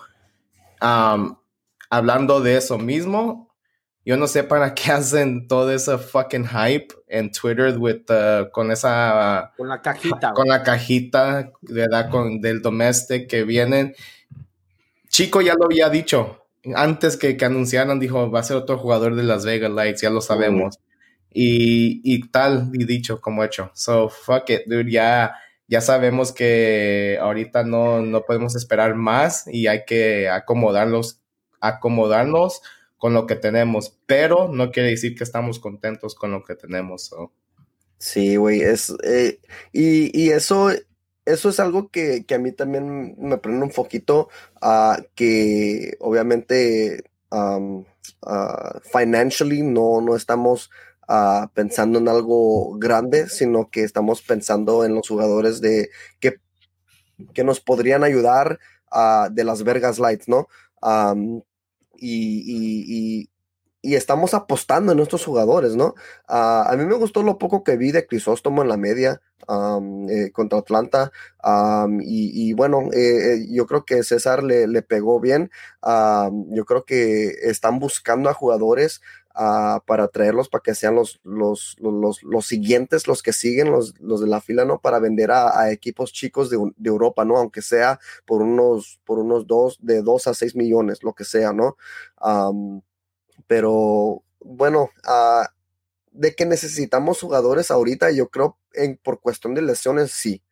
um, 0.82 1.36
hablando 1.90 2.40
de 2.40 2.56
eso 2.56 2.78
mismo, 2.78 3.50
yo 4.04 4.16
no 4.16 4.26
sé 4.26 4.44
para 4.44 4.74
qué 4.74 4.92
hacen 4.92 5.46
todo 5.46 5.70
ese 5.72 5.98
fucking 5.98 6.46
hype 6.46 6.88
en 7.08 7.30
Twitter 7.30 7.76
with, 7.78 8.06
con 8.52 8.70
esa... 8.70 9.52
Con 9.56 9.68
la 9.68 9.82
cajita. 9.82 10.32
Con 10.32 10.48
la 10.48 10.62
cajita, 10.62 11.52
¿verdad? 11.62 12.10
Con, 12.10 12.40
del 12.40 12.62
domestic 12.62 13.28
que 13.28 13.44
vienen. 13.44 13.94
Chico 15.08 15.40
ya 15.40 15.54
lo 15.54 15.64
había 15.64 15.90
dicho. 15.90 16.46
Antes 16.74 17.16
que, 17.16 17.36
que 17.36 17.44
anunciaran, 17.44 17.98
dijo, 17.98 18.30
va 18.30 18.40
a 18.40 18.44
ser 18.44 18.56
otro 18.56 18.78
jugador 18.78 19.16
de 19.16 19.22
Las 19.22 19.44
Vegas 19.44 19.70
Lights, 19.70 20.02
ya 20.02 20.10
lo 20.10 20.20
sabemos. 20.20 20.78
Y, 21.32 22.00
y 22.04 22.28
tal, 22.28 22.70
y 22.74 22.84
dicho 22.84 23.20
como 23.20 23.42
hecho. 23.44 23.70
So, 23.74 24.08
fuck 24.08 24.50
it, 24.50 24.62
dude, 24.66 24.90
ya, 24.90 25.34
ya 25.70 25.80
sabemos 25.80 26.32
que 26.32 27.16
ahorita 27.22 27.62
no, 27.62 28.02
no 28.02 28.24
podemos 28.24 28.56
esperar 28.56 28.96
más 28.96 29.44
y 29.46 29.68
hay 29.68 29.84
que 29.84 30.28
acomodarlos, 30.28 31.20
acomodarnos 31.60 32.60
con 32.98 33.14
lo 33.14 33.28
que 33.28 33.36
tenemos, 33.36 33.96
pero 34.04 34.48
no 34.48 34.72
quiere 34.72 34.90
decir 34.90 35.14
que 35.14 35.22
estamos 35.22 35.60
contentos 35.60 36.16
con 36.16 36.32
lo 36.32 36.42
que 36.42 36.56
tenemos. 36.56 37.14
Sí, 37.98 38.34
güey, 38.34 38.62
es, 38.62 38.92
eh, 39.04 39.38
y, 39.70 40.10
y, 40.20 40.30
eso, 40.30 40.70
eso 41.24 41.48
es 41.48 41.60
algo 41.60 41.88
que, 41.88 42.24
que, 42.26 42.34
a 42.34 42.40
mí 42.40 42.50
también 42.50 43.14
me 43.16 43.38
prende 43.38 43.64
un 43.64 43.70
poquito, 43.70 44.28
uh, 44.60 45.00
que 45.14 45.96
obviamente 46.00 47.04
um, 47.30 47.84
financially 48.92 49.62
no, 49.62 50.00
no 50.00 50.16
estamos 50.16 50.68
pensando 51.54 51.98
en 51.98 52.08
algo 52.08 52.78
grande, 52.78 53.28
sino 53.28 53.70
que 53.70 53.82
estamos 53.82 54.22
pensando 54.22 54.84
en 54.84 54.94
los 54.94 55.08
jugadores 55.08 55.60
de 55.60 55.90
que, 56.20 56.36
que 57.34 57.44
nos 57.44 57.60
podrían 57.60 58.04
ayudar 58.04 58.58
de 59.30 59.44
las 59.44 59.62
Vergas 59.62 59.98
Lights, 59.98 60.28
¿no? 60.28 60.48
Um, 60.82 61.42
y, 61.96 63.28
estamos 63.82 64.34
apostando 64.34 64.92
en 64.92 65.00
estos 65.00 65.24
jugadores, 65.24 65.74
¿no? 65.74 65.94
A 66.28 66.74
mí 66.76 66.84
me 66.84 66.96
gustó 66.96 67.22
lo 67.22 67.38
poco 67.38 67.64
que 67.64 67.78
vi 67.78 67.92
de 67.92 68.06
Crisóstomo 68.06 68.60
en 68.60 68.68
la 68.68 68.76
media 68.76 69.22
eh, 70.08 70.30
contra 70.32 70.58
Atlanta. 70.58 71.10
y, 72.02 72.52
bueno, 72.52 72.90
eh, 72.92 73.34
eh, 73.34 73.46
yo 73.50 73.66
creo 73.66 73.84
que 73.86 74.02
César 74.02 74.42
le, 74.42 74.66
le 74.66 74.82
pegó 74.82 75.18
bien. 75.18 75.50
yo 75.82 76.64
creo 76.66 76.84
que 76.84 77.28
están 77.42 77.78
buscando 77.78 78.28
a 78.28 78.34
jugadores 78.34 79.00
Ah, 79.32 79.80
para 79.86 80.08
traerlos 80.08 80.48
para 80.48 80.62
que 80.62 80.74
sean 80.74 80.96
los, 80.96 81.20
los, 81.22 81.76
los, 81.78 82.22
los, 82.24 82.46
siguientes, 82.46 83.06
los 83.06 83.22
que 83.22 83.32
siguen, 83.32 83.70
los, 83.70 83.94
de 83.94 84.26
la 84.26 84.40
fila, 84.40 84.64
¿no? 84.64 84.80
Para 84.80 84.98
vender 84.98 85.30
a, 85.30 85.70
equipos 85.70 86.12
chicos 86.12 86.50
de, 86.50 86.58
de, 86.76 86.90
Europa, 86.90 87.24
¿no? 87.24 87.36
Aunque 87.36 87.62
sea 87.62 88.00
por 88.26 88.42
unos, 88.42 89.00
por 89.04 89.20
unos 89.20 89.46
dos, 89.46 89.78
de 89.80 90.02
dos 90.02 90.26
a 90.26 90.34
seis 90.34 90.56
millones, 90.56 91.04
lo 91.04 91.14
que 91.14 91.24
sea, 91.24 91.52
¿no? 91.52 91.76
pero 93.46 94.22
bueno, 94.40 94.90
uh, 95.06 95.46
de 96.12 96.34
que 96.34 96.46
necesitamos 96.46 97.20
jugadores 97.20 97.70
ahorita, 97.70 98.10
yo 98.10 98.28
creo, 98.28 98.58
en, 98.74 98.96
por 98.96 99.20
cuestión 99.20 99.54
de 99.54 99.62
lesiones, 99.62 100.10
sí. 100.12 100.42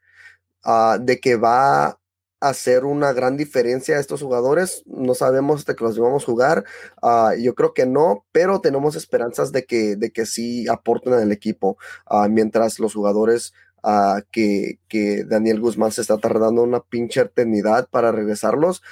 Uh, 0.64 0.98
de 1.00 1.20
que 1.20 1.36
va 1.36 1.97
hacer 2.40 2.84
una 2.84 3.12
gran 3.12 3.36
diferencia 3.36 3.96
a 3.96 4.00
estos 4.00 4.22
jugadores. 4.22 4.82
No 4.86 5.14
sabemos 5.14 5.60
hasta 5.60 5.74
que 5.74 5.84
los 5.84 5.98
vamos 5.98 6.22
a 6.22 6.26
jugar. 6.26 6.64
Ah, 7.02 7.32
yo 7.38 7.54
creo 7.54 7.74
que 7.74 7.86
no, 7.86 8.26
pero 8.32 8.60
tenemos 8.60 8.96
esperanzas 8.96 9.52
de 9.52 9.64
que, 9.64 9.96
de 9.96 10.10
que 10.10 10.26
sí 10.26 10.68
aporten 10.68 11.14
al 11.14 11.32
equipo. 11.32 11.78
Uh, 12.10 12.28
mientras 12.28 12.78
los 12.78 12.94
jugadores 12.94 13.52
uh, 13.82 14.20
que, 14.30 14.78
que, 14.88 15.24
Daniel 15.24 15.60
Guzmán 15.60 15.92
se 15.92 16.02
está 16.02 16.18
tardando 16.18 16.62
una 16.62 16.80
pinche 16.80 17.20
eternidad 17.22 17.88
para 17.90 18.12
regresarlos, 18.12 18.82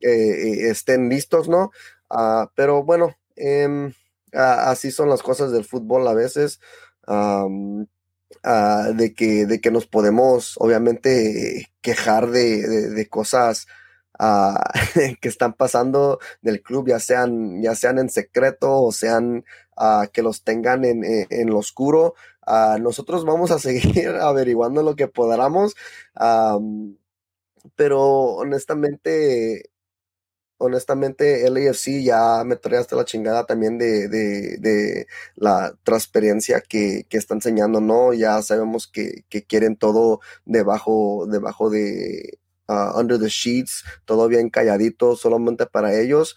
eh, 0.00 0.08
eh, 0.10 0.70
estén 0.70 1.08
listos, 1.08 1.48
¿no? 1.48 1.70
pero 2.54 2.82
bueno, 2.84 3.14
em, 3.36 3.92
así 4.32 4.90
son 4.90 5.10
las 5.10 5.22
cosas 5.22 5.52
del 5.52 5.64
fútbol 5.64 6.08
a 6.08 6.14
veces. 6.14 6.60
Ah, 8.42 8.92
de, 8.94 9.14
que, 9.14 9.46
de 9.46 9.60
que 9.60 9.70
nos 9.70 9.86
podemos 9.86 10.54
obviamente 10.58 11.70
quejar 11.80 12.28
de, 12.30 12.88
de, 12.90 13.08
cosas 13.08 13.66
uh, 14.20 14.54
que 15.20 15.28
están 15.28 15.54
pasando 15.54 16.18
del 16.42 16.62
club, 16.62 16.88
ya 16.88 17.00
sean, 17.00 17.62
ya 17.62 17.74
sean 17.74 17.98
en 17.98 18.10
secreto 18.10 18.82
o 18.82 18.92
sean 18.92 19.44
uh, 19.76 20.08
que 20.12 20.22
los 20.22 20.44
tengan 20.44 20.84
en, 20.84 21.04
en, 21.04 21.48
lo 21.48 21.58
oscuro. 21.58 22.14
nosotros 22.80 23.24
vamos 23.24 23.50
a 23.50 23.58
seguir 23.58 24.08
averiguando 24.20 24.82
lo 24.82 24.94
que 24.94 25.08
podamos, 25.08 25.74
pero 27.76 28.02
honestamente 28.36 29.70
honestamente, 30.58 31.48
LAFC 31.48 32.02
ya 32.02 32.42
me 32.44 32.56
trae 32.56 32.78
hasta 32.78 32.96
la 32.96 33.04
chingada 33.04 33.46
también 33.46 33.78
de, 33.78 34.08
de, 34.08 35.06
la 35.36 35.74
transparencia 35.84 36.60
que, 36.60 37.06
que, 37.08 37.16
está 37.16 37.34
enseñando, 37.34 37.80
¿no? 37.80 38.12
Ya 38.12 38.42
sabemos 38.42 38.86
que, 38.88 39.24
quieren 39.48 39.76
todo 39.76 40.20
debajo, 40.44 41.26
debajo 41.28 41.70
de 41.70 42.38
uh, 42.68 42.98
under 42.98 43.18
the 43.18 43.28
sheets, 43.28 43.84
todo 44.04 44.28
bien 44.28 44.50
calladito, 44.50 45.16
solamente 45.16 45.66
para 45.66 45.94
ellos. 45.98 46.36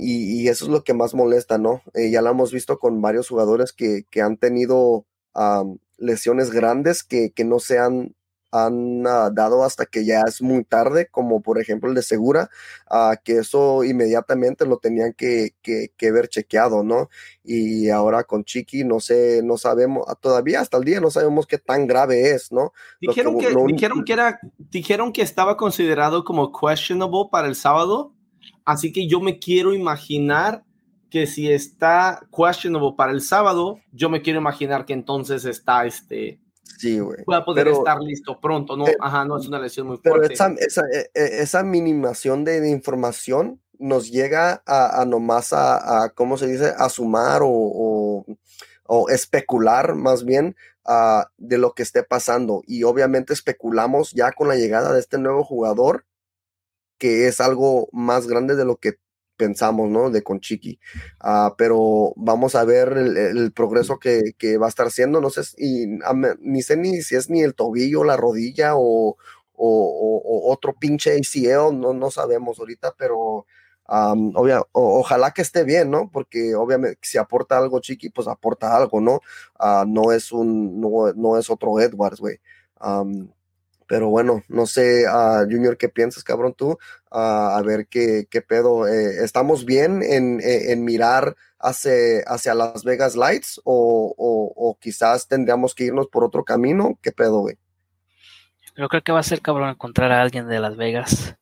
y, 0.00 0.42
y, 0.42 0.48
eso 0.48 0.64
es 0.66 0.70
lo 0.70 0.84
que 0.84 0.94
más 0.94 1.14
molesta, 1.14 1.58
¿no? 1.58 1.82
Eh, 1.94 2.10
ya 2.10 2.22
lo 2.22 2.30
hemos 2.30 2.52
visto 2.52 2.78
con 2.78 3.00
varios 3.00 3.28
jugadores 3.28 3.72
que, 3.72 4.04
que 4.10 4.22
han 4.22 4.36
tenido 4.36 5.06
lesiones 5.98 6.50
grandes 6.50 7.04
que, 7.04 7.30
que 7.30 7.44
no 7.44 7.60
se 7.60 7.78
han 7.78 8.14
han 8.50 9.06
ah, 9.06 9.30
dado 9.32 9.64
hasta 9.64 9.86
que 9.86 10.04
ya 10.04 10.22
es 10.26 10.40
muy 10.40 10.64
tarde, 10.64 11.08
como 11.10 11.42
por 11.42 11.60
ejemplo 11.60 11.88
el 11.88 11.94
de 11.94 12.02
Segura, 12.02 12.50
uh, 12.90 13.14
que 13.22 13.38
eso 13.38 13.84
inmediatamente 13.84 14.66
lo 14.66 14.78
tenían 14.78 15.12
que, 15.12 15.54
que, 15.62 16.12
ver 16.12 16.28
chequeado, 16.28 16.82
¿no? 16.82 17.10
Y 17.44 17.90
ahora 17.90 18.24
con 18.24 18.44
Chiqui, 18.44 18.84
no 18.84 19.00
sé, 19.00 19.42
no 19.44 19.58
sabemos, 19.58 20.04
ah, 20.08 20.14
todavía 20.14 20.60
hasta 20.60 20.78
el 20.78 20.84
día 20.84 21.00
no 21.00 21.10
sabemos 21.10 21.46
qué 21.46 21.58
tan 21.58 21.86
grave 21.86 22.30
es, 22.30 22.50
¿no? 22.50 22.72
Dijeron 23.00 23.38
que, 23.38 23.54
dijeron 23.66 24.04
que 24.04 24.12
era, 24.12 24.40
dijeron 24.58 25.12
que 25.12 25.22
estaba 25.22 25.56
considerado 25.56 26.24
como 26.24 26.52
questionable 26.52 27.28
para 27.30 27.48
el 27.48 27.54
sábado, 27.54 28.14
así 28.64 28.92
que 28.92 29.06
yo 29.06 29.20
me 29.20 29.38
quiero 29.38 29.74
imaginar 29.74 30.64
que 31.10 31.26
si 31.26 31.50
está 31.50 32.26
questionable 32.34 32.94
para 32.96 33.12
el 33.12 33.20
sábado, 33.20 33.80
yo 33.92 34.08
me 34.08 34.22
quiero 34.22 34.38
imaginar 34.38 34.84
que 34.84 34.92
entonces 34.92 35.44
está 35.44 35.86
este 35.86 36.40
Sí, 36.76 36.98
güey. 36.98 37.24
Poder 37.24 37.68
estar 37.68 38.00
listo 38.00 38.38
pronto, 38.40 38.76
¿no? 38.76 38.84
Ajá, 39.00 39.24
no 39.24 39.38
es 39.38 39.48
una 39.48 39.58
lesión 39.58 39.86
muy 39.86 39.96
fuerte. 39.96 40.28
Pero 40.28 40.34
esa, 40.34 40.54
esa, 40.58 40.82
e, 40.92 41.10
e, 41.14 41.42
esa 41.42 41.62
minimación 41.62 42.44
de, 42.44 42.68
información 42.68 43.60
nos 43.78 44.10
llega 44.10 44.62
a, 44.66 45.04
nomás 45.06 45.52
a, 45.52 46.12
¿cómo 46.14 46.36
se 46.36 46.48
dice?, 46.48 46.72
a 46.76 46.88
sumar 46.88 47.42
o, 47.44 48.24
especular 49.08 49.94
más 49.94 50.24
bien 50.24 50.56
de 51.36 51.58
lo 51.58 51.72
que 51.72 51.82
esté 51.82 52.02
pasando. 52.02 52.62
Y 52.66 52.82
obviamente 52.84 53.32
especulamos 53.32 54.12
ya 54.12 54.32
con 54.32 54.48
la 54.48 54.56
llegada 54.56 54.92
de 54.92 55.00
este 55.00 55.18
nuevo 55.18 55.44
jugador, 55.44 56.04
que 56.98 57.28
es 57.28 57.40
algo 57.40 57.88
más 57.92 58.26
grande 58.26 58.56
de 58.56 58.64
lo 58.64 58.76
que 58.76 58.98
pensamos, 59.38 59.88
¿no? 59.88 60.10
De 60.10 60.22
Conchiqui. 60.22 60.78
Uh, 61.24 61.54
pero 61.56 62.12
vamos 62.16 62.54
a 62.54 62.64
ver 62.64 62.92
el, 62.98 63.52
progreso 63.52 63.98
que, 63.98 64.58
va 64.58 64.66
a 64.66 64.68
estar 64.68 64.88
haciendo. 64.88 65.22
No 65.22 65.30
sé, 65.30 65.42
y, 65.56 65.86
ni 66.40 66.62
sé 66.62 66.76
ni 66.76 67.00
si 67.00 67.16
es 67.16 67.30
ni 67.30 67.42
el 67.42 67.54
tobillo, 67.54 68.04
la 68.04 68.18
rodilla 68.18 68.72
o, 68.76 69.16
otro 69.60 70.74
pinche 70.74 71.16
ACL, 71.16 71.78
no, 71.80 71.92
no 71.92 72.10
sabemos 72.10 72.60
ahorita, 72.60 72.94
pero 72.96 73.46
ojalá 74.72 75.32
que 75.32 75.42
esté 75.42 75.64
bien, 75.64 75.90
¿no? 75.90 76.10
Porque 76.12 76.54
obviamente 76.54 76.98
si 77.02 77.18
aporta 77.18 77.58
algo 77.58 77.80
Chiqui, 77.80 78.10
pues 78.10 78.28
aporta 78.28 78.76
algo, 78.76 79.00
¿no? 79.00 79.20
Ah, 79.58 79.84
no 79.88 80.12
es 80.12 80.32
un, 80.32 80.80
no, 80.80 81.38
es 81.38 81.50
otro 81.50 81.80
Edwards, 81.80 82.20
güey. 82.20 82.40
Pero 83.88 84.08
bueno, 84.08 84.42
no 84.48 84.66
sé, 84.66 85.06
uh, 85.08 85.44
Junior, 85.50 85.76
¿qué 85.76 85.88
piensas, 85.88 86.22
cabrón, 86.22 86.54
tú? 86.54 86.78
Ah, 87.10 87.56
a 87.56 87.62
ver 87.62 87.88
qué, 87.88 88.28
qué 88.30 88.42
pedo. 88.42 88.86
Eh, 88.86 89.24
¿Estamos 89.24 89.64
bien 89.64 90.02
en, 90.02 90.40
en, 90.40 90.84
mirar 90.84 91.34
hacia, 91.58 92.20
hacia 92.26 92.54
Las 92.54 92.84
Vegas 92.84 93.16
Lights 93.16 93.60
o, 93.64 94.14
o, 94.16 94.78
quizás 94.80 95.26
tendríamos 95.26 95.74
que 95.74 95.84
irnos 95.84 96.06
por 96.06 96.22
otro 96.22 96.44
camino? 96.44 96.98
¿Qué 97.02 97.10
pedo, 97.10 97.40
güey? 97.40 97.56
Yo 98.76 98.88
creo 98.88 99.02
que 99.02 99.10
va 99.10 99.20
a 99.20 99.24
ser 99.24 99.40
cabrón 99.40 99.70
encontrar 99.70 100.12
a 100.12 100.22
alguien 100.22 100.46
de 100.46 100.60
Las 100.60 100.76
Vegas 100.76 101.34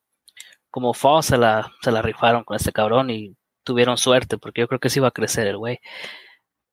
como 0.76 0.92
Foss 0.92 1.24
se 1.24 1.38
la, 1.38 1.72
se 1.80 1.90
la 1.90 2.02
rifaron 2.02 2.44
con 2.44 2.54
este 2.54 2.70
cabrón 2.70 3.08
y 3.08 3.34
tuvieron 3.64 3.96
suerte, 3.96 4.36
porque 4.36 4.60
yo 4.60 4.68
creo 4.68 4.78
que 4.78 4.90
sí 4.90 4.98
iba 4.98 5.08
a 5.08 5.10
crecer 5.10 5.46
el 5.46 5.56
güey. 5.56 5.80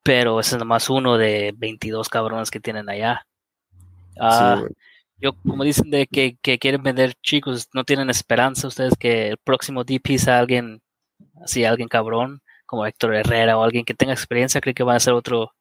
Pero 0.03 0.41
ese 0.41 0.57
es 0.57 0.59
nomás 0.59 0.89
uno 0.89 1.17
de 1.17 1.53
22 1.55 2.09
cabrones 2.09 2.51
que 2.51 2.59
tienen 2.59 2.89
allá. 2.89 3.25
Ah, 4.19 4.61
yo, 5.23 5.33
como 5.41 5.63
dicen 5.63 5.89
de 5.89 6.05
que, 6.05 6.37
quieren 6.59 6.83
vender 6.83 7.13
chicos, 7.21 7.69
no 7.73 7.85
tienen 7.85 8.09
esperanza 8.09 8.67
ustedes 8.67 8.95
que 8.99 9.29
el 9.29 9.37
próximo 9.37 9.85
DP 9.85 10.17
sea 10.17 10.39
alguien, 10.39 10.81
así, 11.41 11.63
alguien 11.63 11.87
cabrón, 11.87 12.41
como 12.65 12.85
Héctor 12.85 13.15
Herrera 13.15 13.57
o 13.57 13.63
alguien 13.63 13.85
que 13.85 13.93
tenga 13.93 14.11
experiencia, 14.11 14.59
cree 14.59 14.73
que 14.73 14.83
va 14.83 14.95
a 14.95 14.99
ser 14.99 15.13
otro, 15.13 15.53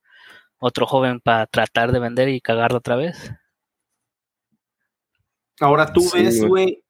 otro 0.58 0.86
joven 0.86 1.20
para 1.20 1.46
tratar 1.46 1.92
de 1.92 2.00
vender 2.00 2.28
y 2.28 2.40
cagarlo 2.40 2.78
otra 2.78 2.96
vez. 2.96 3.32
Ahora 5.60 5.92
tú 5.92 6.10
ves, 6.12 6.44
güey, 6.44 6.82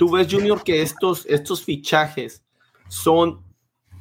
¿Tú 0.00 0.10
ves, 0.10 0.32
Junior, 0.32 0.64
que 0.64 0.80
estos, 0.80 1.26
estos 1.26 1.62
fichajes 1.62 2.42
son 2.88 3.44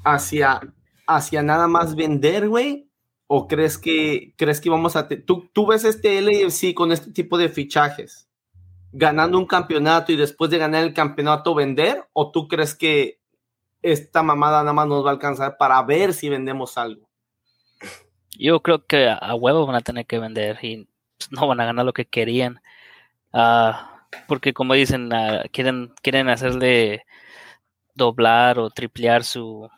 hacia, 0.05 0.61
hacia 1.05 1.43
nada 1.43 1.67
más 1.67 1.93
vender, 1.93 2.47
güey? 2.47 2.88
¿O 3.31 3.47
crees 3.47 3.77
que, 3.77 4.33
crees 4.37 4.59
que 4.59 4.69
vamos 4.69 4.95
a... 4.95 5.07
¿Tú, 5.07 5.49
¿Tú 5.53 5.67
ves 5.67 5.83
este 5.83 6.19
LAFC 6.19 6.73
con 6.73 6.91
este 6.91 7.11
tipo 7.11 7.37
de 7.37 7.49
fichajes? 7.49 8.27
¿Ganando 8.91 9.37
un 9.37 9.45
campeonato 9.45 10.11
y 10.11 10.15
después 10.15 10.49
de 10.49 10.57
ganar 10.57 10.83
el 10.83 10.93
campeonato 10.93 11.53
vender? 11.53 12.05
¿O 12.13 12.31
tú 12.31 12.47
crees 12.47 12.73
que 12.73 13.19
esta 13.83 14.23
mamada 14.23 14.61
nada 14.61 14.73
más 14.73 14.87
nos 14.87 15.05
va 15.05 15.09
a 15.09 15.13
alcanzar 15.13 15.57
para 15.57 15.81
ver 15.83 16.13
si 16.13 16.27
vendemos 16.27 16.77
algo? 16.77 17.07
Yo 18.37 18.61
creo 18.61 18.85
que 18.85 19.09
a 19.09 19.35
huevo 19.35 19.67
van 19.67 19.75
a 19.75 19.81
tener 19.81 20.05
que 20.07 20.17
vender 20.17 20.57
y 20.63 20.87
no 21.29 21.47
van 21.47 21.59
a 21.59 21.65
ganar 21.65 21.85
lo 21.85 21.93
que 21.93 22.05
querían. 22.05 22.61
Ah 23.31 23.95
porque 24.27 24.53
como 24.53 24.73
dicen, 24.73 25.11
ah, 25.13 25.43
quieren, 25.51 25.93
quieren 26.01 26.29
hacerle 26.29 27.05
doblar 27.95 28.59
o 28.59 28.69
triplear 28.69 29.23
su, 29.23 29.69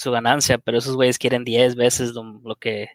su 0.00 0.10
ganancia, 0.10 0.56
pero 0.56 0.78
esos 0.78 0.96
güeyes 0.96 1.18
quieren 1.18 1.44
10 1.44 1.76
veces 1.76 2.12
lo, 2.14 2.56
que 2.56 2.88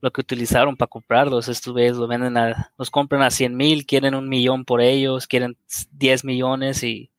lo 0.00 0.10
que 0.10 0.22
utilizaron 0.22 0.76
para 0.76 0.88
comprarlos. 0.88 1.48
Estos 1.48 1.74
güeyes 1.74 1.96
lo 1.96 2.08
venden 2.08 2.38
a, 2.38 2.72
los 2.78 2.90
compran 2.90 3.22
a 3.22 3.30
100 3.30 3.54
mil, 3.54 3.84
quieren 3.84 4.14
un 4.14 4.30
millón 4.30 4.64
por 4.64 4.80
ellos, 4.80 5.26
quieren 5.26 5.58
10 5.92 6.24
millones 6.24 6.82
y, 6.82 7.10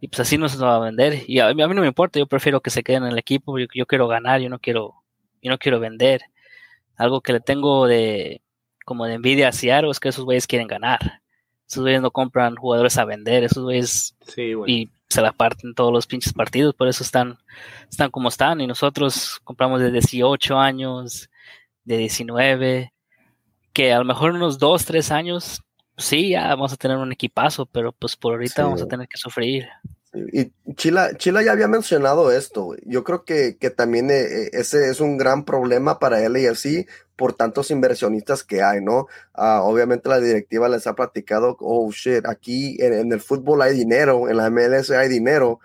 y 0.00 0.06
pues 0.06 0.20
así 0.20 0.38
no 0.38 0.48
se 0.48 0.58
va 0.58 0.76
a 0.76 0.80
vender. 0.80 1.24
Y 1.26 1.40
a, 1.40 1.52
mí 1.52 1.60
no 1.60 1.80
me 1.80 1.88
importa, 1.88 2.20
yo 2.20 2.28
prefiero 2.28 2.60
que 2.60 2.70
se 2.70 2.84
queden 2.84 3.02
en 3.02 3.10
el 3.10 3.18
equipo, 3.18 3.58
yo, 3.58 3.66
yo 3.74 3.86
quiero 3.86 4.06
ganar, 4.06 4.40
yo 4.40 4.48
no 4.48 4.60
quiero, 4.60 5.02
yo 5.42 5.50
no 5.50 5.58
quiero 5.58 5.80
vender. 5.80 6.22
Algo 6.96 7.20
que 7.20 7.32
le 7.32 7.40
tengo 7.40 7.88
de 7.88 8.42
como 8.84 9.06
de 9.06 9.14
envidia 9.14 9.48
a 9.48 9.52
Seattle 9.52 9.90
es 9.90 9.98
que 9.98 10.10
esos 10.10 10.24
güeyes 10.24 10.46
quieren 10.46 10.68
ganar. 10.68 11.00
Esos 11.68 11.82
güeyes 11.82 12.00
no 12.00 12.12
compran 12.12 12.54
jugadores 12.54 12.96
a 12.96 13.04
vender, 13.04 13.42
esos 13.42 13.64
güeyes 13.64 14.16
y 14.68 14.88
se 15.08 15.22
la 15.22 15.32
parten 15.32 15.74
todos 15.74 15.92
los 15.92 16.06
pinches 16.06 16.32
partidos, 16.32 16.74
por 16.74 16.88
eso 16.88 17.04
están, 17.04 17.38
están 17.90 18.10
como 18.10 18.28
están. 18.28 18.60
Y 18.60 18.66
nosotros 18.66 19.40
compramos 19.44 19.80
de 19.80 19.92
18 19.92 20.58
años, 20.58 21.30
de 21.84 21.98
19, 21.98 22.92
que 23.72 23.92
a 23.92 23.98
lo 23.98 24.04
mejor 24.04 24.32
unos 24.32 24.58
2, 24.58 24.84
3 24.84 25.10
años, 25.12 25.62
sí, 25.96 26.30
ya 26.30 26.48
vamos 26.48 26.72
a 26.72 26.76
tener 26.76 26.96
un 26.96 27.12
equipazo, 27.12 27.66
pero 27.66 27.92
pues 27.92 28.16
por 28.16 28.32
ahorita 28.34 28.64
vamos 28.64 28.82
a 28.82 28.88
tener 28.88 29.08
que 29.08 29.18
sufrir. 29.18 29.68
Y 30.32 30.50
Chila, 30.74 31.14
Chila 31.16 31.42
ya 31.42 31.52
había 31.52 31.68
mencionado 31.68 32.32
esto, 32.32 32.74
Yo 32.84 33.04
creo 33.04 33.24
que, 33.24 33.58
que 33.58 33.70
también 33.70 34.10
eh, 34.10 34.22
eh, 34.22 34.50
ese 34.52 34.90
es 34.90 35.00
un 35.00 35.18
gran 35.18 35.44
problema 35.44 35.98
para 35.98 36.26
LAFC 36.26 36.86
por 37.16 37.34
tantos 37.34 37.70
inversionistas 37.70 38.44
que 38.44 38.62
hay, 38.62 38.80
¿no? 38.82 39.06
Ah, 39.34 39.62
obviamente 39.62 40.08
la 40.08 40.20
directiva 40.20 40.68
les 40.68 40.86
ha 40.86 40.94
platicado, 40.94 41.56
oh 41.60 41.90
shit, 41.90 42.26
aquí 42.26 42.76
en, 42.80 43.12
el 43.12 43.20
fútbol 43.20 43.62
hay 43.62 43.74
dinero, 43.74 44.28
en 44.28 44.36
la 44.36 44.50
MLS 44.50 44.90
hay 44.90 45.08
dinero. 45.08 45.58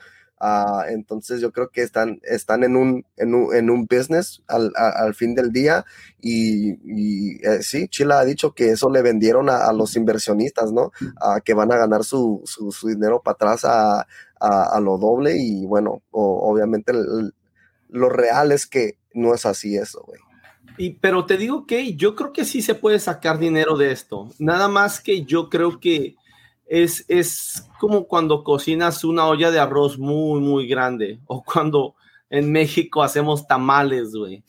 Ah, 0.43 0.85
entonces 0.89 1.39
yo 1.39 1.51
creo 1.51 1.69
que 1.69 1.83
están, 1.83 2.19
están 2.23 2.63
en, 2.63 2.75
un, 2.75 3.05
en, 3.15 3.35
un, 3.35 3.53
en 3.53 3.69
un 3.69 3.85
business 3.85 4.41
al, 4.47 4.71
al, 4.75 5.13
fin 5.13 5.35
del 5.35 5.51
día 5.51 5.85
y, 6.19 6.71
y 6.83 7.45
eh, 7.45 7.61
sí, 7.61 7.87
Chila 7.87 8.19
ha 8.19 8.25
dicho 8.25 8.55
que 8.55 8.71
eso 8.71 8.89
le 8.89 9.03
vendieron 9.03 9.51
a, 9.51 9.71
los 9.71 9.95
inversionistas, 9.95 10.71
¿no? 10.71 10.91
a 11.21 11.41
que 11.41 11.53
van 11.53 11.71
a 11.71 11.77
ganar 11.77 12.03
su, 12.03 12.41
su, 12.45 12.71
su 12.71 12.87
dinero 12.87 13.21
para 13.21 13.35
atrás 13.35 13.65
a, 13.65 14.07
a, 14.39 14.79
lo 14.79 14.97
doble 14.97 15.37
y 15.37 15.67
bueno, 15.67 16.01
obviamente 16.09 16.91
lo 17.89 18.09
real 18.09 18.51
es 18.51 18.65
que 18.65 18.97
no 19.13 19.35
es 19.35 19.45
así 19.45 19.77
eso, 19.77 20.03
güey. 20.07 20.19
Pero 21.01 21.25
te 21.25 21.37
digo 21.37 21.65
que 21.65 21.95
yo 21.95 22.15
creo 22.15 22.33
que 22.33 22.45
sí 22.45 22.61
se 22.61 22.75
puede 22.75 22.99
sacar 22.99 23.39
dinero 23.39 23.77
de 23.77 23.91
esto. 23.91 24.29
Nada 24.39 24.67
más 24.67 24.99
que 24.99 25.23
yo 25.23 25.49
creo 25.49 25.79
que 25.79 26.15
es, 26.65 27.05
es 27.07 27.69
como 27.79 28.07
cuando 28.07 28.43
cocinas 28.43 29.03
una 29.03 29.25
olla 29.27 29.51
de 29.51 29.59
arroz 29.59 29.97
muy, 29.97 30.41
muy 30.41 30.67
grande 30.67 31.19
o 31.27 31.43
cuando 31.43 31.95
en 32.29 32.51
México 32.51 33.03
hacemos 33.03 33.45
tamales, 33.45 34.13
güey. 34.13 34.43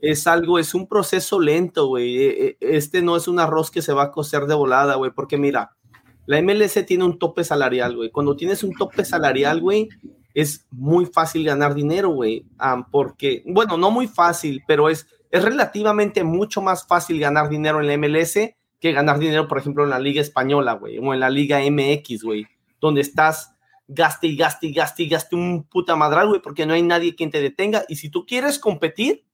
Es 0.00 0.26
algo, 0.26 0.58
es 0.58 0.74
un 0.74 0.86
proceso 0.86 1.38
lento, 1.38 1.86
güey. 1.86 2.16
E, 2.16 2.46
e, 2.48 2.56
este 2.60 3.02
no 3.02 3.14
es 3.14 3.28
un 3.28 3.38
arroz 3.38 3.70
que 3.70 3.82
se 3.82 3.92
va 3.92 4.04
a 4.04 4.10
cocer 4.10 4.46
de 4.46 4.54
volada, 4.54 4.94
güey, 4.94 5.10
porque 5.10 5.36
mira, 5.36 5.76
la 6.24 6.40
MLS 6.40 6.84
tiene 6.86 7.04
un 7.04 7.18
tope 7.18 7.44
salarial, 7.44 7.94
güey. 7.94 8.10
Cuando 8.10 8.34
tienes 8.34 8.64
un 8.64 8.74
tope 8.74 9.04
salarial, 9.04 9.60
güey, 9.60 9.88
es 10.34 10.66
muy 10.70 11.06
fácil 11.06 11.44
ganar 11.44 11.74
dinero, 11.74 12.10
güey. 12.10 12.44
porque, 12.90 13.42
bueno, 13.46 13.76
no 13.76 13.90
muy 13.90 14.08
fácil, 14.08 14.62
pero 14.66 14.88
es, 14.88 15.06
es 15.30 15.44
relativamente 15.44 16.24
mucho 16.24 16.62
más 16.62 16.86
fácil 16.86 17.20
ganar 17.20 17.48
dinero 17.48 17.80
en 17.80 17.86
la 17.86 17.96
MLS 17.96 18.38
que 18.80 18.92
ganar 18.92 19.18
dinero, 19.18 19.48
por 19.48 19.58
ejemplo, 19.58 19.84
en 19.84 19.90
la 19.90 19.98
Liga 19.98 20.20
Española, 20.20 20.74
güey, 20.74 20.98
o 20.98 21.14
en 21.14 21.20
la 21.20 21.30
Liga 21.30 21.60
MX, 21.60 22.22
güey, 22.22 22.46
donde 22.80 23.00
estás 23.00 23.56
gaste 23.88 24.26
y 24.26 24.36
gaste 24.36 24.66
y 24.66 24.72
gaste 24.72 25.02
y 25.04 25.08
gaste 25.08 25.36
un 25.36 25.64
puta 25.64 25.96
madral, 25.96 26.28
güey, 26.28 26.40
porque 26.42 26.66
no 26.66 26.74
hay 26.74 26.82
nadie 26.82 27.14
quien 27.14 27.30
te 27.30 27.40
detenga. 27.40 27.84
Y 27.88 27.96
si 27.96 28.10
tú 28.10 28.26
quieres 28.26 28.58
competir, 28.58 29.24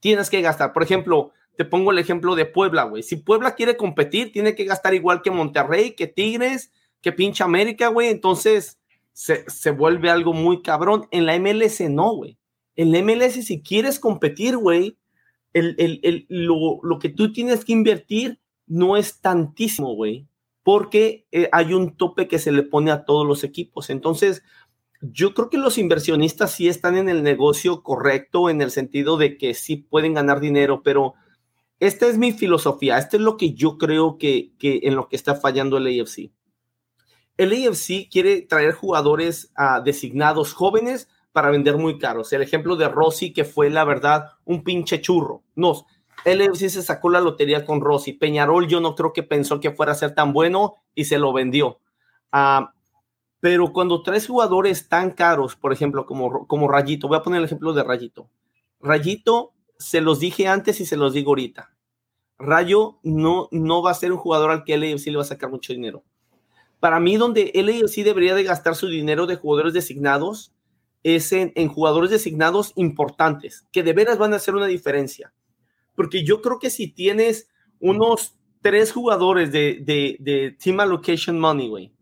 tienes 0.00 0.30
que 0.30 0.40
gastar. 0.40 0.72
Por 0.72 0.82
ejemplo, 0.82 1.32
te 1.56 1.64
pongo 1.64 1.92
el 1.92 1.98
ejemplo 1.98 2.34
de 2.34 2.46
Puebla, 2.46 2.84
güey. 2.84 3.02
Si 3.02 3.16
Puebla 3.16 3.54
quiere 3.54 3.76
competir, 3.76 4.32
tiene 4.32 4.54
que 4.54 4.64
gastar 4.64 4.94
igual 4.94 5.22
que 5.22 5.30
Monterrey, 5.30 5.92
que 5.92 6.06
Tigres, 6.06 6.72
que 7.00 7.12
pinche 7.12 7.44
América, 7.44 7.88
güey. 7.88 8.08
Entonces 8.08 8.78
se, 9.12 9.70
vuelve 9.70 10.10
algo 10.10 10.32
muy 10.32 10.62
cabrón. 10.62 11.06
En 11.10 11.26
la 11.26 11.38
MLS 11.38 11.80
no, 11.88 12.14
güey. 12.14 12.38
En 12.76 12.92
la 12.92 13.02
MLS, 13.02 13.44
si 13.44 13.62
quieres 13.62 14.00
competir, 14.00 14.56
güey, 14.56 14.96
el, 15.52 16.26
lo, 16.28 16.98
que 17.00 17.08
tú 17.08 17.32
tienes 17.32 17.64
que 17.64 17.72
invertir 17.72 18.40
no 18.66 18.96
es 18.96 19.20
tantísimo, 19.20 19.94
güey, 19.94 20.28
porque 20.62 21.26
eh, 21.32 21.48
hay 21.52 21.74
un 21.74 21.96
tope 21.96 22.28
que 22.28 22.38
se 22.38 22.52
le 22.52 22.62
pone 22.62 22.90
a 22.90 23.04
todos 23.04 23.26
los 23.26 23.42
equipos. 23.44 23.90
Entonces, 23.90 24.42
yo 25.00 25.34
creo 25.34 25.50
que 25.50 25.58
los 25.58 25.78
inversionistas 25.78 26.52
sí 26.52 26.68
están 26.68 26.96
en 26.96 27.08
el 27.08 27.22
negocio 27.22 27.82
correcto, 27.82 28.50
en 28.50 28.60
el 28.60 28.70
sentido 28.70 29.16
de 29.16 29.38
que 29.38 29.54
sí 29.54 29.76
pueden 29.76 30.14
ganar 30.14 30.40
dinero, 30.40 30.82
pero 30.82 31.14
esta 31.80 32.06
es 32.06 32.18
mi 32.18 32.32
filosofía, 32.32 32.98
esto 32.98 33.16
es 33.16 33.22
lo 33.22 33.36
que 33.38 33.54
yo 33.54 33.78
creo 33.78 34.18
que, 34.18 34.52
en 34.60 34.94
lo 34.94 35.08
que 35.08 35.16
está 35.16 35.34
fallando 35.34 35.78
el 35.78 36.00
AFC. 36.00 36.30
El 37.38 37.52
AFC 37.52 38.10
quiere 38.10 38.42
traer 38.42 38.74
jugadores 38.74 39.50
ah, 39.56 39.80
designados 39.82 40.52
jóvenes 40.52 41.08
para 41.32 41.50
vender 41.50 41.76
muy 41.76 41.98
caros. 41.98 42.32
El 42.32 42.42
ejemplo 42.42 42.76
de 42.76 42.88
Rossi, 42.88 43.32
que 43.32 43.44
fue 43.44 43.70
la 43.70 43.84
verdad 43.84 44.30
un 44.44 44.64
pinche 44.64 45.00
churro. 45.00 45.42
No, 45.54 45.86
el 46.24 46.42
AFC 46.42 46.68
se 46.68 46.82
sacó 46.82 47.10
la 47.10 47.20
lotería 47.20 47.64
con 47.64 47.80
Rossi. 47.80 48.12
Peñarol 48.12 48.66
yo 48.66 48.80
no 48.80 48.94
creo 48.94 49.12
que 49.12 49.22
pensó 49.22 49.60
que 49.60 49.70
fuera 49.70 49.92
a 49.92 49.96
ser 49.96 50.14
tan 50.14 50.32
bueno 50.32 50.74
y 50.94 51.04
se 51.04 51.18
lo 51.18 51.32
vendió. 51.32 51.80
Ah, 52.32 52.72
Pero 53.40 53.72
cuando 53.72 54.02
traes 54.02 54.26
jugadores 54.26 54.88
tan 54.88 55.10
caros, 55.12 55.56
por 55.56 55.72
ejemplo, 55.72 56.04
como, 56.04 56.46
como 56.46 56.68
Rayito, 56.68 57.08
voy 57.08 57.16
a 57.18 57.22
poner 57.22 57.38
el 57.38 57.46
ejemplo 57.46 57.72
de 57.72 57.82
Rayito. 57.82 58.28
Rayito, 58.80 59.52
se 59.78 60.00
los 60.00 60.20
dije 60.20 60.46
antes 60.46 60.80
y 60.80 60.86
se 60.86 60.96
los 60.96 61.14
digo 61.14 61.30
ahorita. 61.30 61.70
Rayo 62.38 62.98
no, 63.02 63.48
no 63.50 63.82
va 63.82 63.90
a 63.90 63.94
ser 63.94 64.12
un 64.12 64.18
jugador 64.18 64.50
al 64.50 64.64
que 64.64 64.76
LAFC 64.76 65.06
le 65.06 65.16
va 65.16 65.22
a 65.22 65.26
sacar 65.26 65.50
mucho 65.50 65.72
dinero. 65.72 66.02
Para 66.80 66.98
mí, 66.98 67.16
donde 67.16 67.52
LAFC 67.54 68.02
debería 68.02 68.34
de 68.34 68.44
gastar 68.44 68.74
su 68.74 68.88
dinero 68.88 69.26
de 69.26 69.36
jugadores 69.36 69.74
designados 69.74 70.52
es 71.02 71.32
en, 71.32 71.68
jugadores 71.68 72.10
designados 72.10 72.72
importantes, 72.76 73.66
que 73.72 73.82
de 73.82 73.92
veras 73.92 74.18
van 74.18 74.32
a 74.32 74.36
hacer 74.36 74.54
una 74.54 74.66
diferencia. 74.66 75.32
Porque 75.94 76.24
yo 76.24 76.40
creo 76.42 76.58
que 76.58 76.70
si 76.70 76.88
tienes 76.88 77.48
unos 77.78 78.36
tres 78.60 78.92
jugadores 78.92 79.52
de, 79.52 79.80
de, 79.82 80.16
de 80.20 80.56
Team 80.62 80.80
Allocation 80.80 81.38
Money, 81.38 81.68
güey, 81.68 81.92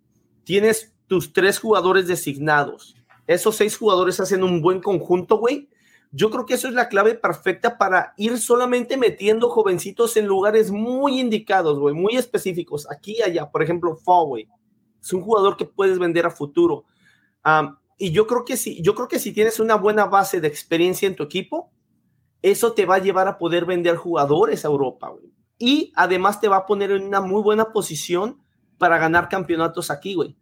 tienes 0.44 0.94
tus 1.06 1.32
tres 1.32 1.58
jugadores 1.58 2.06
designados, 2.06 2.96
esos 3.26 3.56
seis 3.56 3.76
jugadores 3.76 4.20
hacen 4.20 4.42
un 4.42 4.62
buen 4.62 4.80
conjunto, 4.80 5.38
güey, 5.38 5.68
yo 6.10 6.30
creo 6.30 6.46
que 6.46 6.54
eso 6.54 6.68
es 6.68 6.74
la 6.74 6.88
clave 6.88 7.14
perfecta 7.14 7.76
para 7.76 8.14
ir 8.16 8.38
solamente 8.38 8.96
metiendo 8.96 9.50
jovencitos 9.50 10.16
en 10.16 10.26
lugares 10.26 10.70
muy 10.70 11.20
indicados, 11.20 11.78
güey, 11.78 11.94
muy 11.94 12.16
específicos, 12.16 12.90
aquí 12.90 13.16
y 13.18 13.22
allá. 13.22 13.50
Por 13.50 13.62
ejemplo, 13.62 13.94
Fall, 13.96 14.48
Es 15.00 15.12
un 15.12 15.20
jugador 15.20 15.56
que 15.56 15.66
puedes 15.66 15.98
vender 15.98 16.24
a 16.24 16.30
futuro. 16.30 16.86
Y 17.98 18.12
yo 18.12 18.26
creo 18.26 18.44
que 18.44 18.56
si, 18.56 18.80
yo 18.82 18.94
creo 18.94 19.08
que 19.08 19.18
si 19.18 19.32
tienes 19.32 19.60
una 19.60 19.74
buena 19.74 20.06
base 20.06 20.40
de 20.40 20.48
experiencia 20.48 21.06
en 21.06 21.16
tu 21.16 21.24
equipo, 21.24 21.72
eso 22.40 22.72
te 22.72 22.86
va 22.86 22.96
a 22.96 23.00
llevar 23.00 23.28
a 23.28 23.38
poder 23.38 23.64
vender 23.64 23.96
jugadores 23.96 24.64
a 24.64 24.68
Europa, 24.68 25.08
güey. 25.08 25.32
Y 25.58 25.92
además 25.96 26.40
te 26.40 26.48
va 26.48 26.58
a 26.58 26.66
poner 26.66 26.92
en 26.92 27.02
una 27.02 27.20
muy 27.20 27.42
buena 27.42 27.72
posición 27.72 28.40
para 28.78 28.98
ganar 28.98 29.28
campeonatos 29.28 29.90
aquí, 29.90 30.14
güey. 30.14 30.36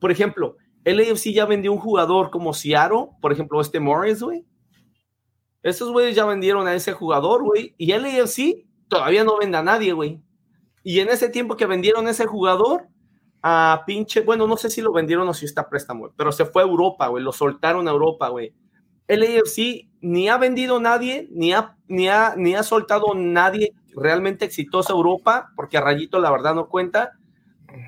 Por 0.00 0.10
ejemplo, 0.10 0.56
el 0.84 0.98
AFC 0.98 1.32
ya 1.32 1.44
vendió 1.44 1.72
un 1.72 1.78
jugador 1.78 2.30
como 2.30 2.54
Ciaro, 2.54 3.10
por 3.20 3.32
ejemplo, 3.32 3.60
este 3.60 3.80
Morris, 3.80 4.22
güey 4.22 4.46
esos 5.62 5.90
güeyes 5.92 6.16
ya 6.16 6.24
vendieron 6.24 6.66
a 6.66 6.74
ese 6.74 6.92
jugador, 6.92 7.42
güey. 7.44 7.74
Y 7.78 7.92
el 7.92 8.04
AFC 8.04 8.66
todavía 8.88 9.24
no 9.24 9.38
vende 9.38 9.58
a 9.58 9.62
nadie, 9.62 9.92
güey. 9.92 10.20
Y 10.82 11.00
en 11.00 11.08
ese 11.08 11.28
tiempo 11.28 11.56
que 11.56 11.66
vendieron 11.66 12.06
a 12.06 12.10
ese 12.10 12.26
jugador, 12.26 12.88
a 13.42 13.82
pinche, 13.86 14.20
bueno, 14.20 14.46
no 14.46 14.56
sé 14.56 14.70
si 14.70 14.80
lo 14.80 14.92
vendieron 14.92 15.28
o 15.28 15.34
si 15.34 15.44
está 15.44 15.68
préstamo, 15.68 16.12
pero 16.16 16.30
se 16.32 16.44
fue 16.44 16.62
a 16.62 16.66
Europa, 16.66 17.08
güey. 17.08 17.24
Lo 17.24 17.32
soltaron 17.32 17.88
a 17.88 17.90
Europa, 17.90 18.28
güey. 18.28 18.54
El 19.08 19.22
AFC 19.22 19.88
ni 20.00 20.28
ha 20.28 20.38
vendido 20.38 20.80
nadie, 20.80 21.28
ni 21.32 21.52
ha, 21.52 21.76
ni 21.88 22.08
ha, 22.08 22.34
ni 22.36 22.54
ha 22.54 22.62
soltado 22.62 23.14
nadie 23.14 23.74
realmente 23.94 24.44
exitoso 24.44 24.92
a 24.92 24.96
Europa, 24.96 25.50
porque 25.56 25.76
a 25.76 25.80
Rayito 25.80 26.20
la 26.20 26.30
verdad 26.30 26.54
no 26.54 26.68
cuenta. 26.68 27.12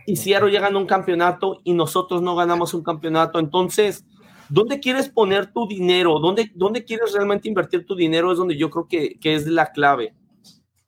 Y 0.06 0.16
Seattle 0.16 0.50
ya 0.50 0.60
ganó 0.60 0.80
un 0.80 0.86
campeonato 0.86 1.60
y 1.62 1.74
nosotros 1.74 2.20
no 2.22 2.34
ganamos 2.34 2.74
un 2.74 2.82
campeonato. 2.82 3.38
Entonces, 3.38 4.04
¿Dónde 4.48 4.78
quieres 4.78 5.08
poner 5.08 5.52
tu 5.52 5.66
dinero? 5.66 6.18
¿Dónde, 6.18 6.50
¿Dónde 6.54 6.84
quieres 6.84 7.12
realmente 7.12 7.48
invertir 7.48 7.86
tu 7.86 7.94
dinero? 7.94 8.30
Es 8.30 8.38
donde 8.38 8.56
yo 8.56 8.70
creo 8.70 8.86
que, 8.86 9.18
que 9.18 9.34
es 9.34 9.46
la 9.46 9.72
clave. 9.72 10.14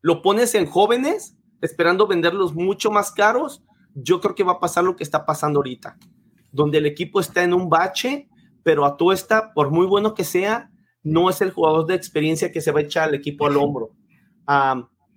¿Lo 0.03 0.23
pones 0.23 0.55
en 0.55 0.67
jóvenes, 0.67 1.37
esperando 1.63 2.07
venderlos 2.07 2.55
mucho 2.55 2.91
más 2.91 3.11
caros? 3.11 3.63
Yo 3.99 4.21
creo 4.21 4.35
que 4.35 4.45
va 4.45 4.53
a 4.53 4.61
pasar 4.61 4.85
lo 4.85 4.95
que 4.95 5.03
está 5.03 5.25
pasando 5.25 5.59
ahorita, 5.59 5.97
donde 6.53 6.79
el 6.79 6.87
equipo 6.87 7.19
está 7.19 7.43
en 7.43 7.55
un 7.55 7.71
bache, 7.71 8.29
pero 8.63 8.85
a 8.85 8.97
todo 8.97 9.13
está, 9.13 9.55
por 9.55 9.71
muy 9.71 9.87
bueno 9.87 10.13
que 10.13 10.23
sea, 10.23 10.71
no 11.03 11.31
es 11.31 11.41
el 11.41 11.51
jugador 11.51 11.87
de 11.87 11.95
experiencia 11.95 12.53
que 12.53 12.61
se 12.61 12.73
va 12.73 12.81
a 12.81 12.83
echar 12.83 13.09
al 13.09 13.15
equipo 13.15 13.47
al 13.47 13.57
hombro. 13.57 13.93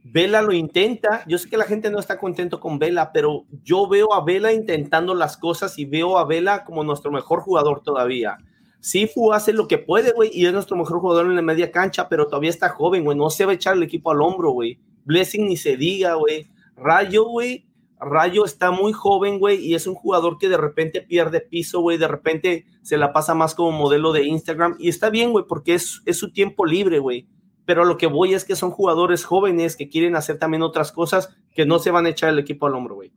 Vela 0.01 0.41
lo 0.41 0.53
intenta. 0.53 1.23
Yo 1.27 1.37
sé 1.37 1.49
que 1.49 1.57
la 1.57 1.65
gente 1.65 1.91
no 1.91 1.99
está 1.99 2.17
contento 2.17 2.59
con 2.59 2.79
Vela, 2.79 3.11
pero 3.11 3.45
yo 3.63 3.87
veo 3.87 4.13
a 4.13 4.23
Vela 4.23 4.53
intentando 4.53 5.13
las 5.13 5.35
cosas 5.35 5.77
y 5.77 5.85
veo 5.85 6.17
a 6.17 6.25
Vela 6.25 6.63
como 6.63 6.83
nuestro 6.83 7.11
mejor 7.11 7.41
jugador 7.41 7.83
todavía. 7.83 8.37
Sifu 8.79 9.33
hace 9.33 9.51
lo 9.51 9.67
que 9.67 9.77
puede, 9.77 10.13
güey, 10.13 10.31
y 10.33 10.45
es 10.45 10.53
nuestro 10.53 10.77
mejor 10.77 10.99
jugador 11.01 11.25
en 11.25 11.35
la 11.35 11.41
media 11.41 11.69
cancha, 11.69 12.07
pero 12.07 12.27
todavía 12.27 12.49
está 12.49 12.69
joven, 12.69 13.03
güey. 13.03 13.17
No 13.17 13.29
se 13.29 13.45
va 13.45 13.51
a 13.51 13.55
echar 13.55 13.75
el 13.75 13.83
equipo 13.83 14.09
al 14.09 14.21
hombro, 14.21 14.51
güey. 14.51 14.79
Blessing 15.03 15.45
ni 15.47 15.57
se 15.57 15.75
diga, 15.75 16.13
güey. 16.13 16.47
Rayo, 16.75 17.25
güey. 17.25 17.68
Rayo 17.99 18.45
está 18.45 18.71
muy 18.71 18.93
joven, 18.93 19.39
güey, 19.39 19.65
y 19.65 19.75
es 19.75 19.85
un 19.85 19.95
jugador 19.95 20.37
que 20.37 20.47
de 20.47 20.57
repente 20.57 21.01
pierde 21.01 21.41
piso, 21.41 21.81
güey. 21.81 21.97
De 21.97 22.07
repente 22.07 22.65
se 22.81 22.97
la 22.97 23.11
pasa 23.11 23.35
más 23.35 23.55
como 23.55 23.71
modelo 23.71 24.13
de 24.13 24.23
Instagram. 24.23 24.75
Y 24.79 24.89
está 24.89 25.09
bien, 25.09 25.31
güey, 25.31 25.45
porque 25.47 25.73
es, 25.73 26.01
su 26.13 26.31
tiempo 26.31 26.65
libre, 26.65 26.99
güey 26.99 27.27
pero 27.65 27.85
lo 27.85 27.99
que 27.99 28.07
voy 28.07 28.33
es 28.33 28.45
que 28.45 28.55
son 28.55 28.71
jugadores 28.71 29.25
jóvenes 29.25 29.75
que 29.75 29.89
quieren 29.89 30.15
hacer 30.15 30.39
también 30.39 30.63
otras 30.63 30.91
cosas 30.91 31.37
que 31.53 31.67
no 31.67 31.77
se 31.77 31.91
van 31.91 32.07
a 32.07 32.09
echar 32.09 32.29
el 32.29 32.39
equipo 32.39 32.65
al 32.65 32.73
hombro, 32.73 32.95
güey. 32.95 33.13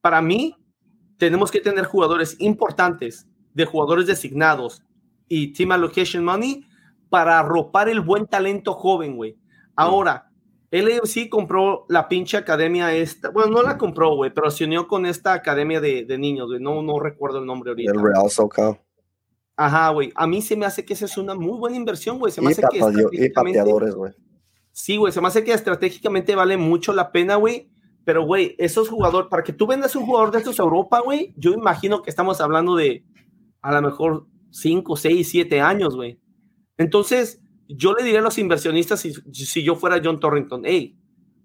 Para 0.00 0.22
mí, 0.22 0.54
tenemos 1.18 1.50
que 1.50 1.60
tener 1.60 1.86
jugadores 1.86 2.36
importantes, 2.38 3.26
de 3.52 3.64
jugadores 3.64 4.06
designados 4.06 4.80
y 5.26 5.52
team 5.52 5.72
allocation 5.72 6.24
money 6.24 6.64
para 7.08 7.40
arropar 7.40 7.88
el 7.88 8.00
buen 8.00 8.26
talento 8.26 8.74
joven, 8.74 9.16
güey. 9.16 9.36
Ahora, 9.74 10.30
el 10.70 10.86
AFC 10.92 11.28
compró 11.28 11.86
la 11.88 12.08
pinche 12.08 12.36
academia 12.36 12.92
esta, 12.92 13.30
bueno, 13.30 13.50
no 13.50 13.62
la 13.62 13.78
compró, 13.78 14.16
güey, 14.16 14.32
pero 14.34 14.50
se 14.50 14.64
unió 14.64 14.88
con 14.88 15.06
esta 15.06 15.32
academia 15.32 15.80
de, 15.80 16.04
de 16.04 16.18
niños, 16.18 16.48
güey. 16.48 16.60
No, 16.60 16.82
no 16.82 16.98
recuerdo 16.98 17.38
el 17.38 17.46
nombre 17.46 17.70
ahorita. 17.70 17.92
El 17.92 18.02
Real 18.02 18.30
Socal. 18.30 18.80
Ajá, 19.56 19.88
güey. 19.90 20.12
A 20.14 20.26
mí 20.26 20.42
se 20.42 20.56
me 20.56 20.66
hace 20.66 20.84
que 20.84 20.92
esa 20.94 21.06
es 21.06 21.16
una 21.16 21.34
muy 21.34 21.58
buena 21.58 21.76
inversión, 21.76 22.18
güey. 22.18 22.30
Se 22.30 22.42
me 22.42 22.50
y 22.50 22.52
hace 22.52 22.62
que 22.70 22.78
y 23.12 23.30
pateadores, 23.30 23.94
güey. 23.94 24.12
Sí, 24.70 24.98
güey. 24.98 25.12
Se 25.12 25.20
me 25.22 25.28
hace 25.28 25.42
que 25.42 25.52
estratégicamente 25.52 26.34
vale 26.34 26.58
mucho 26.58 26.92
la 26.92 27.10
pena, 27.10 27.36
güey. 27.36 27.70
Pero, 28.04 28.24
güey, 28.24 28.54
esos 28.58 28.88
jugadores, 28.88 29.28
para 29.30 29.42
que 29.42 29.54
tú 29.54 29.66
vendas 29.66 29.96
un 29.96 30.04
jugador 30.04 30.30
de 30.30 30.38
estos 30.38 30.60
a 30.60 30.62
Europa, 30.62 31.00
güey, 31.00 31.34
yo 31.36 31.52
imagino 31.52 32.02
que 32.02 32.10
estamos 32.10 32.40
hablando 32.40 32.76
de 32.76 33.04
a 33.62 33.72
lo 33.72 33.82
mejor 33.82 34.26
5, 34.50 34.96
6, 34.96 35.28
7 35.28 35.60
años, 35.60 35.96
güey. 35.96 36.20
Entonces, 36.76 37.40
yo 37.68 37.94
le 37.94 38.04
diría 38.04 38.20
a 38.20 38.22
los 38.22 38.38
inversionistas, 38.38 39.00
si, 39.00 39.62
yo 39.62 39.76
fuera 39.76 40.00
John 40.02 40.20
Torrington, 40.20 40.62
hey, 40.64 40.96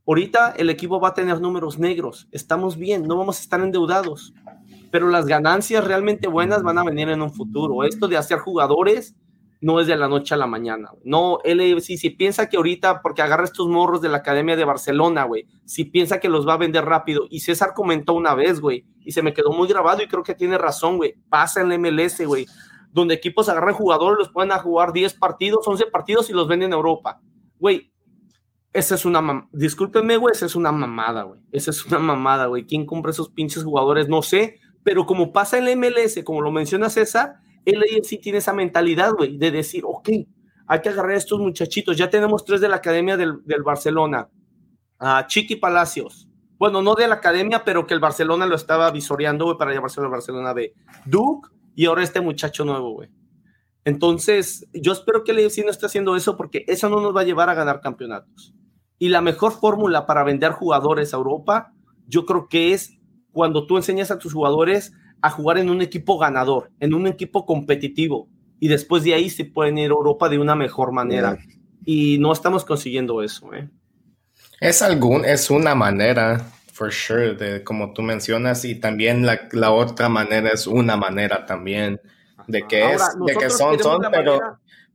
ahorita 0.05 0.55
el 0.57 0.69
equipo 0.69 0.99
va 0.99 1.09
a 1.09 1.13
tener 1.13 1.39
números 1.39 1.80
negros, 1.80 2.28
estamos 2.32 2.78
bien, 2.78 3.03
no 3.03 3.17
vamos 3.17 3.39
a 3.39 3.41
estar 3.41 3.59
endeudados 3.61 4.34
pero 4.91 5.09
las 5.09 5.26
ganancias 5.26 5.86
realmente 5.86 6.28
buenas 6.28 6.61
van 6.61 6.78
a 6.78 6.84
venir 6.84 7.09
en 7.09 7.22
un 7.22 7.34
futuro. 7.34 7.84
Esto 7.84 8.07
de 8.07 8.17
hacer 8.17 8.39
jugadores 8.39 9.15
no 9.61 9.80
es 9.80 9.88
de 9.88 9.95
la 9.95 10.07
noche 10.07 10.34
a 10.34 10.38
la 10.38 10.47
mañana. 10.47 10.91
No, 11.03 11.39
él 11.43 11.82
si, 11.82 11.97
si 11.97 12.09
piensa 12.09 12.49
que 12.49 12.57
ahorita, 12.57 13.01
porque 13.01 13.22
agarra 13.22 13.45
estos 13.45 13.67
morros 13.67 14.01
de 14.01 14.09
la 14.09 14.17
Academia 14.17 14.55
de 14.55 14.65
Barcelona, 14.65 15.24
güey, 15.24 15.47
si 15.65 15.86
piensa 15.86 16.19
que 16.19 16.30
los 16.30 16.47
va 16.47 16.53
a 16.53 16.57
vender 16.57 16.84
rápido, 16.84 17.28
y 17.30 17.41
César 17.41 17.74
comentó 17.76 18.13
una 18.13 18.34
vez, 18.34 18.59
güey, 18.59 18.86
y 19.05 19.11
se 19.11 19.22
me 19.22 19.34
quedó 19.34 19.53
muy 19.53 19.67
grabado 19.67 20.01
y 20.01 20.07
creo 20.07 20.24
que 20.24 20.34
tiene 20.34 20.57
razón, 20.57 20.97
güey, 20.97 21.15
pasa 21.30 21.61
en 21.61 21.72
el 21.72 21.80
MLS, 21.80 22.26
güey, 22.26 22.47
donde 22.91 23.15
equipos 23.15 23.49
agarran 23.49 23.73
jugadores, 23.73 24.19
los 24.19 24.29
pueden 24.29 24.51
jugar 24.59 24.93
10 24.93 25.13
partidos, 25.15 25.67
11 25.67 25.85
partidos 25.87 26.29
y 26.29 26.33
los 26.33 26.47
venden 26.47 26.73
a 26.73 26.75
Europa. 26.75 27.21
Güey, 27.59 27.91
esa 28.73 28.95
es 28.95 29.05
una, 29.05 29.47
discúlpenme, 29.51 30.17
güey, 30.17 30.33
esa 30.33 30.45
es 30.45 30.55
una 30.55 30.71
mamada, 30.71 31.23
güey, 31.23 31.41
esa 31.51 31.71
es 31.71 31.85
una 31.85 31.99
mamada, 31.99 32.47
güey, 32.47 32.65
¿quién 32.65 32.85
compra 32.85 33.11
esos 33.11 33.29
pinches 33.29 33.63
jugadores? 33.63 34.07
No 34.07 34.21
sé, 34.21 34.59
pero 34.83 35.05
como 35.05 35.31
pasa 35.31 35.57
en 35.57 35.65
la 35.65 35.75
MLS, 35.75 36.23
como 36.23 36.41
lo 36.41 36.51
menciona 36.51 36.89
César, 36.89 37.35
el 37.65 37.83
sí 38.03 38.17
tiene 38.17 38.39
esa 38.39 38.53
mentalidad, 38.53 39.13
güey, 39.13 39.37
de 39.37 39.51
decir, 39.51 39.83
ok, 39.85 40.09
hay 40.67 40.81
que 40.81 40.89
agarrar 40.89 41.11
a 41.11 41.17
estos 41.17 41.39
muchachitos. 41.39 41.97
Ya 41.97 42.09
tenemos 42.09 42.45
tres 42.45 42.61
de 42.61 42.69
la 42.69 42.77
academia 42.77 43.17
del, 43.17 43.41
Barcelona. 43.63 44.29
a 44.99 45.27
Chiqui 45.27 45.57
Palacios. 45.57 46.27
Bueno, 46.57 46.81
no 46.81 46.95
de 46.95 47.07
la 47.07 47.15
academia, 47.15 47.63
pero 47.63 47.85
que 47.85 47.93
el 47.93 47.99
Barcelona 47.99 48.45
lo 48.45 48.55
estaba 48.55 48.89
visoreando, 48.91 49.45
güey, 49.45 49.57
para 49.57 49.73
llamarse 49.73 49.99
al 49.99 50.09
Barcelona 50.09 50.53
B. 50.53 50.73
Duke 51.05 51.49
y 51.76 51.86
ahora 51.86 52.03
este 52.03 52.22
muchacho 52.22 52.65
nuevo, 52.65 52.93
güey. 52.93 53.09
Entonces, 53.84 54.67
yo 54.74 54.91
espero 54.91 55.24
que 55.24 55.32
el 55.32 55.45
AFC 55.45 55.63
no 55.65 55.72
esté 55.72 55.86
haciendo 55.88 56.15
eso 56.15 56.38
porque 56.38 56.63
eso 56.67 56.89
no 56.89 57.01
nos 57.01 57.15
va 57.15 57.22
a 57.22 57.26
llevar 57.26 57.49
a 57.49 57.55
ganar 57.55 57.82
campeonatos. 57.82 58.53
Y 58.99 59.09
la 59.09 59.22
mejor 59.22 59.53
fórmula 59.53 60.05
para 60.05 60.24
vender 60.24 60.51
jugadores 60.51 61.13
a 61.13 61.17
Europa, 61.17 61.74
yo 62.07 62.26
creo 62.26 62.47
que 62.47 62.74
es 62.74 62.99
cuando 63.32 63.65
tú 63.65 63.78
enseñas 63.78 64.11
a 64.11 64.19
tus 64.19 64.34
jugadores 64.34 64.93
a 65.22 65.30
jugar 65.30 65.57
en 65.57 65.69
un 65.69 65.82
equipo 65.82 66.17
ganador, 66.19 66.72
en 66.80 66.93
un 66.93 67.07
equipo 67.07 67.45
competitivo, 67.45 68.30
y 68.59 68.67
después 68.67 69.03
de 69.03 69.15
ahí 69.15 69.30
se 69.30 69.45
pueden 69.45 69.78
ir 69.80 69.89
a 69.89 69.95
Europa 69.95 70.30
de 70.30 70.38
una 70.38 70.55
mejor 70.55 70.91
manera. 70.91 71.39
Y 71.84 72.19
no 72.19 72.32
estamos 72.32 72.63
consiguiendo 72.63 73.24
eso. 73.24 73.51
¿eh? 73.55 73.69
Es, 74.59 74.84
algún, 74.84 75.26
es 75.26 75.49
una 75.49 75.74
manera, 75.74 76.51
for 76.82 76.91
sure, 76.91 77.36
de 77.36 77.63
como 77.63 77.93
tú 77.93 78.01
mencionas, 78.01 78.65
y 78.65 78.73
también 78.73 79.23
la, 79.23 79.47
la 79.51 79.69
otra 79.69 80.09
manera 80.09 80.49
es 80.49 80.65
una 80.65 80.97
manera 80.97 81.45
también 81.45 82.01
de 82.47 82.63
que, 82.67 82.93
es, 82.93 83.03
de 83.23 83.36
que 83.36 83.51
son, 83.51 83.77
son, 83.77 84.01
pero, 84.11 84.39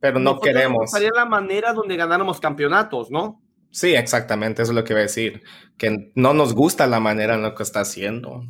pero 0.01 0.19
no 0.19 0.41
queremos. 0.41 0.91
Sería 0.91 1.11
la 1.15 1.27
manera 1.27 1.73
donde 1.73 1.97
ganáramos 1.97 2.41
campeonatos, 2.41 3.13
¿no? 3.13 3.41
Sí, 3.71 3.95
exactamente, 3.95 4.63
eso 4.63 4.73
es 4.73 4.77
lo 4.77 4.83
que 4.83 4.95
iba 4.95 5.01
a 5.01 5.03
decir. 5.03 5.45
Que 5.79 6.11
no 6.17 6.35
nos 6.35 6.55
gusta 6.55 6.89
la 6.89 6.99
manera 6.99 7.37
en 7.37 7.43
la 7.43 7.55
que 7.55 7.63
está 7.63 7.81
haciendo. 7.81 8.43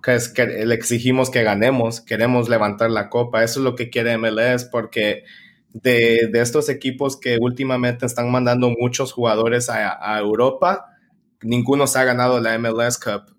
Que 0.00 0.14
es 0.14 0.28
que 0.28 0.46
le 0.46 0.74
exigimos 0.76 1.30
que 1.30 1.42
ganemos, 1.42 2.00
queremos 2.00 2.48
levantar 2.48 2.92
la 2.92 3.08
copa. 3.08 3.42
Eso 3.42 3.58
es 3.58 3.64
lo 3.64 3.74
que 3.74 3.90
quiere 3.90 4.16
MLS 4.16 4.64
porque 4.66 5.24
de, 5.72 6.28
de 6.30 6.40
estos 6.40 6.68
equipos 6.68 7.18
que 7.18 7.36
últimamente 7.40 8.06
están 8.06 8.30
mandando 8.30 8.70
muchos 8.78 9.12
jugadores 9.12 9.68
a, 9.70 10.18
Europa, 10.20 10.97
ninguno 11.42 11.86
se 11.86 11.98
ha 11.98 12.04
ganado 12.04 12.40
la 12.40 12.58
MLS 12.58 12.98
Cup. 12.98 13.34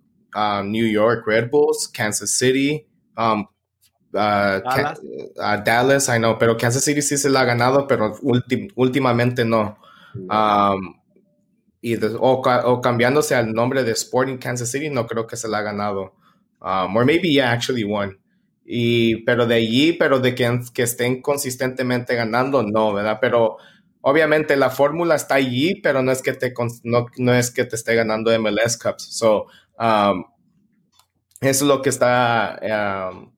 New 0.64 0.86
York 0.86 1.26
Red 1.26 1.50
Bulls, 1.50 1.88
Kansas 1.88 2.32
City, 2.32 2.86
um, 3.18 3.45
Dallas. 4.12 5.00
Dallas, 5.66 6.10
I 6.10 6.18
know, 6.18 6.38
pero 6.38 6.58
Kansas 6.58 6.84
City 6.84 7.02
sí 7.02 7.18
se 7.18 7.30
la 7.30 7.41
ha 7.41 7.45
ganado, 7.45 7.88
pero 7.88 8.16
últimamente 8.76 9.45
no. 9.45 9.78
Um, 10.16 10.95
y 11.82 11.95
o, 12.20 12.82
cambiándose 12.82 13.36
al 13.36 13.54
nombre 13.54 13.84
de 13.84 13.91
Sporting 13.91 14.38
Kansas 14.38 14.72
City, 14.72 14.89
no 14.89 15.08
creo 15.08 15.28
que 15.28 15.38
se 15.38 15.47
la 15.47 15.60
ha 15.60 15.62
ganado. 15.62 16.16
Um, 16.62 16.95
or 16.95 17.06
maybe 17.06 17.30
yeah, 17.32 17.52
actually 17.52 17.84
won. 17.84 18.20
Y, 18.66 19.24
pero 19.24 19.47
de 19.47 19.56
allí, 19.56 19.93
pero 19.93 20.20
de 20.20 20.36
que, 20.36 20.60
que 20.74 20.84
estén 20.84 21.22
consistentemente 21.22 22.16
ganando, 22.16 22.64
no, 22.64 22.93
¿verdad? 22.93 23.18
Pero 23.22 23.58
obviamente 24.02 24.56
la 24.56 24.70
fórmula 24.70 25.16
está 25.16 25.36
allí, 25.36 25.76
pero 25.82 26.02
no 26.02 26.12
es 26.12 26.22
que 26.22 26.34
te, 26.34 26.54
no, 26.84 27.34
es 27.34 27.52
que 27.52 27.66
te 27.66 27.76
esté 27.76 27.95
ganando 27.95 28.38
MLS 28.39 28.78
Cups. 28.78 29.18
So, 29.18 29.47
um, 29.80 30.26
eso 31.41 31.66
es 31.66 31.68
lo 31.68 31.82
que 31.82 31.89
está, 31.89 32.60
um, 33.12 33.32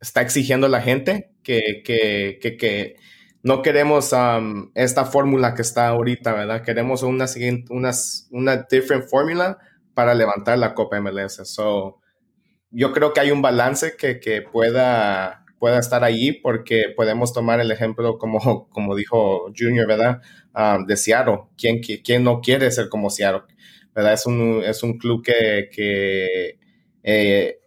está 0.00 0.22
exigiendo 0.22 0.68
la 0.68 0.80
gente, 0.80 1.32
que, 1.42 1.82
que, 1.84 2.38
que, 2.40 2.56
que 2.56 2.96
no 3.42 3.62
queremos 3.62 4.12
um, 4.12 4.70
esta 4.74 5.04
fórmula 5.04 5.54
que 5.54 5.62
está 5.62 5.88
ahorita, 5.88 6.32
¿verdad? 6.32 6.62
Queremos 6.62 7.02
una 7.02 7.26
siguiente, 7.26 7.72
una, 7.72 7.90
una 8.30 8.56
different 8.70 9.08
fórmula 9.08 9.58
para 9.94 10.14
levantar 10.14 10.58
la 10.58 10.74
Copa 10.74 11.00
MLS. 11.00 11.40
So, 11.44 12.00
yo 12.70 12.92
creo 12.92 13.12
que 13.12 13.20
hay 13.20 13.30
un 13.30 13.42
balance 13.42 13.96
que, 13.96 14.20
que 14.20 14.42
pueda, 14.42 15.41
pueda 15.62 15.78
estar 15.78 16.02
allí 16.02 16.32
porque 16.32 16.86
podemos 16.96 17.32
tomar 17.32 17.60
el 17.60 17.70
ejemplo 17.70 18.18
como, 18.18 18.66
como 18.70 18.96
dijo 18.96 19.52
Junior, 19.56 19.86
¿verdad? 19.86 20.20
Um, 20.52 20.86
de 20.86 20.96
Seattle. 20.96 21.42
¿Quién, 21.56 21.80
¿Quién, 21.80 22.24
no 22.24 22.40
quiere 22.40 22.68
ser 22.72 22.88
como 22.88 23.10
Seattle? 23.10 23.42
¿Verdad? 23.94 24.14
Es 24.14 24.26
un, 24.26 24.60
es 24.64 24.82
un 24.82 24.98
club 24.98 25.22
que, 25.22 25.68
que 25.70 26.58
eh, 27.04 27.60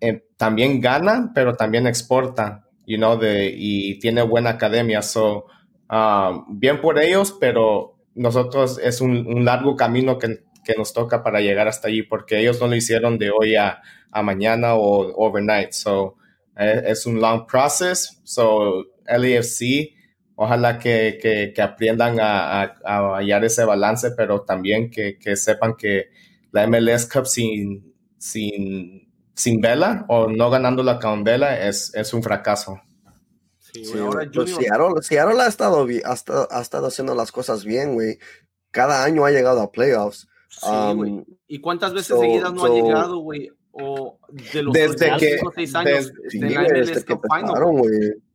eh, 0.00 0.24
también 0.36 0.80
gana, 0.80 1.30
pero 1.32 1.54
también 1.54 1.86
exporta, 1.86 2.66
you 2.88 2.96
know, 2.96 3.16
de, 3.16 3.54
y 3.56 4.00
tiene 4.00 4.22
buena 4.22 4.50
academia. 4.50 5.00
So, 5.00 5.46
um, 5.88 6.58
bien 6.58 6.80
por 6.80 6.98
ellos, 6.98 7.36
pero 7.38 8.00
nosotros 8.16 8.80
es 8.82 9.00
un, 9.00 9.28
un 9.28 9.44
largo 9.44 9.76
camino 9.76 10.18
que, 10.18 10.40
que, 10.64 10.74
nos 10.74 10.92
toca 10.92 11.22
para 11.22 11.40
llegar 11.40 11.68
hasta 11.68 11.86
allí, 11.86 12.02
porque 12.02 12.40
ellos 12.40 12.60
no 12.60 12.66
lo 12.66 12.74
hicieron 12.74 13.16
de 13.16 13.30
hoy 13.30 13.54
a, 13.54 13.80
a 14.10 14.22
mañana 14.24 14.74
o 14.74 15.12
overnight. 15.24 15.70
So, 15.70 16.16
es 16.58 17.06
un 17.06 17.20
long 17.20 17.46
process. 17.46 18.20
So, 18.24 18.84
LAFC, 19.06 19.94
ojalá 20.34 20.78
que, 20.78 21.18
que, 21.20 21.52
que 21.54 21.62
aprendan 21.62 22.18
a, 22.20 22.62
a, 22.84 23.16
hallar 23.16 23.44
ese 23.44 23.64
balance, 23.64 24.10
pero 24.12 24.42
también 24.42 24.90
que, 24.90 25.18
que 25.18 25.36
sepan 25.36 25.74
que 25.76 26.10
la 26.52 26.66
MLS 26.66 27.06
Cup 27.06 27.26
sin, 27.26 27.94
sin, 28.18 29.12
sin 29.34 29.60
vela 29.60 30.04
o 30.08 30.28
no 30.28 30.50
ganando 30.50 30.82
la 30.82 30.98
con 30.98 31.24
vela 31.24 31.66
es, 31.66 31.94
es 31.94 32.12
un 32.12 32.22
fracaso. 32.22 32.80
Sí, 33.72 33.84
ahora 33.98 34.28
pues 34.32 34.54
Seattle, 34.54 35.40
ha 35.42 35.46
estado, 35.46 35.86
ha, 36.50 36.60
estado, 36.60 36.86
haciendo 36.86 37.14
las 37.14 37.30
cosas 37.30 37.64
bien, 37.64 37.94
güey. 37.94 38.18
Cada 38.70 39.04
año 39.04 39.24
ha 39.24 39.30
llegado 39.30 39.60
a 39.60 39.70
playoffs. 39.70 40.26
Um, 40.62 41.24
¿Y 41.46 41.60
cuántas 41.60 41.92
veces 41.92 42.18
seguidas 42.18 42.52
no 42.52 42.64
ha 42.64 42.70
llegado, 42.70 43.18
güey? 43.18 43.50
O 43.80 44.18
de 44.28 44.62
los 44.62 44.72
desde 44.72 45.16
que, 45.18 45.40
seis 45.54 45.74
años 45.74 46.12
desde, 46.32 47.04
que 47.04 47.12
empezaron, 47.12 47.82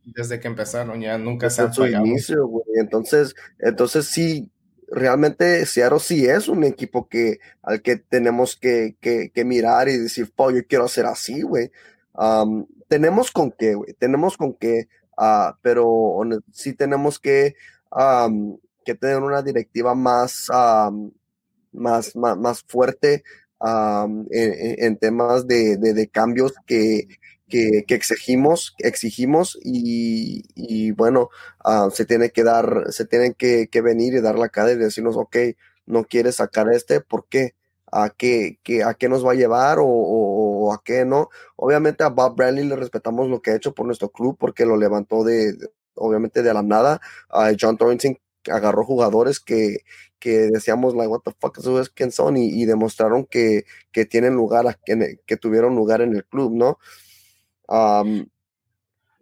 Desde 0.03 0.39
que 0.39 0.47
empezaron, 0.47 1.01
ya 1.01 1.17
nunca 1.17 1.49
se 1.49 1.61
han 1.61 1.73
fallado. 1.73 2.05
Inicio, 2.05 2.49
entonces, 2.75 3.35
entonces 3.59 4.05
sí, 4.05 4.49
realmente 4.89 5.65
Seattle 5.65 5.99
sí 5.99 6.25
es 6.25 6.47
un 6.47 6.63
equipo 6.63 7.07
que 7.07 7.39
al 7.61 7.81
que 7.81 7.97
tenemos 7.97 8.55
que, 8.55 8.95
que, 9.01 9.31
que 9.33 9.45
mirar 9.45 9.89
y 9.89 9.97
decir, 9.97 10.31
oh, 10.35 10.51
yo 10.51 10.65
quiero 10.67 10.85
hacer 10.85 11.05
así, 11.05 11.41
güey. 11.41 11.71
Um, 12.13 12.67
tenemos 12.87 13.31
con 13.31 13.51
qué, 13.51 13.73
güey, 13.73 13.93
tenemos 13.93 14.37
con 14.37 14.53
qué, 14.53 14.87
uh, 15.17 15.53
pero 15.61 16.19
sí 16.51 16.73
tenemos 16.73 17.19
que, 17.19 17.55
um, 17.91 18.57
que 18.85 18.93
tener 18.95 19.17
una 19.17 19.41
directiva 19.41 19.95
más, 19.95 20.47
um, 20.49 21.11
más, 21.71 22.15
más, 22.15 22.37
más 22.37 22.63
fuerte 22.63 23.23
en, 24.32 24.97
temas 24.97 25.47
de, 25.47 25.78
de, 25.78 26.07
cambios 26.09 26.53
que, 26.66 27.07
que, 27.49 27.86
exigimos, 27.89 28.76
exigimos 28.80 29.57
y, 29.64 30.43
y 30.55 30.91
bueno, 30.91 31.30
se 31.91 32.05
tiene 32.05 32.32
que 32.32 32.43
dar, 32.43 32.86
se 32.89 33.05
tienen 33.05 33.34
que, 33.34 33.70
venir 33.82 34.14
y 34.14 34.22
dar 34.22 34.38
la 34.38 34.49
cara 34.49 34.72
y 34.72 34.76
decirnos, 34.76 35.16
ok, 35.18 35.38
no 35.86 36.05
quieres 36.05 36.36
sacar 36.36 36.68
este, 36.74 37.01
¿por 37.01 37.28
qué? 37.28 37.55
¿A 37.95 38.09
qué, 38.09 38.59
qué 38.64 38.84
a 38.84 38.95
qué 38.95 39.07
nos 39.07 39.26
va 39.26 39.34
a 39.34 39.36
llevar 39.36 39.78
o, 39.80 40.74
a 40.74 40.82
qué 40.84 41.05
no? 41.05 41.30
Obviamente 41.55 42.03
a 42.03 42.09
Bob 42.09 42.36
Bradley 42.36 42.66
le 42.66 42.76
respetamos 42.76 43.30
lo 43.30 43.41
que 43.41 43.51
ha 43.51 43.55
hecho 43.55 43.74
por 43.76 43.86
nuestro 43.86 44.09
club 44.09 44.36
porque 44.39 44.66
lo 44.66 44.78
levantó 44.78 45.24
de, 45.24 45.55
obviamente 45.95 46.41
de 46.41 46.53
la 46.53 46.64
nada. 46.64 46.99
a 47.30 47.51
John 47.59 47.78
Thornton 47.78 48.18
agarró 48.51 48.85
jugadores 48.85 49.39
que, 49.39 49.79
que 50.19 50.49
decíamos, 50.51 50.95
like, 50.95 51.09
what 51.09 51.21
the 51.25 51.31
fuck, 51.39 51.57
quién 51.93 52.11
son, 52.11 52.37
y, 52.37 52.65
demostraron 52.65 53.25
que, 53.25 53.65
que, 53.91 54.05
tienen 54.05 54.35
lugar, 54.35 54.79
que, 54.85 55.19
que, 55.25 55.37
tuvieron 55.37 55.75
lugar 55.75 56.01
en 56.01 56.15
el 56.15 56.25
club, 56.25 56.53
¿no? 56.53 56.79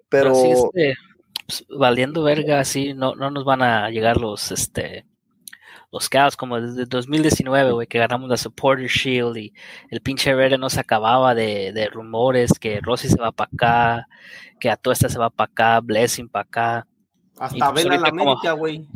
pero... 0.09 0.34
Este, 0.34 0.93
pues, 1.47 1.65
valiendo 1.69 2.24
verga, 2.24 2.59
así 2.59 2.93
no, 2.93 3.15
no 3.15 3.30
nos 3.30 3.43
van 3.43 3.61
a 3.61 3.89
llegar 3.89 4.17
los, 4.17 4.51
este, 4.51 5.05
los 5.91 6.07
caos 6.07 6.38
como 6.38 6.61
desde 6.61 6.86
2019, 6.86 7.72
güey, 7.74 7.88
que 7.88 7.99
ganamos 7.99 8.30
la 8.30 8.38
Supporter 8.38 8.88
Shield 8.88 9.38
y 9.38 9.53
el 9.89 10.01
pinche 10.01 10.34
verde 10.34 10.57
no 10.57 10.69
se 10.69 10.80
acababa 10.80 11.36
de, 11.36 11.74
de 11.74 11.88
rumores 11.88 12.51
que 12.59 12.80
Rossi 12.82 13.09
se 13.09 13.19
va 13.19 13.32
para 13.32 13.49
acá, 13.53 14.07
que 14.59 14.69
Atuesta 14.69 15.09
se 15.09 15.19
va 15.19 15.30
para 15.30 15.51
acá, 15.51 15.80
Blessing 15.82 16.30
para 16.30 16.43
acá. 16.43 16.88
Hasta 17.42 17.72
Vela 17.72 17.98
la 17.98 18.08
América, 18.10 18.52
güey. 18.52 18.88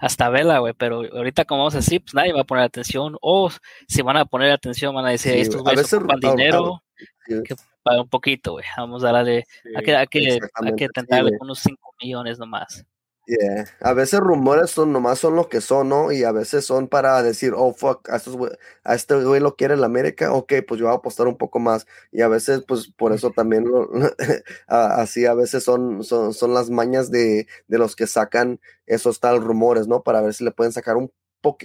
Hasta 0.00 0.28
Vela, 0.30 0.58
güey, 0.58 0.74
pero 0.76 1.02
ahorita 1.12 1.44
como 1.44 1.60
vamos 1.60 1.76
así, 1.76 2.00
pues 2.00 2.12
nadie 2.12 2.32
va 2.32 2.40
a 2.40 2.44
poner 2.44 2.64
atención. 2.64 3.16
O 3.20 3.50
si 3.86 4.02
van 4.02 4.16
a 4.16 4.24
poner 4.24 4.50
atención, 4.50 4.92
van 4.92 5.06
a 5.06 5.10
decir, 5.10 5.34
estos 5.34 5.62
güeyes 5.62 5.92
ocupan 5.92 6.18
dinero, 6.18 6.82
que 7.26 7.54
paga 7.84 8.02
un 8.02 8.08
poquito, 8.08 8.52
güey. 8.52 8.64
Vamos 8.76 9.04
a 9.04 9.12
darle, 9.12 9.44
hay 9.76 9.84
que, 9.84 9.96
hay 9.96 10.06
que, 10.08 10.38
hay 10.54 10.74
que 10.74 10.88
tentarle 10.88 11.30
unos 11.40 11.60
5 11.60 11.94
millones 12.02 12.40
nomás. 12.40 12.84
Yeah. 13.26 13.66
A 13.80 13.92
veces 13.92 14.18
rumores 14.18 14.70
son 14.72 14.92
nomás 14.92 15.20
son 15.20 15.36
lo 15.36 15.48
que 15.48 15.60
son, 15.60 15.88
¿no? 15.88 16.10
Y 16.10 16.24
a 16.24 16.32
veces 16.32 16.64
son 16.64 16.88
para 16.88 17.22
decir, 17.22 17.52
oh, 17.56 17.72
fuck, 17.72 18.08
a, 18.10 18.16
estos, 18.16 18.36
a 18.82 18.94
este 18.96 19.14
güey 19.22 19.40
lo 19.40 19.54
quiere 19.54 19.74
en 19.74 19.80
la 19.80 19.86
América, 19.86 20.32
ok, 20.32 20.54
pues 20.66 20.80
yo 20.80 20.86
voy 20.86 20.94
a 20.94 20.96
apostar 20.98 21.28
un 21.28 21.36
poco 21.38 21.60
más. 21.60 21.86
Y 22.10 22.22
a 22.22 22.28
veces, 22.28 22.64
pues 22.66 22.88
por 22.88 23.12
eso 23.12 23.30
también, 23.36 23.64
así 24.66 25.24
a 25.26 25.34
veces 25.34 25.62
son, 25.62 26.02
son, 26.02 26.34
son 26.34 26.52
las 26.52 26.68
mañas 26.70 27.10
de, 27.12 27.46
de, 27.68 27.78
los 27.78 27.94
que 27.94 28.08
sacan 28.08 28.60
esos 28.86 29.20
tal 29.20 29.40
rumores, 29.40 29.86
¿no? 29.86 30.02
Para 30.02 30.20
ver 30.20 30.34
si 30.34 30.42
le 30.44 30.50
pueden 30.50 30.72
sacar 30.72 30.96
un, 30.96 31.12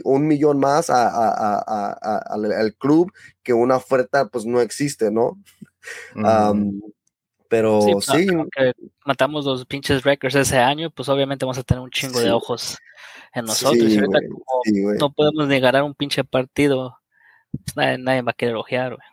un 0.04 0.28
millón 0.28 0.60
más 0.60 0.92
a, 0.92 1.08
a, 1.08 2.20
al, 2.30 2.76
club 2.76 3.12
que 3.44 3.54
una 3.54 3.78
oferta, 3.78 4.28
pues 4.28 4.46
no 4.46 4.62
existe, 4.62 5.10
¿no? 5.12 5.40
Pero 7.50 7.82
sí. 8.02 8.28
Pues, 8.56 8.74
matamos 9.06 9.46
los 9.46 9.66
pinches 9.66 10.04
records 10.04 10.36
ese 10.36 10.58
año, 10.58 10.90
pues 10.92 11.08
obviamente 11.10 11.46
vamos 11.46 11.58
a 11.58 11.64
tener 11.64 11.82
un 11.82 11.90
chingo 11.90 12.20
de 12.20 12.32
ojos 12.32 12.78
en 13.34 13.46
nosotros. 13.46 13.84
y 13.84 13.98
ahorita 13.98 14.20
como 14.28 14.94
no 14.94 15.12
podemos 15.14 15.48
ni 15.48 15.60
ganar 15.60 15.84
un 15.84 15.94
pinche 15.94 16.24
partido, 16.24 16.98
pues, 17.74 18.00
nadie, 18.00 18.22
va 18.22 18.32
a 18.32 18.36
querer 18.36 18.56
ojear, 18.56 18.96
güey. 18.96 19.08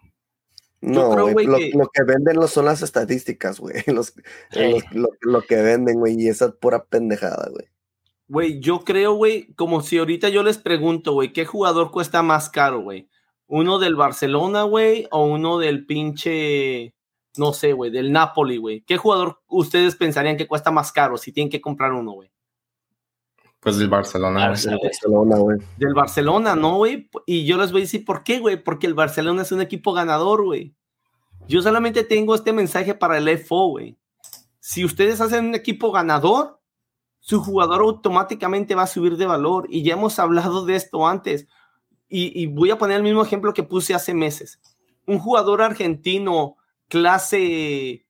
No, 0.80 1.16
lo, 1.16 1.34
que... 1.34 2.02
venden 2.02 2.46
son 2.46 2.66
las 2.66 2.82
estadísticas, 2.82 3.58
güey. 3.58 3.76
lo, 5.22 5.40
que 5.42 5.56
venden, 5.56 5.98
güey, 5.98 6.20
y 6.20 6.28
esa 6.28 6.52
pura 6.52 6.84
pendejada, 6.84 7.48
güey. 7.50 7.66
Güey, 8.28 8.60
yo 8.60 8.84
creo, 8.84 9.14
güey, 9.14 9.52
como 9.54 9.80
si 9.80 9.98
ahorita 9.98 10.28
yo 10.28 10.42
les 10.42 10.58
pregunto, 10.58 11.12
güey, 11.12 11.32
¿qué 11.32 11.46
jugador 11.46 11.90
cuesta 11.90 12.22
más 12.22 12.50
caro, 12.50 12.82
güey? 12.82 13.08
¿Uno 13.46 13.78
del 13.78 13.96
Barcelona, 13.96 14.64
güey, 14.64 15.06
o 15.10 15.24
uno 15.24 15.58
del 15.58 15.86
pinche 15.86 16.94
no 17.36 17.52
sé, 17.52 17.72
güey, 17.72 17.90
del 17.90 18.12
Napoli, 18.12 18.56
güey. 18.58 18.82
¿Qué 18.82 18.96
jugador 18.96 19.40
ustedes 19.48 19.96
pensarían 19.96 20.36
que 20.36 20.46
cuesta 20.46 20.70
más 20.70 20.92
caro 20.92 21.16
si 21.16 21.32
tienen 21.32 21.50
que 21.50 21.60
comprar 21.60 21.92
uno, 21.92 22.12
güey? 22.12 22.30
Pues 23.60 23.78
del 23.78 23.88
Barcelona. 23.88 24.52
del 24.52 24.78
Barcelona, 24.78 25.38
güey. 25.38 25.58
Del 25.78 25.94
Barcelona, 25.94 26.54
¿no, 26.54 26.76
güey? 26.76 27.08
Y 27.24 27.46
yo 27.46 27.56
les 27.56 27.72
voy 27.72 27.80
a 27.80 27.84
decir 27.84 28.04
por 28.04 28.22
qué, 28.22 28.38
güey. 28.38 28.62
Porque 28.62 28.86
el 28.86 28.92
Barcelona 28.92 29.42
es 29.42 29.52
un 29.52 29.62
equipo 29.62 29.94
ganador, 29.94 30.44
güey. 30.44 30.74
Yo 31.48 31.62
solamente 31.62 32.04
tengo 32.04 32.34
este 32.34 32.52
mensaje 32.52 32.94
para 32.94 33.16
el 33.16 33.28
FO, 33.38 33.68
güey. 33.68 33.98
Si 34.60 34.84
ustedes 34.84 35.20
hacen 35.22 35.46
un 35.46 35.54
equipo 35.54 35.92
ganador, 35.92 36.60
su 37.20 37.42
jugador 37.42 37.80
automáticamente 37.80 38.74
va 38.74 38.82
a 38.82 38.86
subir 38.86 39.16
de 39.16 39.26
valor. 39.26 39.66
Y 39.70 39.82
ya 39.82 39.94
hemos 39.94 40.18
hablado 40.18 40.66
de 40.66 40.76
esto 40.76 41.06
antes. 41.06 41.48
Y, 42.06 42.38
y 42.38 42.46
voy 42.46 42.70
a 42.70 42.76
poner 42.76 42.98
el 42.98 43.02
mismo 43.02 43.22
ejemplo 43.22 43.54
que 43.54 43.62
puse 43.62 43.94
hace 43.94 44.12
meses. 44.12 44.60
Un 45.06 45.18
jugador 45.18 45.62
argentino 45.62 46.58
clase 46.94 48.06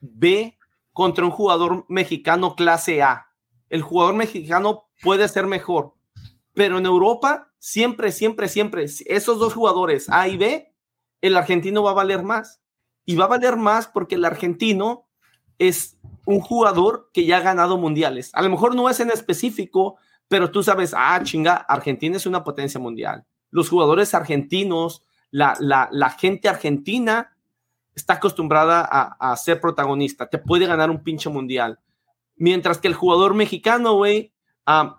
B 0.00 0.58
contra 0.94 1.26
un 1.26 1.30
jugador 1.30 1.84
mexicano 1.90 2.56
clase 2.56 3.02
A. 3.02 3.26
El 3.68 3.82
jugador 3.82 4.14
mexicano 4.14 4.88
puede 5.02 5.28
ser 5.28 5.46
mejor, 5.46 5.96
pero 6.54 6.78
en 6.78 6.86
Europa 6.86 7.52
siempre, 7.58 8.10
siempre, 8.10 8.48
siempre, 8.48 8.84
esos 8.84 9.38
dos 9.38 9.52
jugadores 9.52 10.08
A 10.08 10.28
y 10.28 10.38
B, 10.38 10.74
el 11.20 11.36
argentino 11.36 11.82
va 11.82 11.90
a 11.90 11.94
valer 11.94 12.22
más. 12.22 12.62
y 13.04 13.16
va 13.16 13.26
a 13.26 13.28
valer 13.28 13.56
más 13.56 13.86
porque 13.86 14.14
el 14.14 14.24
argentino 14.24 15.06
es 15.58 15.98
un 16.24 16.40
jugador 16.40 17.10
que 17.12 17.26
ya 17.26 17.36
ha 17.36 17.40
ganado 17.40 17.76
mundiales. 17.76 18.30
A 18.32 18.40
lo 18.40 18.48
mejor 18.48 18.74
no 18.74 18.88
es 18.88 18.98
en 19.00 19.10
específico, 19.10 19.98
pero 20.28 20.50
tú 20.50 20.62
sabes, 20.62 20.94
ah, 20.96 21.20
chinga, 21.22 21.56
Argentina 21.56 22.16
es 22.16 22.24
una 22.24 22.44
potencia 22.44 22.80
mundial. 22.80 23.26
Los 23.50 23.68
jugadores 23.68 24.14
argentinos, 24.14 25.04
la, 25.30 25.54
la, 25.60 26.10
gente 26.10 26.48
argentina 26.48 27.31
está 27.94 28.14
acostumbrada 28.14 28.80
a, 28.82 29.36
ser 29.36 29.60
protagonista, 29.60 30.28
te 30.28 30.38
puede 30.38 30.66
ganar 30.66 30.90
un 30.90 31.02
pinche 31.02 31.28
mundial. 31.28 31.78
Mientras 32.36 32.78
que 32.78 32.88
el 32.88 32.94
jugador 32.94 33.34
mexicano, 33.34 33.94
güey, 33.94 34.32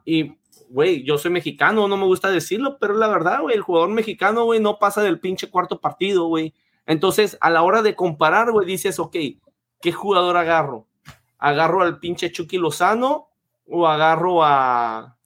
y, 0.05 0.37
güey, 0.69 1.03
yo 1.03 1.17
soy 1.17 1.31
mexicano, 1.31 1.87
no 1.87 1.97
me 1.97 2.05
gusta 2.05 2.29
decirlo, 2.29 2.77
pero 2.79 2.93
la 2.93 3.07
verdad, 3.07 3.41
güey, 3.41 3.55
el 3.55 3.61
jugador 3.61 3.89
mexicano, 3.89 4.45
güey, 4.45 4.59
no 4.59 4.77
pasa 4.77 5.01
del 5.01 5.19
pinche 5.19 5.49
cuarto 5.49 5.79
partido, 5.79 6.27
güey. 6.27 6.53
Entonces, 6.85 7.37
a 7.41 7.49
la 7.49 7.63
hora 7.63 7.81
de 7.81 7.95
comparar, 7.95 8.51
güey, 8.51 8.67
dices, 8.67 8.99
ok, 8.99 9.15
¿qué 9.81 9.91
jugador 9.91 10.37
agarro? 10.37 10.87
¿Agarro 11.39 11.81
al 11.81 11.99
pinche 11.99 12.31
Chucky 12.31 12.57
Lozano 12.57 13.29
o 13.67 13.87
agarro 13.87 14.43
a, 14.43 15.17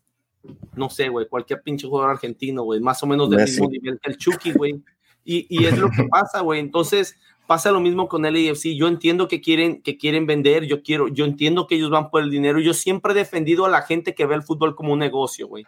no 0.75 0.89
sé, 0.89 1.09
güey, 1.09 1.27
cualquier 1.27 1.61
pinche 1.61 1.87
jugador 1.87 2.11
argentino, 2.11 2.63
güey, 2.63 2.79
más 2.79 3.01
o 3.03 3.07
menos 3.07 3.29
del 3.29 3.41
mismo 3.41 3.67
nivel 3.69 3.99
que 4.01 4.11
el 4.11 4.17
Chucky, 4.17 4.53
güey? 4.53 4.81
Y, 5.23 5.45
y 5.49 5.65
es 5.65 5.77
lo 5.77 5.89
que 5.89 6.03
pasa, 6.09 6.39
güey. 6.39 6.61
Entonces, 6.61 7.17
pasa 7.47 7.71
lo 7.71 7.79
mismo 7.79 8.07
con 8.07 8.25
el 8.25 8.35
AFC. 8.35 8.75
Yo 8.75 8.87
entiendo 8.87 9.27
que 9.27 9.41
quieren, 9.41 9.81
que 9.81 9.97
quieren 9.97 10.27
vender, 10.27 10.65
yo 10.65 10.83
quiero, 10.83 11.07
yo 11.07 11.25
entiendo 11.25 11.65
que 11.65 11.75
ellos 11.75 11.89
van 11.89 12.09
por 12.09 12.21
el 12.21 12.29
dinero. 12.29 12.59
Yo 12.59 12.73
siempre 12.73 13.13
he 13.13 13.15
defendido 13.15 13.65
a 13.65 13.69
la 13.69 13.81
gente 13.81 14.13
que 14.13 14.25
ve 14.25 14.35
el 14.35 14.43
fútbol 14.43 14.75
como 14.75 14.93
un 14.93 14.99
negocio, 14.99 15.47
güey. 15.47 15.65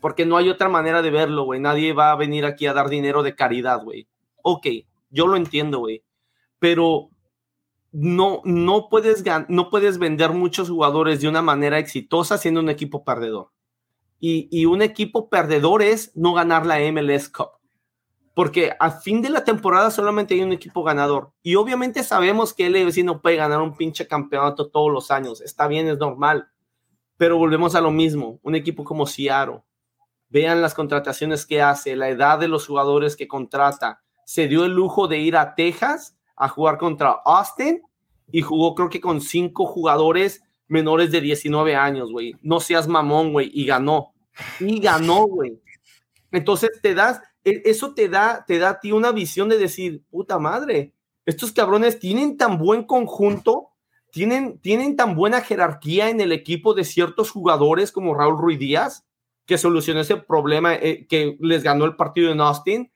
Porque 0.00 0.26
no 0.26 0.36
hay 0.36 0.48
otra 0.48 0.68
manera 0.68 1.02
de 1.02 1.10
verlo, 1.10 1.44
güey. 1.44 1.60
Nadie 1.60 1.92
va 1.92 2.12
a 2.12 2.16
venir 2.16 2.44
aquí 2.44 2.66
a 2.66 2.72
dar 2.72 2.88
dinero 2.88 3.22
de 3.22 3.34
caridad, 3.34 3.82
güey. 3.84 4.08
Ok, 4.42 4.66
yo 5.10 5.26
lo 5.26 5.36
entiendo, 5.36 5.80
güey. 5.80 6.02
Pero 6.58 7.10
no, 7.92 8.40
no, 8.44 8.88
puedes, 8.88 9.22
no 9.48 9.70
puedes 9.70 9.98
vender 9.98 10.30
muchos 10.30 10.70
jugadores 10.70 11.20
de 11.20 11.28
una 11.28 11.42
manera 11.42 11.78
exitosa 11.78 12.38
siendo 12.38 12.60
un 12.60 12.70
equipo 12.70 13.04
perdedor. 13.04 13.50
Y, 14.18 14.48
y 14.50 14.66
un 14.66 14.82
equipo 14.82 15.28
perdedor 15.28 15.82
es 15.82 16.16
no 16.16 16.32
ganar 16.32 16.64
la 16.66 16.78
MLS 16.90 17.28
Cup. 17.28 17.57
Porque 18.38 18.70
a 18.78 18.92
fin 18.92 19.20
de 19.20 19.30
la 19.30 19.42
temporada 19.42 19.90
solamente 19.90 20.32
hay 20.34 20.42
un 20.42 20.52
equipo 20.52 20.84
ganador. 20.84 21.32
Y 21.42 21.56
obviamente 21.56 22.04
sabemos 22.04 22.54
que 22.54 22.70
LFC 22.70 23.02
no 23.02 23.20
puede 23.20 23.34
ganar 23.34 23.60
un 23.60 23.76
pinche 23.76 24.06
campeonato 24.06 24.70
todos 24.70 24.92
los 24.92 25.10
años. 25.10 25.40
Está 25.40 25.66
bien, 25.66 25.88
es 25.88 25.98
normal. 25.98 26.48
Pero 27.16 27.36
volvemos 27.36 27.74
a 27.74 27.80
lo 27.80 27.90
mismo. 27.90 28.38
Un 28.44 28.54
equipo 28.54 28.84
como 28.84 29.08
Seattle. 29.08 29.64
Vean 30.28 30.62
las 30.62 30.74
contrataciones 30.74 31.46
que 31.46 31.60
hace, 31.60 31.96
la 31.96 32.10
edad 32.10 32.38
de 32.38 32.46
los 32.46 32.64
jugadores 32.64 33.16
que 33.16 33.26
contrata 33.26 34.02
se 34.24 34.46
dio 34.46 34.64
el 34.64 34.72
lujo 34.72 35.08
de 35.08 35.18
ir 35.18 35.36
a 35.36 35.56
Texas 35.56 36.16
a 36.36 36.48
jugar 36.48 36.78
contra 36.78 37.20
Austin 37.24 37.82
y 38.30 38.42
jugó 38.42 38.76
creo 38.76 38.88
que 38.88 39.00
con 39.00 39.20
cinco 39.20 39.66
jugadores 39.66 40.44
menores 40.68 41.10
de 41.10 41.20
19 41.20 41.74
años, 41.74 42.12
güey. 42.12 42.36
No 42.42 42.60
seas 42.60 42.86
mamón, 42.86 43.32
güey, 43.32 43.50
y 43.52 43.66
ganó. 43.66 44.14
Y 44.60 44.78
ganó, 44.78 45.26
güey. 45.26 45.60
Entonces 46.30 46.70
te 46.80 46.94
das, 46.94 47.20
eso 47.64 47.94
te 47.94 48.08
da, 48.08 48.44
te 48.46 48.58
da 48.58 48.70
a 48.70 48.80
ti 48.80 48.92
una 48.92 49.12
visión 49.12 49.48
de 49.48 49.58
decir, 49.58 50.02
puta 50.10 50.38
madre, 50.38 50.94
estos 51.26 51.52
cabrones 51.52 51.98
tienen 51.98 52.36
tan 52.36 52.58
buen 52.58 52.84
conjunto, 52.84 53.70
tienen, 54.10 54.58
tienen 54.60 54.96
tan 54.96 55.14
buena 55.14 55.40
jerarquía 55.40 56.08
en 56.08 56.20
el 56.20 56.32
equipo 56.32 56.74
de 56.74 56.84
ciertos 56.84 57.30
jugadores 57.30 57.92
como 57.92 58.14
Raúl 58.14 58.38
Ruiz 58.38 58.58
Díaz, 58.58 59.06
que 59.44 59.58
solucionó 59.58 60.00
ese 60.00 60.16
problema 60.16 60.74
eh, 60.74 61.06
que 61.08 61.36
les 61.40 61.62
ganó 61.62 61.84
el 61.84 61.96
partido 61.96 62.30
en 62.30 62.40
Austin, 62.40 62.92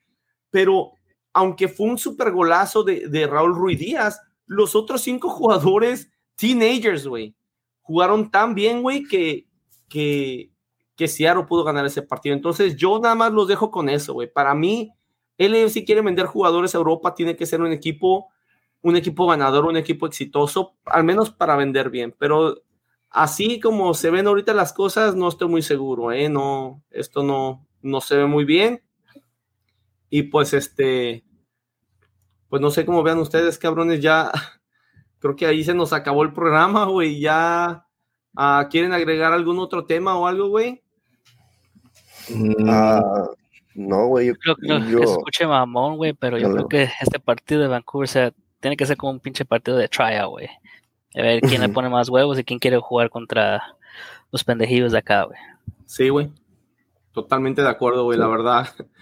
pero 0.49 0.93
aunque 1.33 1.67
fue 1.67 1.87
un 1.87 1.97
super 1.97 2.31
golazo 2.31 2.83
de, 2.83 3.27
Raúl 3.27 3.55
Ruiz 3.55 3.79
Díaz, 3.79 4.21
los 4.45 4.75
otros 4.75 5.01
cinco 5.01 5.29
jugadores, 5.29 6.11
teenagers, 6.35 7.07
güey, 7.07 7.35
jugaron 7.81 8.29
tan 8.29 8.53
bien, 8.53 8.83
güey, 8.83 9.03
que, 9.03 9.47
que, 9.89 10.51
que 10.95 11.07
Seattle 11.07 11.45
pudo 11.45 11.63
ganar 11.63 11.85
ese 11.85 12.01
partido. 12.01 12.35
Entonces, 12.35 12.75
yo 12.75 12.99
nada 12.99 13.15
más 13.15 13.31
los 13.31 13.47
dejo 13.47 13.71
con 13.71 13.89
eso, 13.89 14.13
güey. 14.13 14.31
Para 14.31 14.53
mí, 14.53 14.91
él 15.37 15.69
si 15.69 15.85
quiere 15.85 16.01
vender 16.01 16.25
jugadores 16.25 16.75
a 16.75 16.77
Europa, 16.77 17.15
tiene 17.15 17.35
que 17.35 17.45
ser 17.45 17.61
un 17.61 17.71
equipo, 17.71 18.29
un 18.81 18.95
equipo 18.95 19.27
ganador, 19.27 19.65
un 19.65 19.77
equipo 19.77 20.05
exitoso, 20.05 20.75
al 20.85 21.03
menos 21.03 21.31
para 21.31 21.55
vender 21.55 21.89
bien. 21.89 22.15
Pero 22.17 22.63
así 23.09 23.59
como 23.59 23.93
se 23.93 24.11
ven 24.11 24.27
ahorita 24.27 24.53
las 24.53 24.73
cosas, 24.73 25.15
no 25.15 25.27
estoy 25.27 25.47
muy 25.47 25.61
seguro, 25.61 26.11
¿eh? 26.11 26.29
No, 26.29 26.83
esto 26.91 27.23
no, 27.23 27.67
no 27.81 28.01
se 28.01 28.17
ve 28.17 28.25
muy 28.25 28.45
bien. 28.45 28.83
Y 30.09 30.23
pues 30.23 30.53
este, 30.53 31.23
pues 32.49 32.61
no 32.61 32.69
sé 32.69 32.85
cómo 32.85 33.01
vean 33.01 33.17
ustedes, 33.17 33.57
cabrones, 33.57 33.99
ya 33.99 34.31
creo 35.19 35.35
que 35.35 35.47
ahí 35.47 35.63
se 35.63 35.73
nos 35.73 35.91
acabó 35.91 36.21
el 36.21 36.33
programa, 36.33 36.85
güey, 36.85 37.19
ya 37.19 37.82
uh, 38.37 38.67
quieren 38.69 38.93
agregar 38.93 39.33
algún 39.33 39.59
otro 39.59 39.85
tema 39.85 40.17
o 40.17 40.27
algo, 40.27 40.49
güey. 40.49 40.81
Uh, 42.29 43.35
no, 43.75 44.07
güey. 44.07 44.27
Yo 44.27 44.35
creo 44.35 44.55
que 44.55 44.91
yo... 44.91 44.99
escuche 44.99 45.47
mamón, 45.47 45.97
güey, 45.97 46.13
pero 46.13 46.37
yo 46.37 46.51
creo 46.51 46.67
que 46.67 46.89
este 47.01 47.19
partido 47.19 47.61
de 47.61 47.67
Vancouver 47.67 48.07
se, 48.07 48.33
tiene 48.59 48.77
que 48.77 48.85
ser 48.85 48.97
como 48.97 49.13
un 49.13 49.19
pinche 49.19 49.45
partido 49.45 49.77
de 49.77 49.87
tryout, 49.87 50.29
güey. 50.29 50.49
A 51.15 51.21
ver 51.21 51.41
quién 51.41 51.61
le 51.61 51.69
pone 51.69 51.89
más 51.89 52.09
huevos 52.09 52.39
y 52.39 52.43
quién 52.43 52.59
quiere 52.59 52.77
jugar 52.77 53.09
contra 53.09 53.75
los 54.31 54.43
pendejillos 54.43 54.91
de 54.91 54.97
acá, 54.97 55.23
güey. 55.23 55.37
Sí, 55.85 56.09
güey. 56.09 56.31
Totalmente 57.11 57.61
de 57.61 57.69
acuerdo, 57.69 58.05
güey, 58.05 58.17
la 58.17 58.27
verdad 58.27 58.67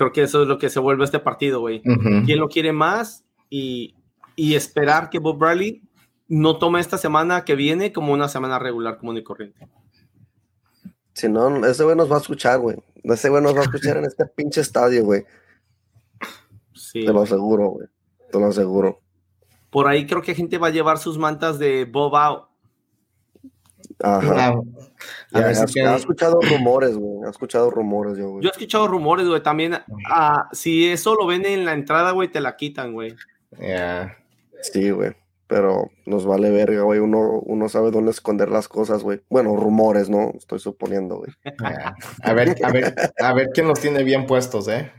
creo 0.00 0.12
que 0.12 0.22
eso 0.22 0.42
es 0.42 0.48
lo 0.48 0.58
que 0.58 0.70
se 0.70 0.80
vuelve 0.80 1.04
este 1.04 1.18
partido, 1.18 1.60
güey. 1.60 1.82
¿Quién 1.82 2.38
lo 2.38 2.48
quiere 2.48 2.72
más? 2.72 3.22
Y, 3.50 3.94
y, 4.34 4.54
esperar 4.54 5.10
que 5.10 5.18
Bob 5.18 5.36
Bradley 5.36 5.82
no 6.30 6.58
tome 6.58 6.78
esta 6.78 6.96
semana 6.96 7.44
que 7.44 7.56
viene 7.56 7.92
como 7.92 8.12
una 8.12 8.28
semana 8.28 8.58
regular, 8.60 8.98
común 8.98 9.16
y 9.16 9.24
corriente. 9.24 9.68
Si 11.12 11.28
no, 11.28 11.66
ese 11.66 11.82
güey 11.82 11.96
nos 11.96 12.10
va 12.10 12.16
a 12.16 12.20
escuchar, 12.20 12.60
güey. 12.60 12.76
Ese 13.02 13.28
güey 13.28 13.42
nos 13.42 13.54
va 13.54 13.60
a 13.60 13.64
escuchar 13.64 13.96
en 13.96 14.04
este 14.04 14.24
pinche 14.26 14.60
estadio, 14.60 15.04
güey. 15.04 15.24
Sí. 16.72 17.04
Te 17.04 17.12
lo 17.12 17.22
aseguro, 17.22 17.70
güey. 17.70 17.88
Te 18.30 18.38
lo 18.38 18.46
aseguro. 18.46 19.00
Por 19.70 19.88
ahí 19.88 20.06
creo 20.06 20.22
que 20.22 20.36
gente 20.36 20.56
va 20.56 20.68
a 20.68 20.70
llevar 20.70 20.98
sus 20.98 21.18
mantas 21.18 21.58
de 21.58 21.84
Bob 21.84 22.14
Out. 22.14 22.48
Ajá. 23.98 24.54
Ha 25.32 25.50
escuchado 25.96 26.38
rumores, 26.40 26.96
güey. 26.96 27.26
Ha 27.26 27.30
escuchado 27.30 27.70
rumores, 27.70 28.16
yo, 28.16 28.30
güey. 28.30 28.44
Yo 28.44 28.50
he 28.50 28.52
escuchado 28.52 28.86
rumores, 28.86 29.26
güey. 29.26 29.42
También, 29.42 29.78
ah, 30.08 30.48
si 30.52 30.88
eso 30.88 31.16
lo 31.16 31.26
ven 31.26 31.44
en 31.44 31.64
la 31.64 31.72
entrada, 31.72 32.12
güey, 32.12 32.30
te 32.30 32.40
la 32.40 32.54
quitan, 32.54 32.92
güey. 32.92 33.16
Sí, 34.62 34.90
güey. 34.90 35.16
Pero 35.50 35.90
nos 36.06 36.24
vale 36.24 36.48
verga, 36.52 36.82
güey. 36.82 37.00
Uno, 37.00 37.40
uno 37.40 37.68
sabe 37.68 37.90
dónde 37.90 38.12
esconder 38.12 38.48
las 38.50 38.68
cosas, 38.68 39.02
güey. 39.02 39.20
Bueno, 39.28 39.56
rumores, 39.56 40.08
¿no? 40.08 40.30
Estoy 40.38 40.60
suponiendo, 40.60 41.16
güey. 41.16 41.32
A 42.22 42.32
ver, 42.32 42.56
a 42.62 42.70
ver, 42.70 42.94
a 43.18 43.34
ver 43.34 43.48
quién 43.52 43.66
los 43.66 43.80
tiene 43.80 44.04
bien 44.04 44.26
puestos, 44.28 44.68
¿eh? 44.68 44.92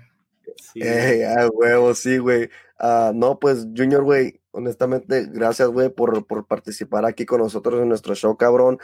Sí. 0.58 0.82
Eh, 0.84 1.26
huevo, 1.54 1.96
sí, 1.96 2.18
güey. 2.18 2.50
Ah, 2.78 3.14
no, 3.16 3.40
pues, 3.40 3.66
Junior, 3.78 4.04
güey, 4.04 4.42
honestamente, 4.52 5.26
gracias, 5.32 5.70
güey, 5.70 5.88
por, 5.88 6.26
participar 6.46 7.06
aquí 7.06 7.26
con 7.26 7.40
nosotros 7.40 7.82
en 7.82 7.88
nuestro 7.88 8.14
show, 8.14 8.36
cabrón. 8.36 8.78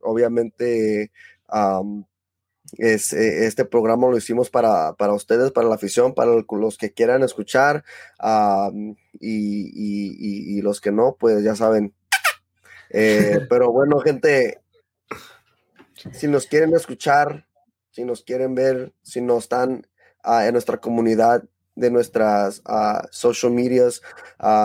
obviamente, 0.00 1.12
es, 2.78 3.12
e, 3.12 3.46
este 3.46 3.64
programa 3.64 4.08
lo 4.08 4.16
hicimos 4.16 4.50
para, 4.50 4.94
para, 4.94 5.12
ustedes, 5.12 5.52
para 5.52 5.68
la 5.68 5.74
afición, 5.74 6.14
para 6.14 6.32
los 6.32 6.78
que 6.78 6.92
quieran 6.92 7.22
escuchar 7.22 7.84
y, 9.20 10.60
los 10.62 10.80
que 10.80 10.92
no, 10.92 11.16
pues 11.18 11.42
ya 11.42 11.54
saben. 11.56 11.94
Eh, 12.90 13.40
pero 13.48 13.72
bueno, 13.72 14.00
gente, 14.00 14.60
si 16.12 16.28
nos 16.28 16.46
quieren 16.46 16.74
escuchar, 16.74 17.46
si 17.90 18.04
nos 18.04 18.22
quieren 18.22 18.54
ver, 18.54 18.92
si 19.02 19.20
no 19.20 19.38
están 19.38 19.86
ah, 20.22 20.46
en 20.46 20.52
nuestra 20.52 20.78
comunidad, 20.78 21.44
de 21.76 21.90
nuestras 21.90 22.62
uh, 22.68 23.06
social 23.10 23.52
medias, 23.52 24.02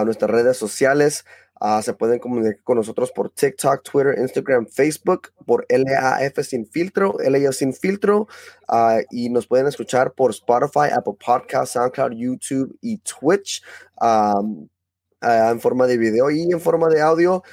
nuestras 0.05 0.29
redes 0.29 0.57
sociales. 0.57 1.25
Uh, 1.59 1.81
se 1.81 1.93
pueden 1.93 2.19
comunicar 2.19 2.61
con 2.63 2.77
nosotros 2.77 3.11
por 3.11 3.29
TikTok, 3.31 3.83
Twitter, 3.83 4.15
Instagram, 4.17 4.67
Facebook, 4.67 5.33
por 5.45 5.65
LAF 5.69 6.39
sin 6.43 6.65
filtro, 6.65 7.15
LAF 7.19 7.53
sin 7.53 7.73
filtro, 7.73 8.27
y 9.11 9.29
nos 9.29 9.47
pueden 9.47 9.67
escuchar 9.67 10.13
por 10.13 10.31
Spotify, 10.31 10.89
Apple 10.95 11.15
Podcast, 11.23 11.73
SoundCloud, 11.73 12.13
YouTube 12.13 12.77
y 12.81 12.97
Twitch 12.99 13.63
um, 14.01 14.67
en 15.21 15.59
forma 15.59 15.85
de 15.85 15.97
video 15.97 16.31
y 16.31 16.51
en 16.51 16.61
forma 16.61 16.87
de 16.87 17.01
audio 17.01 17.43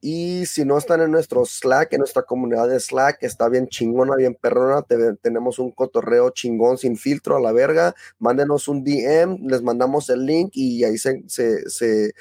y 0.00 0.46
si 0.46 0.64
no 0.64 0.78
están 0.78 1.02
en 1.02 1.10
nuestro 1.10 1.44
Slack, 1.44 1.92
en 1.92 1.98
nuestra 1.98 2.22
comunidad 2.22 2.68
de 2.68 2.80
Slack, 2.80 3.22
está 3.22 3.48
bien 3.48 3.68
chingona, 3.68 4.16
bien 4.16 4.34
perrona. 4.34 4.82
tenemos 5.20 5.58
un 5.58 5.72
cotorreo 5.72 6.30
chingón 6.30 6.78
sin 6.78 6.96
filtro 6.96 7.36
a 7.36 7.40
la 7.40 7.52
verga. 7.52 7.94
Mándenos 8.18 8.68
un 8.68 8.82
DM, 8.82 9.46
les 9.48 9.62
mandamos 9.62 10.08
el 10.10 10.24
link 10.24 10.50
y 10.54 10.84
ahí 10.84 10.96
se, 10.96 11.22
se, 11.26 11.68
se, 11.68 12.12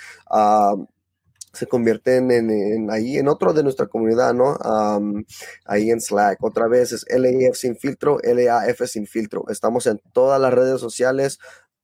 se 1.53 1.67
convierten 1.67 2.31
en, 2.31 2.91
ahí 2.91 3.17
en 3.17 3.27
otro 3.29 3.53
de 3.53 3.63
nuestra 3.63 3.87
comunidad, 3.87 4.33
¿no? 4.33 4.57
ahí 5.65 5.91
en 5.91 6.01
Slack. 6.01 6.43
Otra 6.43 6.67
vez 6.67 6.91
es 6.91 7.05
LAF 7.09 7.55
sin 7.55 7.77
filtro, 7.77 8.19
LAF 8.23 8.81
sin 8.87 9.07
filtro. 9.07 9.45
Estamos 9.49 9.87
en 9.87 10.01
todas 10.13 10.39
las 10.41 10.53
redes 10.53 10.81
sociales. 10.81 11.39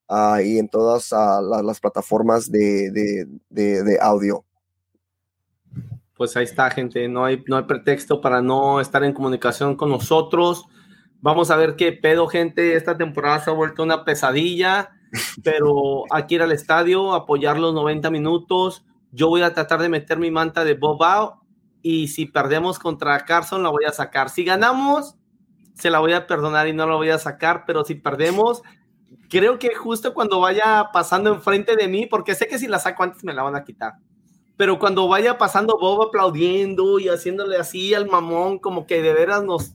ah, 0.10 0.42
y 0.44 0.60
en 0.60 0.68
todas 0.70 1.14
ah, 1.14 1.42
las 1.42 1.80
plataformas 1.80 2.52
de, 2.52 3.98
audio. 4.02 4.46
Pues 6.22 6.38
ahí 6.38 6.44
está, 6.44 6.70
gente. 6.70 7.08
No 7.08 7.26
hay, 7.26 7.44
no 7.48 7.58
hay 7.58 7.64
pretexto 7.64 8.22
para 8.22 8.44
no 8.44 8.80
estar 8.80 9.04
en 9.04 9.12
comunicación 9.12 9.76
con 9.76 9.90
nosotros. 9.90 10.68
Vamos 11.20 11.50
a 11.50 11.56
ver 11.56 11.76
qué 11.76 11.94
pedo, 11.94 12.28
gente. 12.28 12.76
Esta 12.76 12.96
temporada 12.96 13.40
se 13.40 13.50
ha 13.50 13.54
vuelto 13.54 13.82
una 13.82 14.06
pesadilla, 14.06 14.92
pero 15.44 16.04
aquí 16.12 16.36
ir 16.36 16.44
al 16.44 16.52
estadio, 16.52 17.16
apoyar 17.16 17.58
los 17.58 17.74
90 17.74 18.12
minutos. 18.12 18.86
Yo 19.12 19.30
voy 19.30 19.42
a 19.42 19.56
tratar 19.56 19.82
de 19.82 19.90
meter 19.90 20.20
mi 20.20 20.30
manta 20.30 20.64
de 20.64 20.76
Bob 20.76 21.40
y 21.82 22.10
si 22.10 22.28
perdemos 22.28 22.78
contra 22.78 23.26
Carson 23.26 23.64
la 23.64 23.70
voy 23.70 23.86
a 23.86 23.92
sacar. 23.92 24.30
Si 24.30 24.44
ganamos, 24.44 25.16
se 25.74 25.90
la 25.90 25.98
voy 25.98 26.14
a 26.14 26.28
perdonar 26.28 26.68
y 26.68 26.74
no 26.74 26.86
la 26.86 26.98
voy 26.98 27.10
a 27.10 27.18
sacar, 27.18 27.64
pero 27.66 27.84
si 27.84 27.96
perdemos, 27.96 28.62
creo 29.28 29.58
que 29.58 29.74
justo 29.74 30.14
cuando 30.14 30.40
vaya 30.40 30.90
pasando 30.94 31.34
enfrente 31.34 31.76
de 31.76 31.88
mí, 31.88 32.06
porque 32.06 32.36
sé 32.36 32.48
que 32.48 32.60
si 32.60 32.68
la 32.68 32.78
saco 32.78 33.02
antes 33.02 33.24
me 33.24 33.34
la 33.34 33.42
van 33.42 33.56
a 33.56 33.64
quitar, 33.64 33.94
pero 34.62 34.78
cuando 34.78 35.08
vaya 35.08 35.40
pasando 35.40 35.76
Bob 35.80 36.04
aplaudiendo 36.04 37.00
y 37.00 37.10
haciéndole 37.10 37.58
así 37.58 37.96
al 37.96 38.06
mamón, 38.06 38.60
como 38.60 38.86
que 38.86 39.02
de 39.02 39.12
veras 39.12 39.44
nos, 39.44 39.74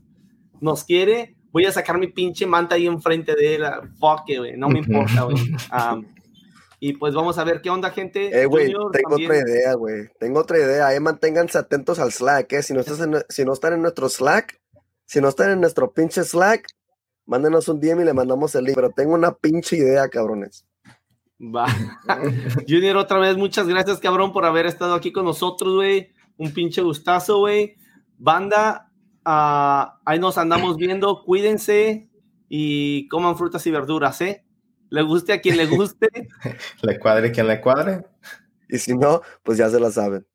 nos 0.61 0.85
quiere, 0.85 1.35
voy 1.51 1.65
a 1.65 1.73
sacar 1.73 1.99
mi 1.99 2.07
pinche 2.07 2.47
manta 2.47 2.77
ahí 2.77 2.87
enfrente 2.87 3.35
de 3.35 3.57
él. 3.57 3.65
Fuck, 3.99 4.27
güey, 4.39 4.57
no 4.57 4.69
me 4.69 4.79
importa, 4.79 5.25
güey. 5.25 5.37
Y 6.79 6.93
pues 6.93 7.15
vamos 7.15 7.37
a 7.37 7.43
ver 7.43 7.63
qué 7.63 7.71
onda, 7.71 7.91
gente. 7.91 8.29
Eh, 8.41 8.47
güey, 8.47 8.73
tengo 8.93 9.17
otra 9.17 9.39
idea, 9.39 9.75
güey. 9.75 10.09
Tengo 10.21 10.39
otra 10.39 10.59
idea. 10.59 10.87
Ahí 10.87 11.01
manténganse 11.01 11.59
atentos 11.59 11.99
al 11.99 12.13
Slack, 12.13 12.53
¿eh? 12.53 12.63
Si 12.63 12.73
no, 12.73 12.79
estás 12.79 13.01
si 13.29 13.45
no 13.45 13.55
están 13.55 13.73
en 13.73 13.83
nuestro 13.83 14.09
Slack, 14.09 14.61
si 15.05 15.21
no 15.21 15.31
están 15.31 15.51
en 15.51 15.61
nuestro 15.61 15.91
pinche 15.91 16.23
Slack, 16.23 16.65
mándenos 17.25 17.67
un 17.67 17.81
DM 17.81 18.03
y 18.03 18.05
le 18.05 18.13
mandamos 18.13 18.55
el 18.55 18.67
link. 18.67 18.77
Pero 18.77 18.91
tengo 18.91 19.15
una 19.15 19.35
pinche 19.35 19.79
idea, 19.79 20.09
cabrones. 20.09 20.65
Va. 21.41 21.67
Junior, 22.69 22.97
otra 22.97 23.19
vez, 23.19 23.37
muchas 23.37 23.67
gracias, 23.69 23.99
cabrón, 23.99 24.33
por 24.33 24.45
haber 24.45 24.67
estado 24.67 24.95
aquí 24.95 25.13
con 25.13 25.25
nosotros, 25.25 25.75
güey. 25.75 26.13
Un 26.37 26.53
pinche 26.53 26.83
gustazo, 26.83 27.39
güey. 27.39 27.77
Banda, 28.19 28.91
ah, 29.25 29.99
ahí 30.05 30.19
nos 30.19 30.39
andamos 30.39 30.77
viendo. 30.77 31.23
Cuídense 31.25 32.09
y 32.49 33.09
coman 33.09 33.37
frutas 33.37 33.67
y 33.67 33.71
verduras, 33.71 34.21
¿eh? 34.21 34.45
Le 34.89 35.03
guste 35.03 35.33
a 35.33 35.41
quien 35.41 35.57
le 35.57 35.67
guste. 35.67 36.09
le 36.83 36.99
cuadre 36.99 37.33
quien 37.33 37.49
le 37.49 37.61
cuadre. 37.61 38.05
Y 38.69 38.79
si 38.79 38.95
no, 38.95 39.23
pues 39.43 39.59
ya 39.59 39.69
se 39.69 39.81
la 39.81 39.91
saben. 39.91 40.27